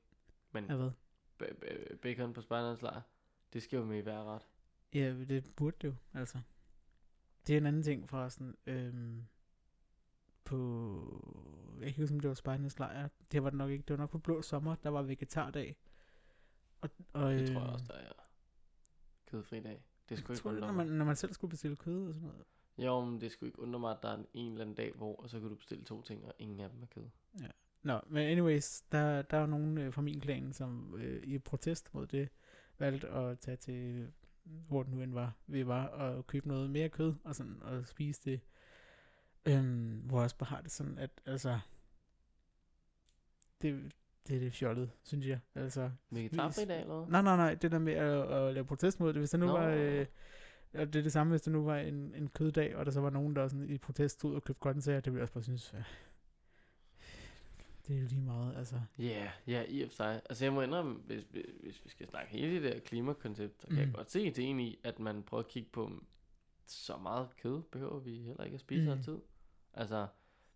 [0.52, 0.92] Men Ja, hvad?
[1.44, 3.02] ba- ba- bacon på spejderens lejr,
[3.54, 4.48] det skal jo med i hver ret.
[4.94, 6.40] Ja, det burde det jo, altså.
[7.48, 8.56] Det er en anden ting forresten.
[8.66, 9.26] Øhm,
[10.50, 11.78] på...
[11.82, 13.08] Jeg kan huske, om det var Spejdernes Lejr.
[13.32, 13.84] Det var det nok ikke.
[13.88, 15.78] Det var nok på Blå Sommer, der var vegetardag.
[16.82, 18.12] Og, og, Det tror jeg øh, også, der er
[19.26, 19.84] kødfri dag.
[20.10, 20.86] Det skulle ikke undre når mig.
[20.88, 22.44] man, når man selv skulle bestille kød og sådan noget.
[22.78, 25.16] Jo, men det skulle ikke undre mig, at der er en eller anden dag, hvor
[25.16, 27.04] og så kan du bestille to ting, og ingen af dem er kød.
[27.84, 31.94] Nå, men anyways, der, der er nogen øh, fra min klan, som øh, i protest
[31.94, 32.30] mod det,
[32.78, 34.08] valgte at tage til,
[34.44, 37.88] hvor det nu end var, vi var, og købe noget mere kød, og sådan, og
[37.88, 38.40] spise det.
[39.46, 41.60] Øhm, hvor jeg også bare har det sådan, at altså,
[43.62, 43.94] det,
[44.28, 45.40] det er lidt fjollet, synes jeg.
[45.56, 47.12] Altså, Vegetarfri dag eller hvad?
[47.12, 49.46] Nej, nej, nej, det der med at, at lave protest mod det, hvis der nu
[49.46, 49.52] Nå.
[49.52, 50.06] var, øh,
[50.74, 53.02] og det er det samme, hvis der nu var en, en køddag, og der så
[53.02, 55.44] var nogen, der sådan i protest stod og købte grøntsager, det ville jeg også bare
[55.44, 55.84] synes, øh,
[57.88, 58.82] det er jo lige meget, altså.
[59.00, 60.22] Ja, yeah, ja, i og for sig.
[60.30, 61.24] Altså jeg må indrømme, hvis,
[61.62, 63.82] hvis, vi skal snakke hele det der klimakoncept, så kan mm.
[63.82, 65.92] jeg godt se ideen i, at man prøver at kigge på,
[66.66, 68.90] så meget kød behøver vi heller ikke at spise Mm.
[68.92, 69.18] altid.
[69.74, 70.08] Altså,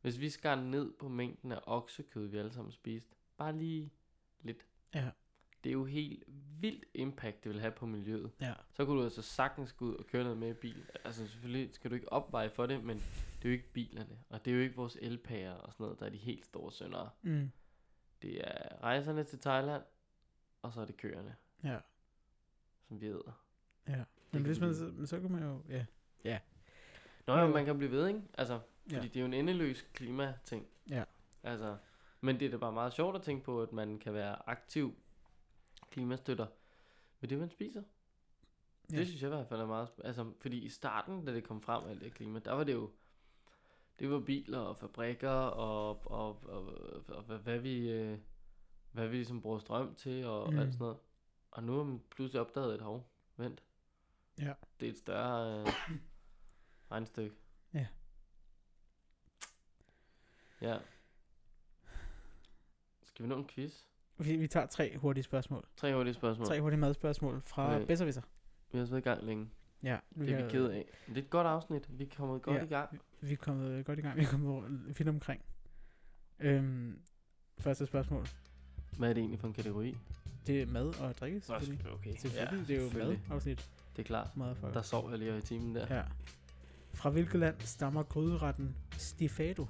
[0.02, 3.92] hvis vi skar ned på mængden af oksekød, vi alle sammen spiste, bare lige
[4.42, 4.66] lidt.
[4.96, 5.10] Ja.
[5.64, 6.24] Det er jo helt
[6.62, 8.32] vildt impact, det vil have på miljøet.
[8.42, 8.54] Ja.
[8.74, 10.86] Så kunne du altså sagtens gå ud og køre noget med i bil.
[11.04, 14.46] Altså selvfølgelig skal du ikke opveje for det, men det er jo ikke bilerne, og
[14.46, 17.10] det er jo ikke vores elpærer og sådan noget, der er de helt store syndere.
[17.22, 17.52] Mm.
[18.22, 19.84] Det er rejserne til Thailand,
[20.62, 21.80] og så er det køerne, Ja.
[22.88, 23.44] som vi æder.
[23.88, 24.04] Ja.
[24.32, 25.86] Men hvis man, så, så kan man jo, ja.
[27.28, 27.48] Nå ja, Jo.
[27.48, 28.22] man kan blive ved, ikke?
[28.38, 29.02] Altså, fordi Ja.
[29.02, 30.68] det er jo en endeløs klimating.
[30.90, 31.04] Ja.
[31.44, 31.78] Altså,
[32.22, 34.96] men det er da bare meget sjovt at tænke på, at man kan være aktiv
[35.92, 36.48] klimastøtter
[37.20, 37.84] ved det, man spiser.
[38.92, 38.98] Ja.
[38.98, 39.90] Det synes jeg i hvert fald er meget...
[40.04, 42.92] Altså, fordi i starten, da det kom frem, alt det klima, der var det jo...
[44.00, 47.90] Det var biler og fabrikker og, og, og, og, og hvad, hvad vi...
[47.92, 48.18] Øh,
[48.92, 50.54] hvad vi ligesom bruger strøm til og.
[50.54, 50.60] Mm.
[50.60, 50.98] alt sådan noget.
[51.52, 53.10] Og nu har man pludselig opdaget et hov.
[53.38, 53.64] Vent.
[54.40, 54.54] Ja.
[54.80, 55.68] Det er et større øh,
[56.92, 57.36] regnstykke.
[57.74, 57.88] Ja.
[60.64, 60.78] Ja.
[63.04, 63.74] Skal vi nå en quiz?
[64.18, 65.66] Vi, vi tager tre hurtige spørgsmål.
[65.78, 66.48] Tre hurtige spørgsmål.
[66.48, 67.86] Tre hurtige madspørgsmål fra Okay.
[67.86, 68.22] Besserwisser.
[68.72, 69.50] Vi har også været i gang længe.
[69.84, 69.98] Ja.
[70.16, 70.86] Det er vi ked af.
[71.08, 72.00] Men det er et godt afsnit.
[72.00, 72.64] Vi er kommet godt Ja.
[72.64, 73.02] i gang.
[73.22, 74.18] Vi er kommet godt i gang.
[74.18, 75.42] Vi er kommet fint omkring.
[76.40, 77.00] Øhm,
[77.60, 78.28] første spørgsmål.
[78.98, 79.98] Hvad er det egentlig for en kategori?
[80.48, 81.92] Det er mad og drikke, selvfølgelig.
[81.94, 82.16] okay.
[82.18, 83.22] Selvfølgelig, det er jo selvfølgelig.
[83.28, 83.70] madafsnit.
[83.96, 84.30] Det er klart.
[84.56, 84.68] For.
[84.70, 85.96] Der sov jeg lige i timen der.
[85.96, 86.04] Ja.
[86.94, 89.68] Fra hvilket land stammer gryderetten stifado?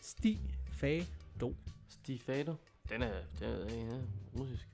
[0.00, 0.36] Sted.
[0.70, 1.54] Stifado.
[1.88, 2.54] Stifado.
[2.88, 4.00] Den er, den er, ja,
[4.38, 4.68] russisk.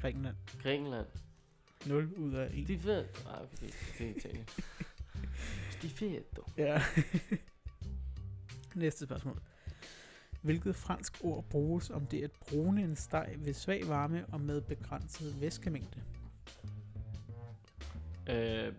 [0.00, 0.36] Grækenland.
[0.62, 1.06] Grækenland.
[1.86, 2.64] 0 ud af 1.
[2.64, 3.06] Stifado.
[3.24, 4.48] Nej, okay, det, det er Italien.
[5.78, 6.44] Stifado.
[6.56, 6.82] Ja.
[8.74, 9.42] Næste spørgsmål.
[10.42, 14.60] Hvilket fransk ord bruges om det at brune en steg ved svag varme og med
[14.60, 16.02] begrænset væskemængde?
[18.28, 18.72] Øh, øh,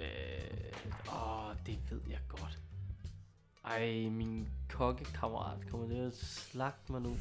[0.00, 2.58] øh, åh, det ved jeg godt.
[3.64, 7.16] Ej, min kokkekammerat kommer til at slagte mig nu.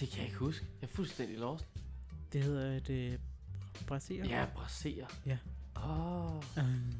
[0.00, 0.66] Det kan jeg ikke huske.
[0.80, 1.66] Jeg er fuldstændig lost.
[2.32, 3.18] Det hedder et øh,
[3.86, 4.24] brasser.
[4.24, 5.06] Ja, braserer.
[5.26, 5.38] Ja.
[5.76, 6.94] Åh, Um,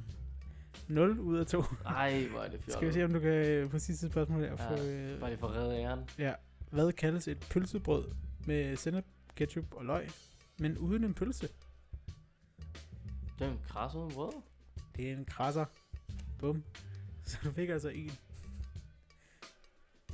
[0.89, 1.63] 0 ud af 2.
[1.87, 2.73] ej, hvor er det fjollet.
[2.77, 4.75] Skal vi se, om du kan øh, på sidste spørgsmål her få...
[4.83, 6.01] Øh, Bare lige for redde æren.
[6.19, 6.35] ja.
[6.71, 8.05] Hvad kaldes et pølsebrød
[8.47, 9.05] med sennep,
[9.37, 10.09] ketchup og løg,
[10.59, 11.49] men uden en pølse?
[13.39, 14.33] Det er en kras uden brød.
[14.97, 15.65] Det er en krasser.
[16.39, 16.65] Bum.
[17.25, 18.11] Så du fik altså en.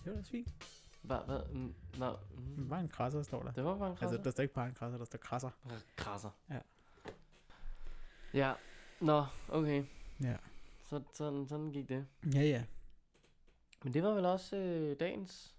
[0.04, 0.54] Det var da fint.
[1.02, 1.40] Hvad, hvad?
[1.52, 2.16] Mm, Nå,
[2.56, 2.68] mm.
[2.68, 3.52] Bare en krasser, står der.
[3.52, 4.16] Det var bare en krasser.
[4.16, 5.50] Altså, der står ikke bare en krasser, der står krasser.
[5.96, 6.30] krasser.
[6.50, 6.58] Ja.
[8.34, 8.54] Ja.
[9.00, 9.84] Nå, okay.
[10.22, 10.36] Ja.
[10.84, 12.06] Så, sådan, sådan gik det.
[12.34, 12.64] Ja, ja.
[13.84, 15.54] Men det var vel også øh, dagens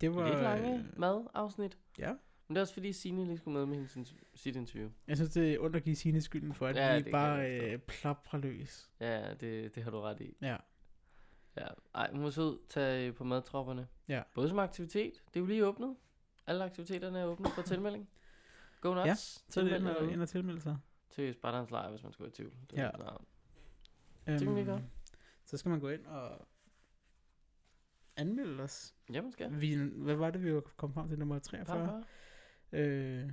[0.00, 0.28] Det var...
[0.28, 1.78] lidt lange øh, madafsnit.
[1.98, 2.14] Ja.
[2.52, 4.90] Men det er også fordi Signe lige skulle med med hendes sit interview.
[5.06, 7.12] Jeg synes, det er ondt at give sine skylden for, at Ja, det vi kan
[7.12, 8.90] bare øh, plaprer løs.
[9.00, 10.36] Ja, det, det har du ret i.
[10.42, 10.56] Ja.
[11.56, 11.66] Ja.
[11.94, 13.88] Ej, hun må så ud tage på madtropperne.
[14.08, 14.22] Ja.
[14.34, 15.12] Både som aktivitet.
[15.28, 15.96] Det er jo lige åbnet.
[16.46, 18.08] Alle aktiviteterne er åbne for tilmelding.
[18.80, 19.06] Go nuts.
[19.06, 19.14] Ja,
[19.52, 20.76] Så er det ind og, derude ind og tilmelde sig.
[21.10, 22.54] til Spartans lejr, hvis man skulle i tvivl.
[22.70, 22.90] Det Ja.
[24.26, 24.82] Øhm, kan vi gøre.
[25.44, 26.46] Så skal man gå ind og
[28.16, 28.94] anmelde os.
[29.12, 29.60] Ja, man skal.
[29.60, 31.18] Vi, hvad var det, vi var kommet frem til?
[31.18, 31.76] Nummer 43?
[31.76, 32.04] 43.
[32.72, 33.30] Øh,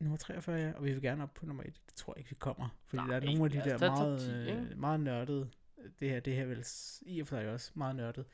[0.00, 0.72] nummer 43, ja.
[0.72, 1.80] Og vi vil gerne op på nummer 1.
[1.86, 2.68] Det tror jeg ikke, vi kommer.
[2.84, 4.74] Fordi Nej, der er nogle af de der meget, 10, øh, ikke?
[4.76, 5.50] meget nørdede.
[6.00, 6.64] Det her, det her er vel
[7.02, 8.26] i og for sig også meget nørdet.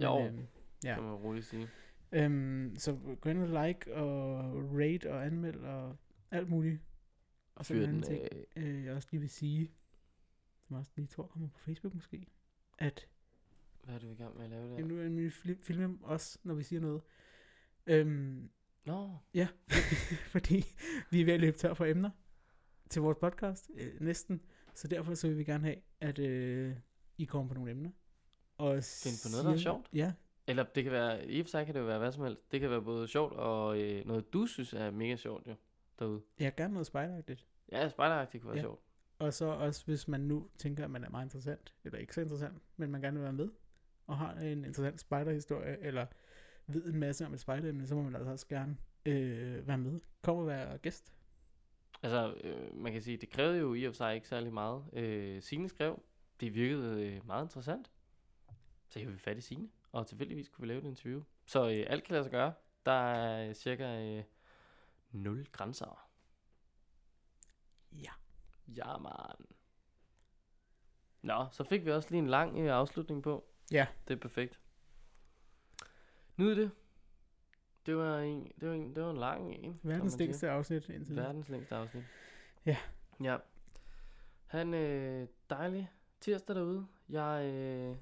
[0.00, 0.26] Jo.
[0.26, 0.46] øhm,
[0.84, 0.94] Ja.
[0.94, 1.68] kan man roligt sige.
[2.12, 5.96] Øhm, så gå ind og like og rate og anmeld og
[6.30, 6.80] alt muligt.
[7.54, 9.70] Og så en anden den ting, øh, jeg også lige vil sige,
[10.62, 12.26] som også lige tror kommer på Facebook måske,
[12.78, 13.08] at
[13.84, 14.84] Hvad er du i gang med at lave der?
[14.86, 17.02] nu er vi fil- filme os, når vi siger noget.
[17.86, 18.50] Øhm,
[18.86, 19.48] Nå, ja,
[20.34, 20.64] fordi
[21.10, 22.10] vi er ved at løbe tør for emner
[22.90, 24.40] til vores podcast, øh, næsten.
[24.74, 26.76] Så derfor så vil vi gerne have, at øh,
[27.18, 27.90] I kommer på nogle emner.
[28.58, 29.88] Og Find på noget, der er sjovt.
[29.92, 30.12] Ja,
[30.46, 32.52] eller det kan være, i og for sig kan det jo være hvad som helst.
[32.52, 35.54] Det kan være både sjovt og øh, noget, du synes er mega sjovt jo,
[35.98, 36.22] derude.
[36.38, 37.46] jeg gerne noget spejderagtigt.
[37.72, 38.62] Ja, spejderagtigt kunne være Ja.
[38.62, 38.80] sjovt.
[39.18, 42.20] Og så også, hvis man nu tænker, at man er meget interessant, eller ikke så
[42.20, 43.48] interessant, men man gerne vil være med,
[44.06, 46.06] og har en interessant spejderhistorie, eller
[46.66, 48.76] ved en masse om et spejderemne, så må man altså også gerne
[49.06, 50.00] øh, være med.
[50.22, 51.14] Kom og være gæst.
[52.02, 54.84] Altså, øh, man kan sige, det krævede jo i og for sig ikke særlig meget.
[54.92, 56.02] Øh, Signe skrev,
[56.40, 57.90] det virkede øh, meget interessant.
[58.88, 61.22] Så jeg vi fat i Signe, og tilfældigvis kunne vi lave et interview.
[61.46, 62.52] Så øh, alt kan lade sig gøre.
[62.86, 64.24] Der er øh, cirka øh,
[65.12, 66.08] 0 grænser.
[67.92, 68.10] Ja.
[68.68, 69.46] Ja, man.
[71.22, 73.44] Nå, så fik vi også lige en lang øh, afslutning på.
[73.72, 73.86] Ja.
[74.08, 74.60] Det er perfekt.
[76.36, 76.70] Nyd det.
[77.86, 79.80] Det var en, det var en, det var en lang en.
[79.82, 81.16] Verdens længste afsnit indtil.
[81.16, 82.04] Verdens længste afsnit.
[82.66, 82.76] Ja.
[83.22, 83.36] Ja.
[84.46, 85.90] Han øh, dejlig
[86.20, 86.86] tirsdag derude.
[87.08, 87.96] Jeg øh,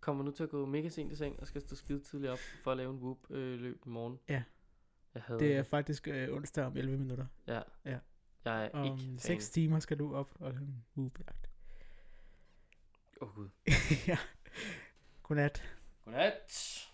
[0.00, 2.38] kommer nu til at gå mega sent i seng og skal stå skide tidligt op
[2.62, 4.18] for at lave en whoop øh, løb i morgen.
[4.28, 4.42] Ja.
[5.14, 7.26] Jeg havde Det er faktisk øh, onsdag om 11 minutter.
[7.46, 7.62] Ja.
[7.84, 7.98] Ja.
[8.44, 9.18] Jeg er Om ikke fan.
[9.18, 11.50] 6 timer skal du op og lave en whoop-jagt.
[13.20, 13.48] Åh oh, gud.
[14.08, 14.18] ja.
[15.22, 15.62] Godnat.
[16.04, 16.86] Godnat.